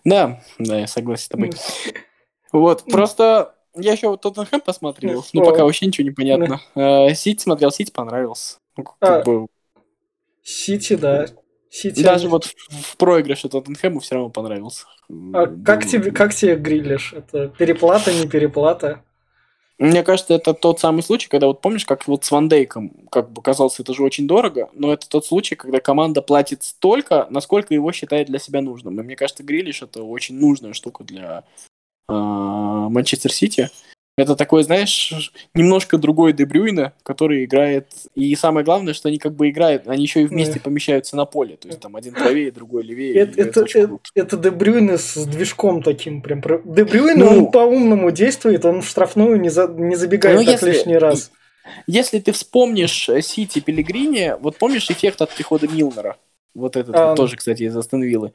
Да, 0.04 0.42
да, 0.58 0.80
я 0.80 0.86
согласен 0.86 1.24
с 1.24 1.28
тобой. 1.28 1.50
Вот, 2.52 2.84
просто 2.84 3.54
я 3.74 3.92
еще 3.92 4.08
вот 4.08 4.20
Тоттенхэм 4.20 4.60
посмотрел, 4.60 5.24
ну 5.32 5.40
О. 5.40 5.44
пока 5.46 5.64
вообще 5.64 5.86
ничего 5.86 6.04
не 6.04 6.10
понятно. 6.10 6.60
Э, 6.74 7.14
Сити 7.14 7.40
смотрел, 7.40 7.70
Сити 7.70 7.90
понравился. 7.90 8.58
Ну, 8.76 8.84
А, 9.00 9.22
Сити, 10.42 10.94
да. 10.94 11.24
Сити. 11.72 12.02
даже 12.02 12.28
вот 12.28 12.44
в, 12.44 12.54
в 12.68 12.96
проигрыше 12.98 13.48
Тоттенхэму 13.48 14.00
все 14.00 14.16
равно 14.16 14.28
понравился. 14.28 14.84
А 15.32 15.46
как 15.64 15.86
тебе, 15.86 16.10
как 16.10 16.34
тебе 16.34 16.56
грилиш? 16.56 17.14
Это 17.14 17.48
переплата, 17.48 18.12
не 18.12 18.28
переплата? 18.28 19.02
Мне 19.78 20.02
кажется, 20.02 20.34
это 20.34 20.52
тот 20.52 20.80
самый 20.80 21.02
случай, 21.02 21.30
когда 21.30 21.46
вот 21.46 21.62
помнишь, 21.62 21.86
как 21.86 22.06
вот 22.06 22.26
с 22.26 22.30
Ван 22.30 22.50
Дейком, 22.50 22.90
как 23.10 23.30
бы 23.32 23.40
казалось, 23.40 23.80
это 23.80 23.94
же 23.94 24.02
очень 24.02 24.28
дорого, 24.28 24.68
но 24.74 24.92
это 24.92 25.08
тот 25.08 25.24
случай, 25.24 25.54
когда 25.54 25.80
команда 25.80 26.20
платит 26.20 26.62
столько, 26.62 27.26
насколько 27.30 27.72
его 27.72 27.90
считает 27.90 28.26
для 28.26 28.38
себя 28.38 28.60
нужным. 28.60 29.00
И 29.00 29.02
мне 29.02 29.16
кажется, 29.16 29.42
Грилиш 29.42 29.80
это 29.80 30.02
очень 30.02 30.38
нужная 30.38 30.74
штука 30.74 31.04
для 31.04 31.44
э, 32.06 32.12
Манчестер 32.12 33.32
Сити. 33.32 33.70
Это 34.18 34.36
такой, 34.36 34.62
знаешь, 34.62 35.32
немножко 35.54 35.96
другой 35.96 36.34
Дебрюйна, 36.34 36.92
который 37.02 37.44
играет. 37.44 37.88
И 38.14 38.34
самое 38.36 38.62
главное, 38.64 38.92
что 38.92 39.08
они 39.08 39.16
как 39.16 39.34
бы 39.34 39.48
играют, 39.48 39.88
они 39.88 40.02
еще 40.02 40.22
и 40.22 40.26
вместе 40.26 40.60
помещаются 40.60 41.16
на 41.16 41.24
поле. 41.24 41.56
То 41.56 41.68
есть 41.68 41.80
там 41.80 41.96
один 41.96 42.12
правее, 42.12 42.50
другой 42.50 42.82
левее. 42.82 43.14
Это, 43.14 43.40
это, 43.40 43.60
это, 43.74 43.98
это 44.14 44.36
Дебрюйне 44.36 44.98
с 44.98 45.24
движком 45.24 45.82
таким 45.82 46.20
прям. 46.20 46.42
Дебрюйне, 46.42 47.24
Ну. 47.24 47.38
он 47.46 47.50
по-умному 47.50 48.10
действует, 48.10 48.66
он 48.66 48.82
в 48.82 48.86
штрафную 48.88 49.40
не, 49.40 49.48
за, 49.48 49.66
не 49.66 49.96
забегает 49.96 50.38
Ну, 50.38 50.44
так 50.44 50.60
если- 50.60 50.72
лишний 50.72 50.98
раз. 50.98 51.30
Если 51.86 52.18
ты 52.18 52.32
вспомнишь 52.32 53.08
э, 53.08 53.22
Сити 53.22 53.60
Пелигрини, 53.60 54.34
вот 54.40 54.56
помнишь 54.58 54.90
эффект 54.90 55.22
от 55.22 55.30
прихода 55.34 55.68
Милнера? 55.68 56.16
Вот 56.54 56.76
этот 56.76 56.94
А, 56.94 57.08
вот 57.08 57.16
тоже, 57.16 57.36
кстати, 57.36 57.62
из 57.62 57.76
Астон 57.76 58.02
Виллы. 58.02 58.32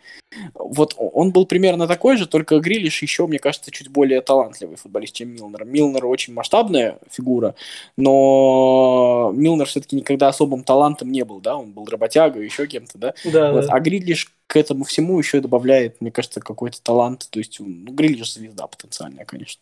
Вот 0.55 0.95
он 0.97 1.31
был 1.31 1.45
примерно 1.45 1.87
такой 1.87 2.17
же, 2.17 2.25
только 2.25 2.59
Грилиш 2.59 3.01
еще, 3.01 3.27
мне 3.27 3.37
кажется, 3.37 3.69
чуть 3.71 3.89
более 3.89 4.21
талантливый 4.21 4.75
футболист, 4.75 5.13
чем 5.13 5.29
Милнер. 5.29 5.65
Милнер 5.65 6.05
очень 6.05 6.33
масштабная 6.33 6.97
фигура, 7.11 7.53
но 7.95 9.31
Милнер 9.35 9.67
все-таки 9.67 9.95
никогда 9.95 10.29
особым 10.29 10.63
талантом 10.63 11.11
не 11.11 11.23
был, 11.23 11.41
да, 11.41 11.57
он 11.57 11.71
был 11.71 11.85
работягой, 11.85 12.43
еще 12.43 12.65
кем-то, 12.65 12.97
да. 12.97 13.13
Да, 13.25 13.51
Вот. 13.51 13.67
да. 13.67 13.73
А 13.73 13.79
Грилиш 13.79 14.31
к 14.47 14.55
этому 14.55 14.83
всему 14.85 15.19
еще 15.19 15.39
добавляет, 15.39 16.01
мне 16.01 16.11
кажется, 16.11 16.39
какой-то 16.39 16.81
талант. 16.81 17.27
То 17.29 17.39
есть, 17.39 17.59
ну, 17.59 17.91
Грилиш 17.91 18.33
звезда 18.33 18.65
потенциальная, 18.67 19.25
конечно. 19.25 19.61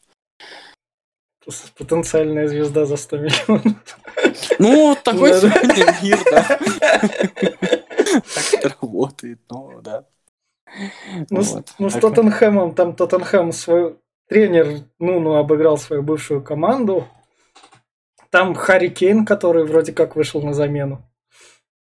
Потенциальная 1.77 2.47
звезда 2.47 2.85
за 2.85 2.95
100 2.95 3.17
миллионов. 3.17 3.63
Ну, 4.59 4.97
такой 5.03 5.33
сегодня 5.33 5.95
мир, 6.01 6.19
да. 6.31 6.59
Так 8.21 8.63
работает, 8.81 9.39
ну, 9.49 9.81
да. 9.81 10.05
Ну, 11.29 11.41
с- 11.43 11.53
Вот. 11.53 11.73
ну, 11.79 11.89
с. 11.89 11.93
Тоттенхэмом, 11.93 12.73
там 12.75 12.95
Тоттенхэм 12.95 13.51
свой 13.51 13.97
тренер, 14.27 14.83
ну, 14.99 15.19
ну, 15.19 15.35
обыграл 15.35 15.77
свою 15.77 16.01
бывшую 16.03 16.41
команду. 16.43 17.07
Там 18.29 18.53
Харри 18.55 18.89
Кейн, 18.89 19.25
который 19.25 19.65
вроде 19.65 19.93
как 19.93 20.15
вышел 20.15 20.41
на 20.41 20.53
замену. 20.53 21.01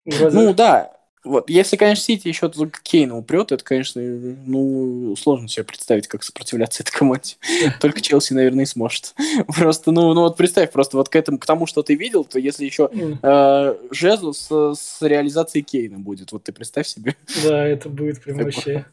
Вроде- 0.05 0.37
Ну, 0.37 0.53
да. 0.53 0.94
Вот, 1.25 1.49
если, 1.49 1.75
конечно, 1.75 2.03
Сити 2.03 2.27
еще 2.27 2.51
Кейна 2.83 3.17
упрет, 3.17 3.51
это, 3.51 3.63
конечно, 3.63 4.01
ну, 4.01 5.15
сложно 5.17 5.47
себе 5.47 5.63
представить, 5.63 6.07
как 6.07 6.23
сопротивляться 6.23 6.83
этой 6.83 6.91
команде. 6.91 7.35
Только 7.81 8.01
Челси, 8.01 8.33
наверное, 8.33 8.63
и 8.63 8.67
сможет. 8.67 9.15
Просто, 9.47 9.91
ну, 9.91 10.13
ну 10.13 10.21
вот 10.21 10.37
представь, 10.37 10.71
просто 10.71 10.97
вот 10.97 11.09
к 11.09 11.15
этому, 11.15 11.39
к 11.39 11.45
тому, 11.45 11.65
что 11.65 11.81
ты 11.81 11.95
видел, 11.95 12.23
то 12.23 12.39
если 12.39 12.65
еще 12.65 12.89
э, 12.93 13.75
Жезус 13.91 14.47
с, 14.49 14.75
с 14.75 15.01
реализацией 15.01 15.63
Кейна 15.63 15.99
будет, 15.99 16.31
вот 16.31 16.43
ты 16.43 16.51
представь 16.51 16.87
себе. 16.87 17.15
Да, 17.43 17.65
это 17.65 17.89
будет 17.89 18.21
прям 18.21 18.37
вообще. 18.37 18.85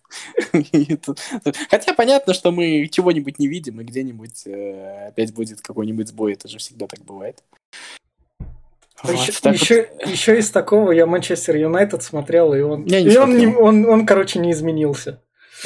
Хотя 1.71 1.95
понятно, 1.95 2.35
что 2.35 2.51
мы 2.51 2.89
чего-нибудь 2.91 3.39
не 3.39 3.47
видим, 3.47 3.81
и 3.81 3.85
где-нибудь 3.85 4.47
э, 4.47 5.09
опять 5.09 5.35
будет 5.35 5.61
какой-нибудь 5.61 6.09
сбой. 6.09 6.33
Это 6.33 6.49
же 6.49 6.59
всегда 6.59 6.87
так 6.87 7.05
бывает. 7.05 7.43
Вот, 9.03 9.13
еще, 9.13 9.33
так 9.33 9.53
вот. 9.53 9.61
еще, 9.61 9.89
еще 10.07 10.39
из 10.39 10.51
такого 10.51 10.93
я 10.93 11.07
Манчестер 11.07 11.57
Юнайтед 11.57 12.03
смотрел, 12.03 12.55
и 12.55 12.61
он, 12.61 12.85
Я 12.85 13.01
и 13.01 13.17
он, 13.17 13.37
не- 13.37 13.47
он, 13.47 13.85
он, 13.89 14.07
короче, 14.07 14.39
не 14.39 14.53
изменился. 14.53 15.21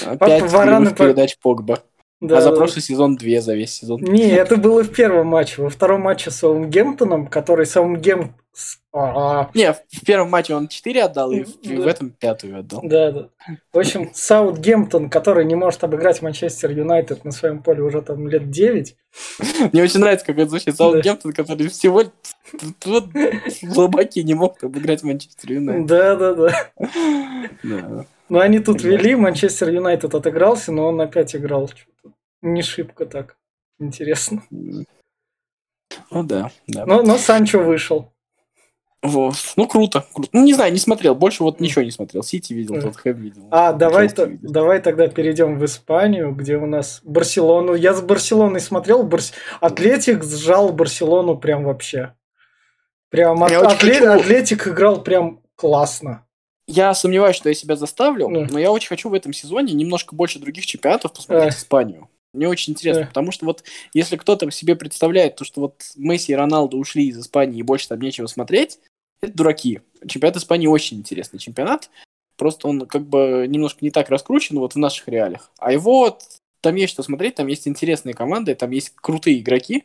Опять 0.05 0.43
по- 0.43 0.95
передач 0.95 1.37
Погба. 1.43 1.81
Да, 2.21 2.39
а 2.39 2.41
за 2.41 2.53
прошлый 2.53 2.83
сезон 2.83 3.17
две 3.17 3.43
за 3.43 3.55
весь 3.55 3.75
сезон. 3.75 4.01
Не, 4.01 4.31
это 4.31 4.57
было 4.57 4.83
в 4.83 4.91
первом 4.91 5.27
матче. 5.27 5.61
Во 5.61 5.69
втором 5.69 6.01
матче 6.03 6.31
с 6.31 6.37
Саутгемптоном, 6.37 7.27
который 7.27 7.67
Саутгем... 7.67 8.35
Не, 8.95 9.75
в 9.75 10.05
первом 10.07 10.31
матче 10.31 10.55
он 10.55 10.69
4 10.69 11.05
отдал, 11.05 11.31
и 11.31 11.45
в, 11.45 11.87
этом 11.87 12.11
пятую 12.11 12.59
отдал. 12.59 12.81
Да, 12.83 13.11
да. 13.11 13.29
В 13.73 13.79
общем, 13.79 14.11
Саутгемптон, 14.15 15.11
который 15.11 15.45
не 15.45 15.55
может 15.55 15.85
обыграть 15.85 16.23
Манчестер 16.23 16.71
Юнайтед 16.71 17.25
на 17.27 17.33
своем 17.33 17.63
поле 17.63 17.83
уже 17.83 18.01
там 18.01 18.27
лет 18.27 18.51
9. 18.51 18.97
Мне 19.73 19.83
очень 19.83 20.01
нравится, 20.01 20.25
как 20.25 20.39
это 20.39 20.49
звучит. 20.49 20.75
Саутгемптон, 20.77 21.35
который 21.35 21.69
всего 21.69 21.95
вот 21.95 22.13
слабаки 23.73 24.21
не 24.21 24.33
мог 24.33 24.65
обыграть 24.65 25.03
Манчестер 25.03 25.53
Юнайтед. 25.53 25.87
Да, 25.87 26.17
да, 26.17 26.35
да. 26.35 26.71
Да. 27.63 28.07
Ну, 28.29 28.41
они 28.41 28.59
тут 28.59 28.83
вели, 28.83 29.15
Манчестер 29.15 29.69
Юнайтед 29.69 30.15
отыгрался, 30.15 30.73
но 30.73 30.89
он 30.89 31.01
опять 31.01 31.37
играл 31.37 31.71
не 32.43 32.63
шибко 32.63 33.07
так. 33.07 33.37
Интересно. 33.79 34.43
Ну 34.51 36.23
да, 36.23 36.51
да. 36.67 36.87
Но, 36.87 37.03
но 37.03 37.19
Санчо 37.19 37.63
вышел. 37.63 38.11
Вот. 39.07 39.35
Ну, 39.57 39.67
круто, 39.67 40.07
круто. 40.13 40.29
Ну, 40.33 40.45
не 40.45 40.55
знаю, 40.55 40.73
не 40.73 40.79
смотрел. 40.79 41.15
Больше 41.15 41.43
вот 41.43 41.61
ничего 41.61 41.83
не 41.85 41.91
смотрел. 41.91 42.23
Сити 42.23 42.53
видел, 42.53 42.75
Мгм. 42.75 42.83
Тоттенхэм 42.93 43.21
видел. 43.21 43.43
А, 43.51 43.73
давай, 43.73 44.09
то- 44.09 44.25
видел. 44.27 44.51
давай 44.53 44.81
тогда 44.81 45.09
перейдем 45.09 45.59
в 45.59 45.65
Испанию, 45.65 46.33
где 46.35 46.57
у 46.57 46.67
нас 46.67 47.01
Барселону. 47.05 47.75
Я 47.75 47.95
с 47.95 48.01
Барселоной 48.03 48.61
смотрел, 48.61 49.03
Барс... 49.03 49.33
Атлетик 49.61 50.25
сжал 50.25 50.73
Барселону 50.73 51.37
прям 51.37 51.65
вообще. 51.65 52.15
Прям 53.11 53.39
Я 53.49 53.61
Ат- 53.61 53.67
очень 53.83 53.89
Атле- 53.91 53.99
хочу- 54.01 54.21
Атлетик 54.21 54.69
играл 54.69 55.03
прям 55.03 55.41
классно. 55.55 56.25
Я 56.67 56.93
сомневаюсь, 56.95 57.37
что 57.37 57.49
я 57.49 57.55
себя 57.55 57.77
заставлю, 57.77 58.29
Ну. 58.29 58.47
но 58.51 58.59
я 58.59 58.73
очень 58.73 58.89
хочу 58.89 59.09
в 59.09 59.15
этом 59.15 59.33
сезоне 59.33 59.73
немножко 59.73 60.17
больше 60.17 60.41
других 60.41 60.67
чемпионатов 60.67 61.13
посмотреть 61.13 61.55
Э. 61.55 61.57
Испанию. 61.57 62.09
Мне 62.33 62.49
очень 62.49 62.73
интересно, 62.73 63.03
Э. 63.03 63.07
потому 63.07 63.31
что 63.31 63.47
вот 63.47 63.63
если 63.95 64.17
кто-то 64.17 64.51
себе 64.51 64.75
представляет 64.75 65.37
то, 65.37 65.45
что 65.45 65.61
вот 65.61 65.77
Месси 65.95 66.33
и 66.33 66.35
Роналду 66.35 66.77
ушли 66.77 67.07
из 67.09 67.19
Испании 67.21 67.61
и 67.61 67.63
больше 67.63 67.89
там 67.89 68.01
нечего 68.01 68.27
смотреть, 68.27 68.79
это 69.21 69.33
дураки. 69.33 69.81
Чемпионат 70.07 70.37
Испании 70.37 70.67
очень 70.67 70.99
интересный 70.99 71.39
чемпионат, 71.39 71.91
просто 72.37 72.69
он 72.69 72.87
как 72.87 73.07
бы 73.07 73.47
немножко 73.49 73.85
не 73.85 73.91
так 73.91 74.11
раскручен 74.11 74.59
вот 74.59 74.75
в 74.75 74.79
наших 74.79 75.09
реалиях. 75.09 75.51
А 75.59 75.73
его 75.73 76.19
там 76.61 76.75
есть 76.75 76.93
что 76.93 77.03
смотреть, 77.03 77.37
там 77.37 77.47
есть 77.47 77.69
интересные 77.69 78.15
команды, 78.15 78.55
там 78.55 78.71
есть 78.71 78.93
крутые 78.95 79.41
игроки, 79.41 79.85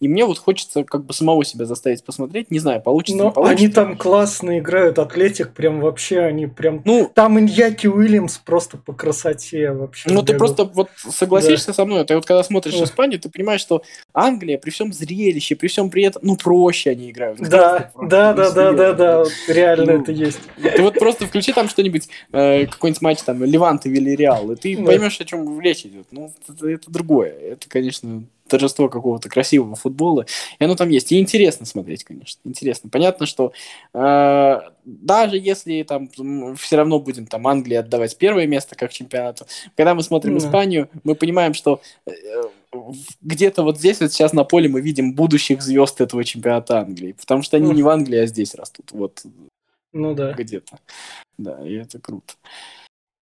и 0.00 0.08
мне 0.08 0.24
вот 0.24 0.38
хочется 0.38 0.84
как 0.84 1.04
бы 1.04 1.14
самого 1.14 1.44
себя 1.44 1.64
заставить 1.64 2.04
посмотреть, 2.04 2.50
не 2.50 2.58
знаю, 2.58 2.82
получится, 2.82 3.16
Но 3.18 3.28
не 3.28 3.32
получится. 3.32 3.64
они 3.64 3.72
там 3.72 3.96
классно 3.96 4.58
играют, 4.58 4.98
Атлетик 4.98 5.52
прям 5.52 5.80
вообще, 5.80 6.20
они 6.20 6.46
прям... 6.46 6.82
Ну, 6.84 7.10
Там 7.14 7.38
Иньяки 7.38 7.86
Уильямс 7.86 8.38
просто 8.38 8.76
по 8.76 8.92
красоте 8.92 9.72
вообще. 9.72 10.10
Ну, 10.10 10.22
ты 10.22 10.36
просто 10.36 10.64
вот 10.64 10.90
согласишься 10.96 11.72
со 11.72 11.84
мной, 11.84 12.04
ты 12.04 12.14
вот 12.16 12.26
когда 12.26 12.42
смотришь 12.42 12.74
Да. 12.78 12.84
Испанию, 12.84 13.18
ты 13.20 13.30
понимаешь, 13.30 13.60
что 13.60 13.82
Англия 14.12 14.58
при 14.58 14.70
всем 14.70 14.92
зрелище, 14.92 15.56
при 15.56 15.68
всем 15.68 15.90
при 15.90 16.04
этом, 16.04 16.22
ну, 16.24 16.36
проще 16.36 16.90
они 16.90 17.10
играют. 17.10 17.38
Да, 17.40 17.90
Просто 17.94 18.08
да, 18.08 18.32
да, 18.34 18.50
да, 18.50 18.70
Ну, 18.72 18.76
да, 18.76 18.92
да, 18.92 19.24
серьезно. 19.24 19.52
реально 19.54 19.92
Ну, 19.92 20.02
это 20.02 20.12
есть. 20.12 20.40
Ты 20.76 20.82
вот 20.82 20.94
просто 20.94 21.26
включи 21.26 21.52
там 21.52 21.68
что-нибудь, 21.68 22.08
э, 22.32 22.66
какой-нибудь 22.66 23.02
матч 23.02 23.22
там 23.22 23.42
Левант 23.42 23.86
и 23.86 23.90
Вильяреал, 23.90 24.50
и 24.52 24.56
ты 24.56 24.76
Да. 24.76 24.84
поймешь, 24.84 25.20
о 25.20 25.24
чем 25.24 25.60
речь 25.60 25.86
идет. 25.86 26.06
Ну, 26.10 26.32
это, 26.48 26.68
это 26.68 26.90
другое. 26.90 27.30
Это, 27.32 27.68
конечно, 27.68 28.24
торжество 28.48 28.88
какого-то 28.88 29.28
красивого 29.28 29.76
футбола. 29.76 30.26
И 30.58 30.64
оно 30.64 30.74
там 30.74 30.88
есть. 30.88 31.12
И 31.12 31.18
интересно 31.20 31.66
смотреть, 31.66 32.04
конечно. 32.04 32.40
Интересно. 32.44 32.90
Понятно, 32.90 33.26
что 33.26 33.52
э, 33.94 34.60
даже 34.84 35.38
если 35.38 35.82
там 35.82 36.08
все 36.56 36.76
равно 36.76 36.98
будем 36.98 37.26
там 37.26 37.46
Англии 37.46 37.76
отдавать 37.76 38.16
первое 38.18 38.46
место 38.46 38.74
как 38.76 38.92
чемпионату, 38.92 39.46
когда 39.76 39.94
мы 39.94 40.02
смотрим 40.02 40.38
Да. 40.38 40.46
Испанию, 40.46 40.88
мы 41.04 41.14
понимаем, 41.14 41.54
что 41.54 41.80
э, 42.06 42.12
где-то 43.22 43.62
вот 43.62 43.78
здесь 43.78 44.00
вот 44.00 44.12
сейчас 44.12 44.32
на 44.32 44.44
поле 44.44 44.68
мы 44.68 44.80
видим 44.80 45.14
будущих 45.14 45.62
звезд 45.62 46.00
этого 46.00 46.24
чемпионата 46.24 46.78
Англии, 46.80 47.12
потому 47.12 47.42
что 47.42 47.56
они 47.56 47.66
Ну. 47.66 47.72
не 47.72 47.82
в 47.82 47.88
Англии, 47.88 48.18
а 48.18 48.26
здесь 48.26 48.54
растут. 48.54 48.92
Вот 48.92 49.22
Ну 49.92 50.14
да. 50.14 50.32
где-то. 50.32 50.78
Да, 51.38 51.66
и 51.66 51.74
это 51.74 51.98
круто. 51.98 52.34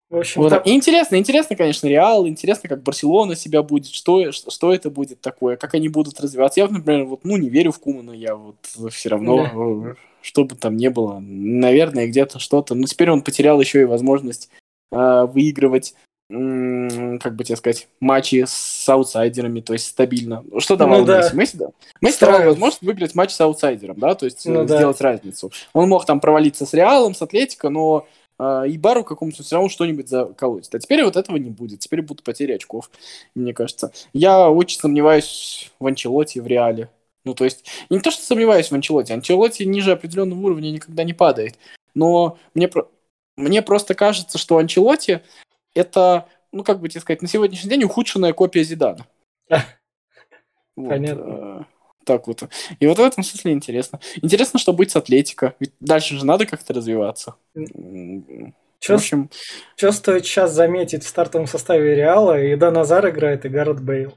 В 0.08 0.18
общем, 0.18 0.42
Вот. 0.42 0.50
там- 0.50 0.62
И 0.64 0.70
интересно, 0.72 1.16
интересно, 1.16 1.56
конечно, 1.56 1.86
Реал, 1.88 2.28
интересно, 2.28 2.68
как 2.68 2.82
Барселона 2.82 3.34
себя 3.34 3.62
будет, 3.62 3.88
что, 3.92 4.30
что, 4.30 4.72
это 4.72 4.88
будет 4.88 5.20
такое, 5.20 5.56
как 5.56 5.74
они 5.74 5.88
будут 5.88 6.20
развиваться. 6.20 6.60
Я, 6.60 6.68
например, 6.68 7.04
вот, 7.06 7.24
ну, 7.24 7.36
не 7.36 7.48
верю 7.48 7.72
в 7.72 7.80
Кумана, 7.80 8.12
я 8.12 8.36
вот 8.36 8.56
все 8.92 9.08
равно, 9.08 9.90
э, 9.90 9.94
что 10.22 10.44
бы 10.44 10.54
там 10.54 10.76
ни 10.76 10.86
было, 10.88 11.18
наверное, 11.20 12.06
где-то 12.06 12.38
что-то. 12.38 12.76
Но 12.76 12.86
теперь 12.86 13.10
он 13.10 13.22
потерял 13.22 13.60
еще 13.60 13.80
и 13.80 13.84
возможность 13.84 14.48
э, 14.92 15.24
выигрывать, 15.26 15.94
как 16.28 17.34
бы 17.36 17.44
тебе 17.44 17.56
сказать, 17.56 17.88
матчи 18.00 18.44
с 18.46 18.88
аутсайдерами, 18.88 19.60
то 19.60 19.72
есть 19.72 19.86
стабильно. 19.86 20.44
Что 20.58 20.76
давал 20.76 21.00
Ну 21.00 21.04
да. 21.06 21.18
Месси? 21.22 21.36
Месси, 21.36 21.56
да. 21.58 21.66
Месси 22.00 22.20
давал 22.20 22.44
возможность 22.44 22.82
выиграть 22.82 23.14
матч 23.16 23.30
с 23.32 23.40
аутсайдером, 23.40 23.98
да, 23.98 24.14
то 24.14 24.26
есть 24.26 24.46
э, 24.46 24.50
Ну 24.50 24.64
да. 24.64 24.76
сделать 24.76 25.00
разницу. 25.00 25.50
Он 25.72 25.88
мог 25.88 26.04
там 26.06 26.20
провалиться 26.20 26.64
с 26.66 26.72
Реалом, 26.74 27.14
с 27.14 27.22
Атлетико, 27.22 27.68
но 27.70 28.06
и 28.40 28.78
бару 28.78 29.02
какому-то 29.04 29.42
все 29.42 29.56
равно 29.56 29.68
что-нибудь 29.68 30.08
заколотит. 30.08 30.74
А 30.74 30.78
теперь 30.78 31.04
вот 31.04 31.16
этого 31.16 31.36
не 31.36 31.50
будет. 31.50 31.80
Теперь 31.80 32.02
будут 32.02 32.22
потери 32.22 32.52
очков, 32.52 32.90
мне 33.34 33.54
кажется. 33.54 33.92
Я 34.12 34.50
очень 34.50 34.78
сомневаюсь 34.78 35.72
в 35.80 35.86
Анчелоте 35.86 36.42
в 36.42 36.46
Реале. 36.46 36.90
Ну, 37.24 37.34
то 37.34 37.44
есть, 37.44 37.64
не 37.90 37.98
то, 37.98 38.10
что 38.10 38.22
сомневаюсь 38.22 38.70
в 38.70 38.74
Анчелоте. 38.74 39.14
Анчелоте 39.14 39.64
ниже 39.64 39.92
определенного 39.92 40.38
уровня 40.40 40.70
никогда 40.70 41.02
не 41.02 41.12
падает. 41.12 41.58
Но 41.94 42.38
мне, 42.54 42.70
мне 43.36 43.62
просто 43.62 43.94
кажется, 43.94 44.38
что 44.38 44.58
Анчелоте 44.58 45.22
это, 45.74 46.28
ну, 46.52 46.62
как 46.62 46.80
бы 46.80 46.88
тебе 46.88 47.00
сказать, 47.00 47.22
на 47.22 47.28
сегодняшний 47.28 47.70
день 47.70 47.84
ухудшенная 47.84 48.32
копия 48.32 48.64
Зидана. 48.64 49.06
Вот, 50.76 50.90
Понятно. 50.90 51.66
Так 52.06 52.28
вот. 52.28 52.44
И 52.78 52.86
вот 52.86 52.98
в 52.98 53.02
этом 53.02 53.24
смысле 53.24 53.52
интересно. 53.52 53.98
Интересно, 54.22 54.60
что 54.60 54.72
будет 54.72 54.92
с 54.92 54.96
Атлетико. 54.96 55.54
Ведь 55.58 55.72
дальше 55.80 56.16
же 56.16 56.24
надо 56.24 56.46
как-то 56.46 56.72
развиваться. 56.72 57.34
М, 57.56 58.54
В 58.80 58.90
общем, 58.90 59.28
стоит 59.76 60.24
сейчас 60.24 60.52
заметить 60.52 61.02
в 61.02 61.08
стартовом 61.08 61.48
составе 61.48 61.96
Реала? 61.96 62.40
И 62.40 62.54
Назар 62.54 63.08
играет, 63.10 63.44
и 63.44 63.48
Гаррет 63.48 63.82
Бейл. 63.82 64.14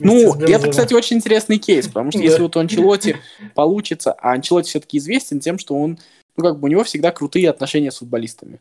Ну, 0.00 0.34
это, 0.34 0.70
кстати, 0.70 0.94
очень 0.94 1.18
интересный 1.18 1.58
кейс, 1.58 1.86
потому 1.86 2.10
что 2.10 2.18
Да. 2.20 2.24
если 2.24 2.42
вот 2.42 2.56
у 2.56 2.60
Анчелоти 2.60 3.18
получится, 3.54 4.12
а 4.12 4.32
Анчелоти 4.32 4.68
все-таки 4.70 4.96
известен 4.98 5.38
тем, 5.40 5.58
что 5.58 5.74
он, 5.74 5.98
ну, 6.36 6.44
как 6.44 6.58
бы 6.58 6.66
у 6.66 6.70
него 6.70 6.82
всегда 6.82 7.12
крутые 7.12 7.50
отношения 7.50 7.90
с 7.90 7.98
футболистами. 7.98 8.60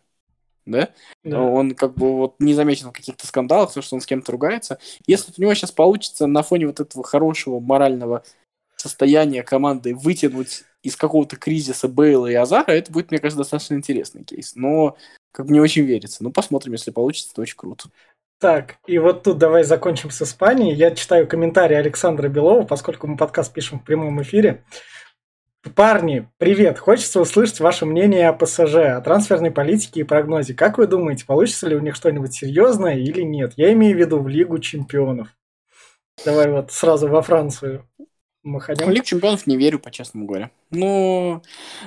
Да? 0.65 0.89
Да. 1.23 1.41
Он 1.41 1.75
как 1.75 1.93
бы 1.93 2.15
вот 2.15 2.35
не 2.39 2.53
замечен 2.53 2.89
в 2.89 2.93
каких-то 2.93 3.27
скандалах, 3.27 3.73
то, 3.73 3.81
что 3.81 3.95
он 3.95 4.01
с 4.01 4.05
кем-то 4.05 4.31
ругается. 4.31 4.79
Если 5.05 5.31
у 5.37 5.41
него 5.41 5.53
сейчас 5.53 5.71
получится 5.71 6.27
на 6.27 6.41
фоне 6.43 6.67
вот 6.67 6.79
этого 6.79 7.03
хорошего 7.03 7.59
морального 7.59 8.23
состояния 8.75 9.43
команды 9.43 9.95
вытянуть 9.95 10.63
из 10.83 10.95
какого-то 10.95 11.35
кризиса 11.35 11.87
Бейла 11.87 12.27
и 12.27 12.35
Азара, 12.35 12.71
это 12.71 12.91
будет, 12.91 13.11
мне 13.11 13.19
кажется, 13.19 13.39
достаточно 13.39 13.75
интересный 13.75 14.23
кейс. 14.23 14.55
Но 14.55 14.97
как 15.31 15.47
бы 15.47 15.53
не 15.53 15.59
очень 15.59 15.83
верится. 15.83 16.23
Ну, 16.23 16.31
посмотрим, 16.31 16.73
если 16.73 16.91
получится, 16.91 17.33
то 17.33 17.41
очень 17.41 17.57
круто. 17.57 17.89
Так, 18.39 18.77
и 18.85 18.97
вот 18.97 19.23
тут 19.23 19.37
давай 19.37 19.63
закончим 19.63 20.11
с 20.11 20.21
Испанией. 20.21 20.75
Я 20.75 20.91
читаю 20.91 21.27
комментарии 21.27 21.75
Александра 21.75 22.27
Белова, 22.27 22.65
поскольку 22.65 23.07
мы 23.07 23.17
подкаст 23.17 23.53
пишем 23.53 23.79
в 23.79 23.83
прямом 23.83 24.21
эфире. 24.21 24.63
Парни, 25.73 26.27
привет! 26.37 26.77
Хочется 26.77 27.19
услышать 27.19 27.59
ваше 27.59 27.85
мнение 27.85 28.29
о 28.29 28.33
ПСЖ, 28.33 28.75
о 28.75 29.01
трансферной 29.01 29.49
политике 29.49 30.01
и 30.01 30.03
прогнозе. 30.03 30.53
Как 30.53 30.77
вы 30.77 30.85
думаете, 30.85 31.25
получится 31.25 31.67
ли 31.67 31.75
у 31.75 31.79
них 31.79 31.95
что-нибудь 31.95 32.33
серьезное 32.33 32.97
или 32.97 33.21
нет? 33.21 33.53
Я 33.55 33.73
имею 33.73 33.95
в 33.95 33.99
виду 33.99 34.19
в 34.19 34.27
Лигу 34.27 34.59
чемпионов. 34.59 35.29
Давай 36.23 36.51
вот 36.51 36.71
сразу 36.71 37.07
во 37.07 37.21
Францию 37.23 37.87
мы 38.43 38.59
В 38.59 38.63
ходим. 38.63 38.89
Лигу 38.91 39.05
чемпионов 39.05 39.47
не 39.47 39.57
верю, 39.57 39.79
по-честному 39.79 40.27
говоря. 40.27 40.51
Ну, 40.69 41.41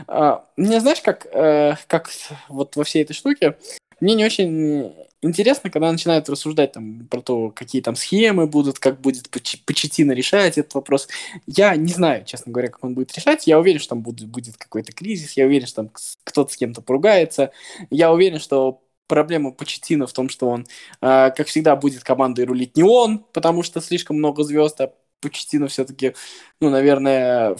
а, 0.09 0.45
мне 0.57 0.81
знаешь, 0.81 1.01
как, 1.01 1.27
э, 1.33 1.75
как 1.87 2.11
вот 2.49 2.75
во 2.75 2.83
всей 2.83 3.05
этой 3.05 3.15
штуке, 3.15 3.57
мне 4.01 4.15
не 4.15 4.25
очень 4.25 4.93
интересно, 5.23 5.71
когда 5.71 5.91
начинают 5.91 6.29
рассуждать 6.29 6.73
там 6.73 7.07
про 7.09 7.21
то, 7.21 7.51
какие 7.51 7.83
там 7.83 7.97
схемы 7.97 8.47
будут, 8.47 8.79
как 8.79 9.01
будет 9.01 9.29
Поч- 9.31 9.63
Почеттино 9.65 10.13
решать 10.13 10.59
этот 10.59 10.75
вопрос. 10.75 11.09
Я 11.47 11.75
не 11.77 11.93
знаю, 11.93 12.25
честно 12.25 12.53
говоря, 12.53 12.69
как 12.69 12.85
он 12.85 12.95
будет 12.95 13.15
решать. 13.17 13.47
Я 13.47 13.59
уверен, 13.59 13.81
что 13.81 13.91
там 13.91 14.03
будет, 14.03 14.29
будет 14.29 14.57
какой-то 14.57 14.93
кризис, 14.93 15.33
я 15.33 15.47
уверен, 15.47 15.67
что 15.67 15.83
там 15.83 15.91
кто-то 16.25 16.53
с 16.53 16.57
кем-то 16.57 16.83
поругается. 16.83 17.53
Я 17.91 18.13
уверен, 18.13 18.39
что 18.41 18.83
проблема 19.07 19.53
Почеттино 19.53 20.07
в 20.07 20.13
том, 20.13 20.29
что 20.29 20.49
он, 20.49 20.67
э, 21.01 21.31
как 21.31 21.47
всегда, 21.47 21.77
будет 21.77 22.05
командой 22.05 22.45
рулить 22.45 22.77
не 22.77 22.83
он, 22.83 23.25
потому 23.33 23.63
что 23.63 23.81
слишком 23.81 24.17
много 24.19 24.43
звезд, 24.45 24.81
а 24.81 24.93
Почеттино 25.21 25.67
все-таки, 25.67 26.15
ну, 26.61 26.71
наверное, 26.71 27.57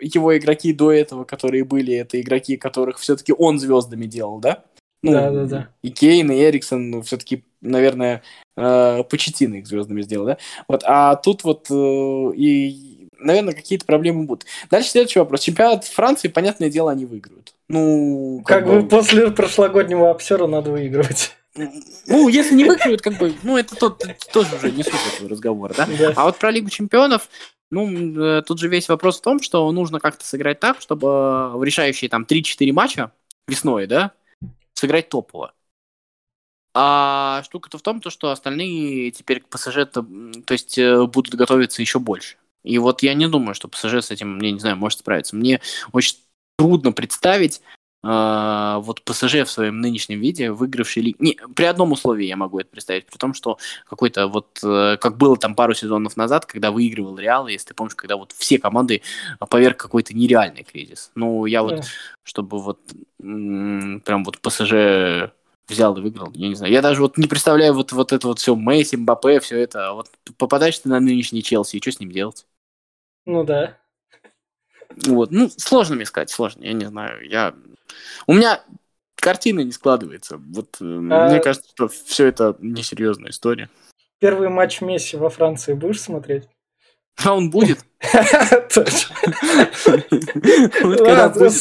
его 0.00 0.36
игроки 0.36 0.72
до 0.72 0.92
этого, 0.92 1.24
которые 1.24 1.64
были, 1.64 1.94
это 1.94 2.20
игроки, 2.20 2.56
которых 2.56 2.98
все-таки 2.98 3.34
он 3.36 3.58
звездами 3.58 4.06
делал, 4.06 4.38
да? 4.38 4.64
Ну, 5.02 5.12
Да-да-да. 5.12 5.68
И 5.82 5.90
Кейн, 5.90 6.30
и 6.30 6.42
Эриксон, 6.42 6.90
ну, 6.90 7.02
все-таки, 7.02 7.44
наверное, 7.60 8.22
э, 8.56 9.02
Почеттино 9.04 9.56
их 9.56 9.66
звездами 9.66 10.02
сделал, 10.02 10.26
да? 10.26 10.38
Вот, 10.68 10.82
а 10.84 11.16
тут 11.16 11.42
вот 11.44 11.68
э, 11.70 11.74
и, 12.36 13.08
наверное, 13.18 13.54
какие-то 13.54 13.86
проблемы 13.86 14.24
будут. 14.24 14.46
Дальше 14.70 14.90
следующий 14.90 15.18
вопрос. 15.18 15.40
Чемпионат 15.40 15.84
Франции, 15.84 16.28
понятное 16.28 16.68
дело, 16.68 16.90
они 16.90 17.06
выиграют. 17.06 17.54
Ну, 17.68 18.42
Как 18.44 18.66
бы 18.66 18.86
после 18.86 19.30
прошлогоднего 19.30 20.10
обсера 20.10 20.46
надо 20.46 20.70
выигрывать. 20.70 21.32
Ну, 22.06 22.28
если 22.28 22.54
не 22.54 22.64
выиграют, 22.64 23.02
как 23.02 23.18
бы, 23.18 23.34
ну, 23.42 23.56
это 23.56 23.74
тот, 23.74 24.04
тоже 24.32 24.56
уже 24.56 24.70
не 24.70 24.82
суть 24.82 24.94
этого 25.14 25.30
разговора, 25.30 25.74
да? 25.76 25.88
Да. 25.98 26.12
А 26.16 26.24
вот 26.26 26.38
про 26.38 26.50
Лигу 26.50 26.70
Чемпионов, 26.70 27.28
ну, 27.70 27.88
э, 28.38 28.42
тут 28.42 28.58
же 28.58 28.68
весь 28.68 28.88
вопрос 28.88 29.18
в 29.18 29.22
том, 29.22 29.40
что 29.40 29.70
нужно 29.72 29.98
как-то 29.98 30.24
сыграть 30.24 30.60
так, 30.60 30.80
чтобы 30.80 31.56
в 31.56 31.62
решающие 31.64 32.08
там 32.08 32.24
3-4 32.28 32.72
матча 32.72 33.12
весной, 33.48 33.86
да, 33.86 34.12
сыграть 34.80 35.10
топово. 35.10 35.52
А 36.72 37.42
штука-то 37.44 37.78
в 37.78 37.82
том, 37.82 38.00
то, 38.00 38.10
что 38.10 38.30
остальные 38.30 39.10
теперь 39.10 39.40
к 39.40 39.48
ПСЖ 39.48 39.86
то, 39.92 40.06
то 40.46 40.52
есть 40.52 40.78
э, 40.78 41.04
будут 41.06 41.34
готовиться 41.34 41.82
еще 41.82 41.98
больше. 41.98 42.36
И 42.62 42.78
вот 42.78 43.02
я 43.02 43.14
не 43.14 43.28
думаю, 43.28 43.54
что 43.54 43.68
ПСЖ 43.68 43.94
с 43.96 44.10
этим, 44.10 44.40
я 44.40 44.52
не 44.52 44.60
знаю, 44.60 44.76
может 44.76 45.00
справиться. 45.00 45.36
Мне 45.36 45.60
очень 45.92 46.16
трудно 46.56 46.92
представить 46.92 47.60
а, 48.02 48.78
вот 48.80 49.02
ПСЖ 49.02 49.42
в 49.44 49.50
своем 49.50 49.80
нынешнем 49.80 50.20
виде, 50.20 50.50
выигравший 50.52 51.02
лигу. 51.02 51.22
Не, 51.22 51.38
при 51.54 51.64
одном 51.64 51.92
условии 51.92 52.24
я 52.26 52.36
могу 52.36 52.58
это 52.58 52.70
представить, 52.70 53.06
при 53.06 53.18
том, 53.18 53.34
что 53.34 53.58
какой-то 53.86 54.26
вот, 54.28 54.58
э, 54.64 54.96
как 54.98 55.18
было 55.18 55.36
там 55.36 55.54
пару 55.54 55.74
сезонов 55.74 56.16
назад, 56.16 56.46
когда 56.46 56.70
выигрывал 56.70 57.18
Реал, 57.18 57.46
если 57.46 57.68
ты 57.68 57.74
помнишь, 57.74 57.94
когда 57.94 58.16
вот 58.16 58.32
все 58.32 58.58
команды 58.58 59.02
поверг 59.50 59.76
какой-то 59.76 60.14
нереальный 60.14 60.64
кризис. 60.64 61.10
Ну, 61.14 61.44
я 61.46 61.62
вот, 61.62 61.76
Да. 61.76 61.82
чтобы 62.22 62.58
вот 62.60 62.80
м, 63.22 64.00
прям 64.04 64.24
вот 64.24 64.38
ПСЖ 64.40 65.32
взял 65.68 65.96
и 65.96 66.00
выиграл, 66.00 66.30
я 66.34 66.48
не 66.48 66.54
знаю. 66.54 66.72
Я 66.72 66.82
даже 66.82 67.00
вот 67.02 67.16
не 67.18 67.26
представляю 67.28 67.74
вот, 67.74 67.92
вот 67.92 68.12
это 68.12 68.26
вот 68.26 68.38
все 68.38 68.54
Месси, 68.56 68.96
Мбаппе, 68.96 69.40
все 69.40 69.58
это. 69.60 69.90
А 69.90 69.92
Вот 69.94 70.08
попадаешь 70.38 70.78
ты 70.78 70.88
на 70.88 71.00
нынешний 71.00 71.42
Челси, 71.42 71.76
и 71.76 71.80
что 71.80 71.92
с 71.92 72.00
ним 72.00 72.10
делать? 72.10 72.46
Ну 73.26 73.44
да. 73.44 73.78
Вот, 75.06 75.30
ну, 75.30 75.48
сложно 75.56 75.96
мне 75.96 76.04
сказать, 76.04 76.30
сложно, 76.30 76.64
я 76.64 76.72
не 76.72 76.86
знаю. 76.86 77.28
Я... 77.28 77.54
У 78.26 78.34
меня 78.34 78.62
картина 79.16 79.60
не 79.60 79.72
складывается. 79.72 80.38
Вот 80.38 80.76
э, 80.80 80.84
А- 80.84 81.28
мне 81.28 81.40
кажется, 81.40 81.70
что 81.70 81.88
все 81.88 82.26
это 82.26 82.56
несерьезная 82.60 83.30
история. 83.30 83.68
Первый 84.18 84.48
матч 84.48 84.80
Месси 84.80 85.16
во 85.16 85.30
Франции 85.30 85.74
будешь 85.74 86.00
смотреть? 86.00 86.48
А 87.24 87.34
он 87.34 87.50
будет? 87.50 87.84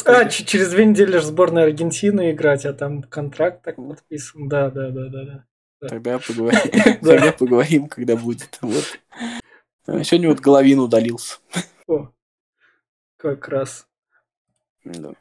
А, 0.06 0.26
через 0.30 0.70
две 0.70 0.86
недели 0.86 1.18
же 1.18 1.22
сборная 1.24 1.66
Аргентины 1.66 2.32
играть, 2.32 2.66
а 2.66 2.74
там 2.74 3.04
контракт 3.04 3.64
так 3.64 3.76
подписан. 3.76 4.48
Да, 4.48 4.70
да, 4.70 4.90
да, 4.90 5.10
да, 5.10 5.24
да. 5.24 5.46
Тогда 5.88 6.20
поговорим. 6.28 7.00
Тогда 7.02 7.32
поговорим, 7.32 7.88
когда 7.88 8.16
будет. 8.16 8.58
Вот. 8.62 9.00
А 9.88 10.04
Сегодня 10.04 10.30
вот 10.30 10.40
Головин 10.40 10.80
удалился. 10.80 11.38
О, 11.88 12.10
как 13.18 13.48
раз. 13.48 13.88
Да. 14.84 15.14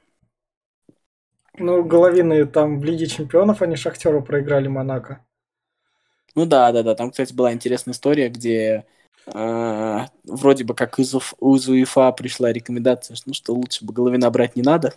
Ну, 1.59 1.85
Головины 1.85 2.47
там 2.47 2.81
в 2.81 2.85
Лиге 2.85 3.07
Чемпионов 3.07 3.63
они 3.63 3.77
Шахтеру 3.77 4.23
проиграли 4.23 4.69
Монако. 4.69 5.25
Ну 6.35 6.47
да, 6.47 6.71
да, 6.73 6.83
да. 6.83 6.95
Там, 6.95 7.11
кстати, 7.11 7.33
была 7.33 7.53
интересная 7.53 7.95
история, 7.95 8.29
где 8.29 8.85
э, 9.27 9.99
вроде 10.25 10.65
бы 10.65 10.75
как 10.75 10.99
из, 10.99 11.15
УЕФА 11.41 12.13
пришла 12.13 12.53
рекомендация, 12.53 13.17
что, 13.17 13.29
ну, 13.29 13.35
что 13.35 13.55
лучше 13.55 13.85
бы 13.85 13.93
Головина 13.93 14.31
брать 14.31 14.55
не 14.55 14.63
надо 14.63 14.95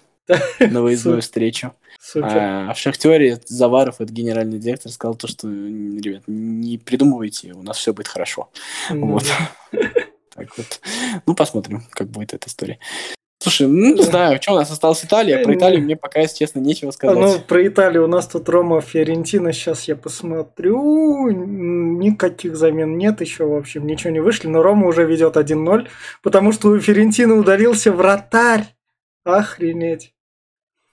на 0.60 0.82
выездную 0.82 1.22
встречу. 1.22 1.74
А 2.16 2.74
в 2.74 2.78
Шахтере 2.78 3.40
Заваров, 3.46 4.02
это 4.02 4.12
генеральный 4.12 4.60
директор, 4.60 4.92
сказал 4.92 5.16
то, 5.16 5.28
что, 5.28 5.48
ребят, 5.48 6.24
не 6.28 6.78
придумывайте, 6.78 7.54
у 7.54 7.64
нас 7.64 7.78
все 7.78 7.94
будет 7.94 8.08
хорошо. 8.08 8.50
Ну, 8.90 9.08
Вот. 9.08 9.26
Так 10.34 10.58
вот. 10.58 10.80
Ну, 11.26 11.36
посмотрим, 11.36 11.84
как 11.92 12.08
будет 12.08 12.34
эта 12.34 12.48
история. 12.48 12.80
Слушай, 13.42 13.66
ну, 13.68 13.96
не 13.96 14.04
знаю, 14.04 14.40
что 14.40 14.54
у 14.54 14.56
нас 14.56 14.70
осталась 14.70 15.04
Италия. 15.04 15.40
Про 15.40 15.54
Ну. 15.54 15.58
Италию 15.58 15.82
мне 15.82 15.96
пока, 15.96 16.20
если 16.20 16.38
честно, 16.38 16.60
нечего 16.60 16.90
А, 16.90 16.92
сказать. 16.92 17.18
Ну, 17.18 17.40
про 17.40 17.66
Италию 17.68 18.04
у 18.04 18.08
нас 18.08 18.28
тут 18.28 18.48
Рома 18.48 18.82
Фиорентина. 18.82 19.52
Сейчас 19.52 19.86
я 19.88 19.96
посмотрю. 19.96 21.28
Никаких 21.32 22.56
замен 22.56 23.00
нет 23.00 23.20
еще, 23.20 23.46
в 23.46 23.56
общем, 23.56 23.88
ничего 23.88 24.12
не 24.12 24.20
вышли. 24.20 24.48
Но 24.48 24.62
Рома 24.62 24.86
уже 24.88 25.06
ведет 25.06 25.38
1-0, 25.38 25.88
потому 26.22 26.52
что 26.52 26.68
у 26.70 26.80
Фиорентины 26.80 27.34
удалился 27.34 27.92
вратарь. 27.92 28.66
Охренеть. 29.24 30.14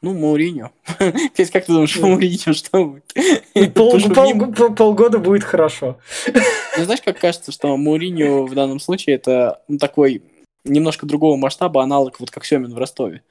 Ну, 0.01 0.15
Мауриньо. 0.15 0.71
Петь, 1.37 1.51
как 1.51 1.67
ты 1.67 1.73
думаешь, 1.73 1.99
Мауриньо 1.99 2.55
что 2.55 2.85
будет? 2.85 3.05
Пол- 3.75 3.93
Пошумим? 3.93 4.15
пол- 4.15 4.53
пол- 4.55 4.75
полгода 4.75 5.19
будет 5.19 5.45
хорошо. 5.45 5.99
Мне 6.77 6.85
знаешь, 6.85 7.03
как 7.05 7.19
кажется, 7.19 7.53
что 7.53 7.77
Мауриньо 7.77 8.47
в 8.47 8.55
данном 8.55 8.81
случае 8.81 9.17
это 9.17 9.61
ну, 9.69 9.77
такой 9.77 10.23
немножко 10.69 11.07
другого 11.07 11.37
масштаба 11.37 11.83
аналог, 11.83 12.21
вот 12.21 12.31
как 12.31 12.45
Семин 12.45 12.73
в 12.75 12.79
Ростове. 12.79 13.23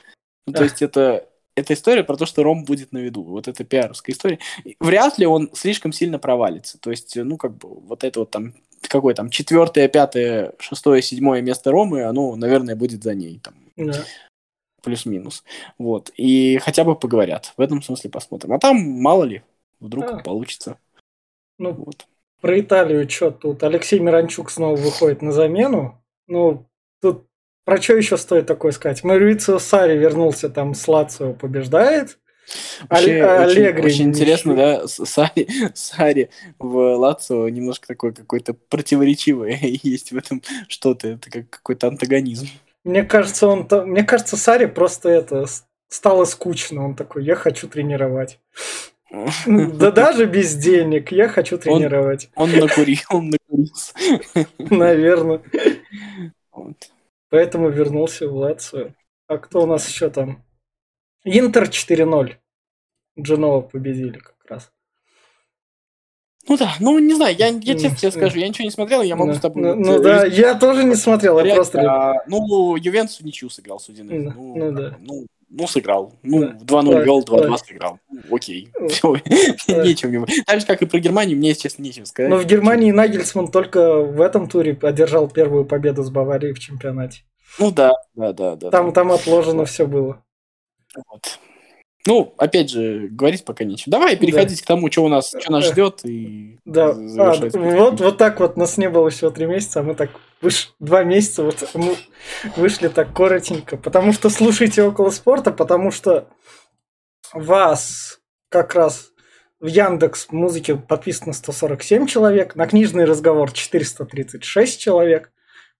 Ну, 0.45 0.53
то 0.53 0.63
есть 0.63 0.81
это, 0.81 1.27
это 1.55 1.73
история 1.73 2.03
про 2.03 2.15
то, 2.17 2.25
что 2.25 2.43
Ром 2.43 2.63
будет 2.63 2.91
на 2.91 2.99
виду. 2.99 3.23
Вот 3.23 3.47
это 3.47 3.63
пиаровская 3.63 4.15
история. 4.15 4.39
Вряд 4.79 5.17
ли 5.17 5.25
он 5.25 5.49
слишком 5.53 5.91
сильно 5.91 6.19
провалится. 6.19 6.79
То 6.79 6.91
есть, 6.91 7.15
ну, 7.15 7.37
как 7.37 7.57
бы, 7.57 7.67
вот 7.81 8.03
это 8.03 8.19
вот 8.19 8.31
там, 8.31 8.53
какое 8.81 9.13
там, 9.13 9.29
четвертое, 9.29 9.87
пятое, 9.89 10.53
шестое, 10.59 11.01
седьмое 11.01 11.41
место 11.41 11.71
Ромы, 11.71 12.03
оно, 12.03 12.35
наверное, 12.35 12.75
будет 12.75 13.03
за 13.03 13.13
ней, 13.13 13.39
там, 13.43 13.55
Да. 13.75 14.03
плюс-минус. 14.83 15.43
Вот. 15.77 16.11
И 16.15 16.57
хотя 16.59 16.83
бы 16.83 16.95
поговорят. 16.95 17.53
В 17.57 17.61
этом 17.61 17.81
смысле 17.81 18.09
посмотрим. 18.09 18.53
А 18.53 18.59
там, 18.59 18.77
мало 18.77 19.25
ли, 19.25 19.41
вдруг 19.79 20.05
Да. 20.05 20.17
получится. 20.19 20.77
Ну, 21.59 21.73
Вот. 21.73 22.07
про 22.39 22.59
Италию 22.59 23.09
что 23.09 23.31
тут? 23.31 23.63
Алексей 23.63 23.99
Миранчук 23.99 24.51
снова 24.51 24.75
выходит 24.77 25.21
на 25.21 25.31
замену. 25.31 25.99
Ну, 26.27 26.65
про 27.67 27.81
что 27.81 27.97
еще 27.97 28.15
стоит 28.15 28.45
такое 28.45 28.71
сказать? 28.71 29.03
Марицио 29.03 29.59
Сари 29.59 29.97
вернулся 29.97 30.47
там 30.47 30.73
с 30.73 30.87
Лацио, 30.87 31.33
побеждает. 31.33 32.17
Вообще, 32.87 33.21
а 33.21 33.45
очень, 33.45 33.59
Аллегри 33.59 33.85
очень 33.87 34.05
интересно, 34.05 34.55
да, 34.55 34.87
Сари, 34.87 35.49
Сари 35.73 36.29
в 36.59 36.95
Лацио 36.95 37.49
немножко 37.49 37.85
такое 37.85 38.13
какое-то 38.13 38.53
противоречивое 38.53 39.59
есть 39.83 40.13
в 40.13 40.17
этом 40.17 40.41
что-то, 40.69 41.09
это 41.09 41.29
как 41.29 41.49
какой-то 41.49 41.89
антагонизм. 41.89 42.47
Мне 42.85 43.03
кажется, 43.03 43.47
он 43.47 43.67
мне 43.85 44.03
кажется, 44.03 44.37
Сари 44.37 44.67
просто 44.67 45.09
это 45.09 45.45
стало 45.89 46.23
скучно. 46.23 46.85
Он 46.85 46.95
такой, 46.95 47.25
я 47.25 47.35
хочу 47.35 47.67
тренировать. 47.67 48.39
Да 49.45 49.91
даже 49.91 50.25
без 50.25 50.55
денег, 50.55 51.11
я 51.11 51.27
хочу 51.27 51.57
тренировать. 51.57 52.29
Он 52.35 52.49
накурил, 52.49 52.99
он 53.09 53.29
накурился. 53.29 53.93
Наверное. 54.57 55.41
Вот. 56.53 56.91
Поэтому 57.29 57.69
вернулся 57.69 58.27
в 58.27 58.35
Лацио. 58.35 58.93
А 59.27 59.37
кто 59.37 59.63
у 59.63 59.65
нас 59.65 59.87
еще 59.87 60.09
там? 60.09 60.45
Интер 61.23 61.63
4-0. 61.63 62.35
Дженова 63.19 63.61
победили 63.61 64.19
как 64.19 64.35
раз. 64.47 64.71
Ну 66.47 66.57
да, 66.57 66.75
ну 66.79 66.97
не 66.99 67.13
знаю, 67.13 67.35
я, 67.35 67.47
я 67.47 67.73
честно 67.73 67.97
тебе 67.97 68.11
скажу, 68.11 68.39
я 68.39 68.47
ничего 68.47 68.63
не 68.63 68.71
смотрел, 68.71 69.01
я 69.01 69.17
могу 69.17 69.31
Ну, 69.31 69.35
с 69.35 69.41
тобой... 69.41 69.63
Ну, 69.63 69.75
ну 69.75 69.99
э, 69.99 70.01
да, 70.01 70.25
я 70.25 70.55
тоже 70.55 70.85
не 70.85 70.95
смотрел, 70.95 71.43
я 71.43 71.55
просто... 71.55 71.81
а, 71.81 72.23
ну, 72.27 72.77
Ювентус 72.77 73.19
ничью 73.19 73.49
сыграл 73.49 73.81
с 73.81 73.89
Удинезом. 73.89 74.29
Да, 74.29 74.33
Ну, 74.37 74.55
ну 74.55 74.65
как 74.65 74.75
да. 74.75 74.97
ну, 75.01 75.25
ну, 75.49 75.67
сыграл. 75.67 76.13
Ну, 76.23 76.41
Да. 76.41 76.81
2-0 76.81 76.91
Так, 76.93 77.05
вел, 77.05 77.21
2-2 77.21 77.49
так. 77.49 77.65
сыграл. 77.65 77.99
Окей, 78.29 78.69
Ну, 78.79 78.87
все, 78.87 79.15
так. 79.67 79.85
нечего 79.85 80.09
мне... 80.09 80.25
Так 80.45 80.59
же, 80.59 80.65
как 80.65 80.81
и 80.81 80.85
про 80.85 80.99
Германию, 80.99 81.37
мне, 81.37 81.49
если 81.49 81.63
честно, 81.63 81.83
нечего 81.83 82.05
сказать. 82.05 82.29
Но 82.29 82.37
в 82.37 82.45
Германии 82.45 82.91
Нагельсман 82.91 83.49
только 83.49 84.01
в 84.01 84.21
этом 84.21 84.49
туре 84.49 84.77
одержал 84.81 85.29
первую 85.29 85.65
победу 85.65 86.03
с 86.03 86.09
Баварией 86.09 86.53
в 86.53 86.59
чемпионате. 86.59 87.21
Ну 87.59 87.71
да, 87.71 87.93
да, 88.15 88.33
да, 88.33 88.55
да. 88.55 88.69
Там, 88.69 88.87
да. 88.87 88.91
там 88.91 89.11
отложено 89.11 89.65
все 89.65 89.87
было. 89.87 90.21
Вот. 91.09 91.39
Ну, 92.05 92.33
опять 92.37 92.69
же, 92.69 93.09
говорить 93.11 93.43
пока 93.43 93.65
нечего. 93.65 93.91
Давай 93.91 94.15
переходить 94.15 94.61
к 94.61 94.65
тому, 94.65 94.89
что 94.89 95.03
у 95.03 95.09
нас, 95.09 95.33
что 95.37 95.51
нас 95.51 95.65
Э, 95.65 95.71
ждет, 95.71 96.05
и 96.05 96.57
Да, 96.63 96.91
а, 96.91 97.33
вот, 97.53 97.99
вот 97.99 98.17
так 98.17 98.39
вот 98.39 98.55
нас 98.55 98.77
не 98.77 98.89
было 98.89 99.09
всего 99.09 99.29
три 99.29 99.45
месяца, 99.45 99.81
а 99.81 99.83
мы 99.83 99.93
так 99.93 100.11
выш... 100.41 100.73
два 100.79 101.03
месяца 101.03 101.43
вот 101.43 101.69
мы 101.73 101.95
вышли 102.55 102.87
так 102.87 103.13
коротенько, 103.13 103.77
потому 103.77 104.13
что 104.13 104.29
слушайте 104.29 104.83
около 104.83 105.09
спорта, 105.09 105.51
потому 105.51 105.91
что 105.91 106.29
вас 107.33 108.19
как 108.49 108.75
раз 108.75 109.11
в 109.59 109.67
Яндекс 109.67 110.27
музыке 110.31 110.75
подписано 110.75 111.33
147 111.33 112.05
человек, 112.05 112.55
на 112.55 112.67
книжный 112.67 113.05
разговор 113.05 113.51
436 113.51 114.79
человек, 114.79 115.31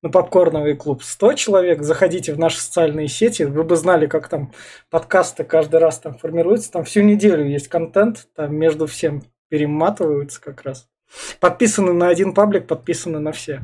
на 0.02 0.10
попкорновый 0.10 0.76
клуб 0.76 1.04
100 1.04 1.34
человек. 1.34 1.82
Заходите 1.84 2.34
в 2.34 2.40
наши 2.40 2.60
социальные 2.60 3.08
сети, 3.08 3.44
вы 3.44 3.64
бы 3.64 3.76
знали, 3.76 4.08
как 4.08 4.30
там 4.30 4.52
подкасты 4.90 5.44
каждый 5.44 5.80
раз 5.80 6.00
там 6.00 6.18
формируются, 6.18 6.72
там 6.72 6.84
всю 6.84 7.02
неделю 7.02 7.46
есть 7.46 7.68
контент, 7.68 8.28
там 8.36 8.56
между 8.56 8.88
всем 8.88 9.24
перематываются 9.50 10.42
как 10.42 10.64
раз. 10.64 10.88
Подписаны 11.40 11.94
на 11.94 12.10
один 12.10 12.34
паблик, 12.34 12.68
подписаны 12.68 13.20
на 13.20 13.32
все. 13.32 13.62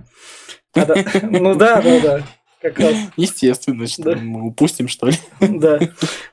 А 0.76 0.86
Ну 1.24 1.56
да, 1.56 1.82
да, 1.82 2.00
да. 2.00 2.24
Как 2.62 2.80
раз, 2.80 2.96
Естественно, 3.18 3.86
что 3.88 4.04
Да. 4.04 4.16
мы 4.16 4.48
упустим, 4.48 4.88
что 4.88 5.08
ли. 5.08 5.18
да. 5.42 5.80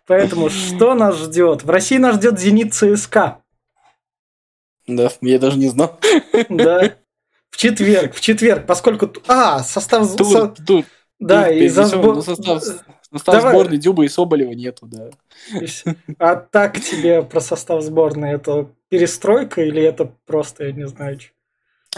Поэтому 0.06 0.48
что 0.48 0.94
нас 0.94 1.16
ждет? 1.18 1.64
В 1.64 1.70
России 1.70 1.98
нас 1.98 2.16
ждет 2.16 2.38
Зенит 2.38 2.72
ЦСКА. 2.72 3.38
Да, 4.86 5.10
я 5.20 5.38
даже 5.38 5.58
не 5.58 5.68
знал. 5.68 5.98
Да. 6.48 6.94
В 7.50 7.56
четверг, 7.56 8.14
в 8.14 8.20
четверг, 8.20 8.66
поскольку... 8.66 9.12
А, 9.26 9.62
состав... 9.62 10.06
со- 10.06 10.16
Тут, 10.16 10.58
тут, 10.64 10.86
Да, 11.18 11.44
тут 11.48 11.52
и 11.56 11.68
за 11.68 11.84
сбор... 11.84 12.22
состав, 12.22 12.62
состав 12.62 13.34
Давай. 13.34 13.52
сборной 13.52 13.78
Дюба 13.78 14.04
и 14.04 14.08
Соболева 14.08 14.52
нету, 14.52 14.86
да. 14.86 15.10
А 16.18 16.36
так 16.36 16.80
тебе 16.80 17.22
про 17.22 17.40
состав 17.40 17.82
сборной. 17.82 18.32
Это 18.34 18.70
перестройка 18.90 19.62
или 19.62 19.82
это 19.82 20.12
просто, 20.26 20.66
я 20.66 20.72
не 20.72 20.86
знаю, 20.86 21.16
чё? 21.16 21.30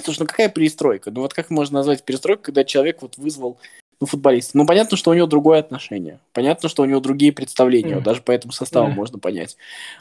Слушай, 0.00 0.20
ну 0.20 0.26
какая 0.26 0.48
перестройка? 0.48 1.10
Ну 1.10 1.20
вот 1.20 1.34
как 1.34 1.50
можно 1.50 1.78
назвать 1.78 2.04
перестройку, 2.04 2.44
когда 2.44 2.64
человек 2.64 3.02
вот 3.02 3.18
вызвал 3.18 3.58
ну, 4.00 4.06
футболист. 4.06 4.54
Ну, 4.54 4.66
понятно, 4.66 4.96
что 4.96 5.10
у 5.10 5.14
него 5.14 5.26
другое 5.28 5.60
отношение. 5.60 6.18
Понятно, 6.32 6.68
что 6.68 6.82
у 6.82 6.86
него 6.86 6.98
другие 6.98 7.32
представления. 7.32 7.94
Вот 7.96 8.04
даже 8.04 8.20
по 8.20 8.32
этому 8.32 8.52
составу 8.52 8.88
Мгм. 8.88 8.96
можно 8.96 9.18
понять. 9.18 9.56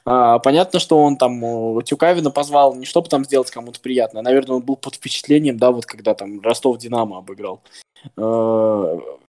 А, 0.05 0.39
понятно, 0.39 0.79
что 0.79 0.97
он 0.97 1.17
там 1.17 1.77
э, 1.77 1.83
Тюкавина 1.83 2.31
позвал 2.31 2.73
не 2.73 2.85
чтобы 2.85 3.09
там 3.09 3.25
сделать 3.25 3.51
кому-то 3.51 3.79
приятно, 3.79 4.21
а, 4.21 4.23
наверное, 4.23 4.55
он 4.55 4.63
был 4.63 4.75
под 4.75 4.95
впечатлением, 4.95 5.57
да, 5.57 5.71
вот 5.71 5.85
когда 5.85 6.15
там 6.15 6.41
Ростов 6.41 6.79
Динамо 6.79 7.19
обыграл. 7.19 7.61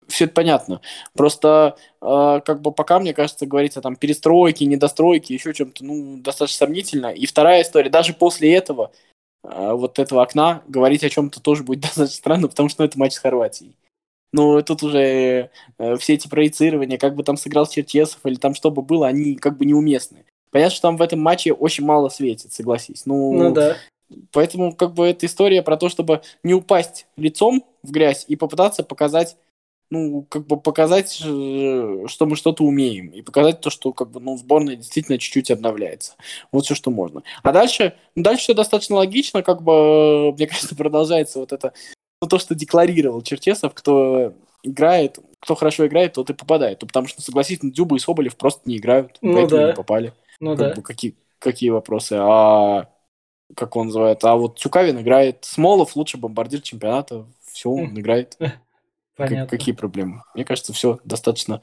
Все 0.08 0.26
это 0.26 0.34
понятно. 0.34 0.82
Просто 1.14 1.78
э, 2.02 2.42
как 2.46 2.62
бы 2.62 2.72
пока, 2.72 3.00
мне 3.00 3.14
кажется, 3.14 3.46
говорится 3.46 3.82
там 3.82 3.96
перестройки, 3.96 4.64
недостройки, 4.64 5.34
еще 5.34 5.54
чем-то, 5.54 5.84
ну, 5.84 6.18
достаточно 6.18 6.66
сомнительно. 6.66 7.08
И 7.08 7.26
вторая 7.26 7.62
история, 7.62 7.90
даже 7.90 8.14
после 8.14 8.54
этого, 8.54 8.92
э, 9.44 9.72
вот 9.74 10.00
этого 10.00 10.22
окна, 10.22 10.64
говорить 10.68 11.04
о 11.04 11.10
чем-то 11.10 11.42
тоже 11.42 11.64
будет 11.64 11.82
достаточно 11.82 12.18
странно, 12.18 12.48
потому 12.48 12.70
что 12.70 12.84
ну, 12.84 12.88
это 12.88 12.98
матч 13.00 13.14
с 13.14 13.20
Хорватией. 13.20 13.76
Ну, 14.34 14.62
тут 14.62 14.84
уже 14.84 15.50
э, 15.78 15.98
все 15.98 16.14
эти 16.14 16.28
проецирования, 16.28 16.98
как 16.98 17.16
бы 17.16 17.24
там 17.24 17.38
сыграл 17.38 17.66
Черчесов 17.66 18.20
или 18.26 18.36
там 18.36 18.56
что 18.56 18.72
бы 18.72 18.82
было, 18.82 19.08
они 19.08 19.36
как 19.36 19.58
бы 19.58 19.66
неуместны. 19.66 20.26
Понятно, 20.52 20.74
что 20.74 20.82
там 20.84 20.98
в 20.98 21.02
этом 21.02 21.20
матче 21.20 21.54
очень 21.54 21.86
мало 21.86 22.10
светит, 22.10 22.54
согласись. 22.54 23.06
Ну, 23.06 23.34
Ну 23.34 23.52
да. 23.52 23.78
Поэтому 24.32 24.74
как 24.74 24.94
бы 24.94 25.08
эта 25.08 25.26
история 25.26 25.62
про 25.62 25.76
то, 25.76 25.90
чтобы 25.90 26.22
не 26.44 26.54
упасть 26.54 27.08
лицом 27.18 27.66
в 27.84 27.92
грязь 27.92 28.26
и 28.28 28.36
попытаться 28.36 28.84
показать, 28.84 29.36
ну, 29.90 30.26
как 30.30 30.46
бы 30.48 30.60
показать, 30.60 31.22
э, 31.24 32.06
что 32.08 32.26
мы 32.26 32.36
что-то 32.36 32.64
умеем. 32.64 33.08
И 33.10 33.22
показать 33.22 33.62
то, 33.62 33.70
что 33.70 33.94
как 33.94 34.12
бы, 34.12 34.20
ну, 34.20 34.38
сборная 34.38 34.76
действительно 34.76 35.18
чуть-чуть 35.18 35.52
обновляется. 35.52 36.16
Вот 36.52 36.66
все, 36.66 36.76
что 36.76 36.92
можно. 36.92 37.24
А 37.44 37.52
дальше, 37.54 37.96
ну, 38.16 38.24
дальше 38.24 38.44
все 38.44 38.54
достаточно 38.54 38.98
логично, 38.98 39.44
как 39.44 39.62
бы, 39.62 39.72
э, 39.72 40.32
мне 40.34 40.48
кажется, 40.48 40.76
продолжается 40.76 41.40
вот 41.40 41.54
это, 41.54 41.74
ну, 42.22 42.28
то, 42.28 42.40
что 42.40 42.56
декларировал 42.56 43.22
Черчесов, 43.22 43.74
кто 43.74 44.34
играет, 44.64 45.20
кто 45.40 45.56
хорошо 45.56 45.88
играет, 45.88 46.14
тот 46.14 46.30
и 46.30 46.34
попадает. 46.34 46.82
Ну, 46.82 46.88
потому 46.88 47.08
что, 47.08 47.22
согласись, 47.22 47.60
ну, 47.62 47.72
Дюба 47.72 47.96
и 47.96 48.00
Соболев 48.00 48.36
просто 48.36 48.62
не 48.66 48.78
играют, 48.78 49.18
Ну 49.22 49.34
поэтому 49.34 49.62
да. 49.62 49.68
не 49.70 49.74
попали. 49.76 50.14
Ну 50.40 50.56
Как 50.56 50.70
да. 50.70 50.76
бы 50.76 50.82
какие, 50.82 51.16
какие 51.40 51.70
вопросы? 51.70 52.14
А 52.20 52.90
как 53.56 53.76
он 53.76 53.88
называет? 53.88 54.24
А 54.24 54.36
вот 54.36 54.58
Тюкавин 54.58 55.00
играет. 55.00 55.46
Смолов 55.46 55.96
лучший 55.96 56.20
бомбардир 56.20 56.62
чемпионата. 56.62 57.26
Все, 57.46 57.70
он 57.70 57.98
играет. 57.98 58.38
Понятно. 59.18 59.48
какие 59.58 59.74
проблемы? 59.74 60.24
Мне 60.36 60.46
кажется, 60.46 60.74
все 60.74 61.00
достаточно 61.04 61.62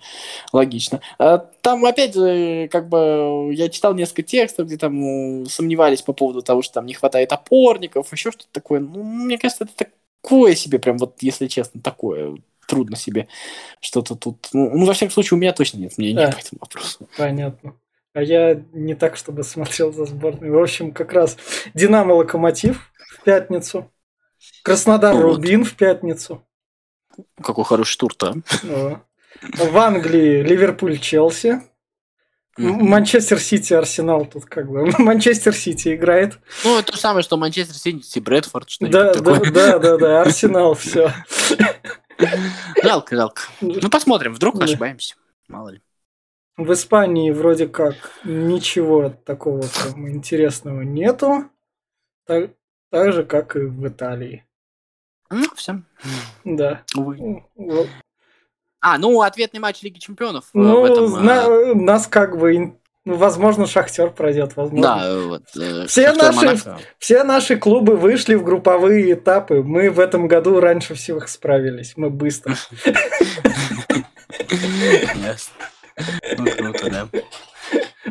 логично. 0.52 1.00
А, 1.18 1.38
Там, 1.38 1.84
опять 1.84 2.14
же, 2.14 2.68
как 2.68 2.88
бы 2.88 3.50
я 3.52 3.68
читал 3.68 3.94
несколько 3.94 4.22
текстов, 4.24 4.66
где 4.66 4.76
там 4.76 4.98
ну, 5.00 5.46
сомневались 5.46 6.02
по 6.02 6.12
поводу 6.12 6.42
того, 6.42 6.62
что 6.62 6.74
там 6.74 6.86
не 6.86 6.94
хватает 6.94 7.32
опорников, 7.32 8.12
еще 8.12 8.32
что-то 8.32 8.48
такое. 8.52 8.80
Ну, 8.80 9.02
мне 9.02 9.38
кажется, 9.38 9.64
это 9.64 9.88
такое 10.22 10.54
себе, 10.54 10.78
прям 10.78 10.98
вот, 10.98 11.16
если 11.22 11.46
честно, 11.46 11.80
такое. 11.80 12.36
Трудно 12.66 12.96
себе 12.96 13.28
что-то 13.80 14.14
тут. 14.14 14.48
Ну, 14.54 14.70
ну, 14.74 14.86
во 14.86 14.94
всяком 14.94 15.12
случае, 15.12 15.36
у 15.36 15.40
меня 15.40 15.52
точно 15.52 15.76
нет 15.78 15.98
мнения 15.98 16.26
Да. 16.26 16.32
по 16.32 16.38
этому 16.38 16.58
вопросу. 16.60 17.08
Понятно. 17.18 17.74
А 18.14 18.22
я 18.22 18.62
не 18.72 18.94
так, 18.94 19.16
чтобы 19.16 19.42
смотрел 19.42 19.92
за 19.92 20.06
сборной. 20.06 20.50
В 20.50 20.58
общем, 20.58 20.92
как 20.92 21.12
раз 21.12 21.36
Динамо 21.74 22.14
Локомотив 22.14 22.90
в 23.18 23.22
пятницу. 23.22 23.92
Краснодар 24.62 25.14
Вот. 25.14 25.22
Рубин 25.36 25.64
в 25.64 25.74
пятницу. 25.76 26.42
Какой 27.42 27.64
хороший 27.64 27.98
тур, 27.98 28.14
то 28.14 28.34
О. 28.64 29.00
В 29.42 29.76
Англии 29.78 30.42
Ливерпуль 30.42 30.98
Челси. 30.98 31.60
Манчестер 32.56 33.40
Сити 33.40 33.74
Арсенал 33.74 34.26
тут 34.26 34.44
как 34.44 34.68
бы. 34.70 34.86
Манчестер 34.98 35.54
Сити 35.54 35.96
играет. 35.96 36.38
Ну, 36.64 36.80
то 36.82 36.92
же 36.92 36.98
самое, 37.00 37.24
что 37.24 37.36
Манчестер 37.36 37.74
Сити, 37.74 38.20
Брэдфорд, 38.20 38.70
что-нибудь 38.70 38.92
Да, 38.92 39.12
да, 39.14 39.34
такое. 39.34 39.50
да, 39.50 39.78
да, 39.80 39.96
да. 39.98 40.20
Арсенал, 40.22 40.74
все. 40.74 41.12
Жалко, 42.82 43.16
жалко. 43.16 43.42
Ну, 43.60 43.90
посмотрим, 43.90 44.34
вдруг 44.34 44.56
Да. 44.58 44.64
ошибаемся. 44.66 45.16
Мало 45.48 45.70
ли. 45.70 45.82
В 46.56 46.72
Испании 46.72 47.32
вроде 47.32 47.66
как 47.66 47.96
ничего 48.24 49.08
такого 49.10 49.62
интересного 49.96 50.82
нету. 50.82 51.50
Так, 52.26 52.52
так 52.90 53.12
же, 53.12 53.24
как 53.24 53.56
и 53.56 53.60
в 53.60 53.86
Италии. 53.88 54.44
Ну, 55.34 55.46
все. 55.56 55.82
Да. 56.44 56.82
Увы. 56.96 57.44
Вот. 57.56 57.88
А, 58.80 58.98
ну, 58.98 59.20
ответный 59.22 59.60
матч 59.60 59.82
Лиги 59.82 59.98
Чемпионов. 59.98 60.44
э, 60.46 60.48
Ну, 60.58 60.80
в 60.82 60.84
этом, 60.84 61.16
э, 61.28 61.74
нас 61.74 62.06
как 62.06 62.38
бы, 62.38 62.74
ну, 63.06 63.16
возможно, 63.16 63.66
Шахтер 63.66 64.10
пройдет, 64.10 64.56
возможно. 64.56 64.82
Да, 64.82 65.18
вот. 65.26 65.42
э, 65.58 65.86
Все 65.86 66.06
Шахтер 66.08 66.22
наши- 66.34 66.46
Монако. 66.46 66.78
Все 66.98 67.24
наши 67.24 67.56
клубы 67.56 67.96
вышли 67.96 68.34
в 68.34 68.44
групповые 68.44 69.14
этапы. 69.14 69.62
Мы 69.62 69.90
в 69.90 69.98
этом 69.98 70.28
году 70.28 70.60
раньше 70.60 70.94
всех 70.94 71.28
справились. 71.28 71.94
Мы 71.96 72.10
быстро. 72.10 72.54
Ну, 76.38 76.44
круто, 76.56 76.90
да. 76.90 77.08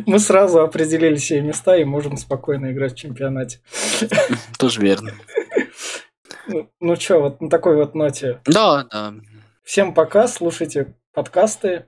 Мы 0.06 0.18
сразу 0.20 0.62
определили 0.62 1.18
себе 1.18 1.42
места 1.42 1.76
и 1.78 1.84
можем 1.84 2.18
спокойно 2.18 2.72
играть 2.72 2.94
в 2.94 2.98
чемпионате. 2.98 3.60
Тоже 4.58 4.82
верно. 4.82 5.12
Ну, 6.48 6.70
ну 6.80 6.96
что, 6.96 7.20
вот 7.20 7.41
на 7.41 7.50
такой 7.50 7.76
вот 7.76 7.96
ноте. 7.96 8.41
Да, 8.46 8.84
да. 8.91 9.14
Всем 9.64 9.94
пока, 9.94 10.28
слушайте 10.28 10.94
подкасты, 11.14 11.86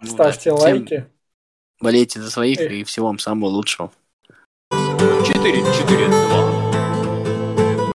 Ну 0.00 0.08
ставьте 0.08 0.50
да. 0.50 0.56
Всем 0.56 0.72
лайки. 0.78 1.06
Болейте 1.80 2.20
за 2.20 2.30
своих 2.30 2.58
Э. 2.60 2.74
и 2.74 2.84
всего 2.84 3.06
вам 3.06 3.18
самого 3.18 3.50
лучшего. 3.50 3.92
4-4-2. 4.72 6.57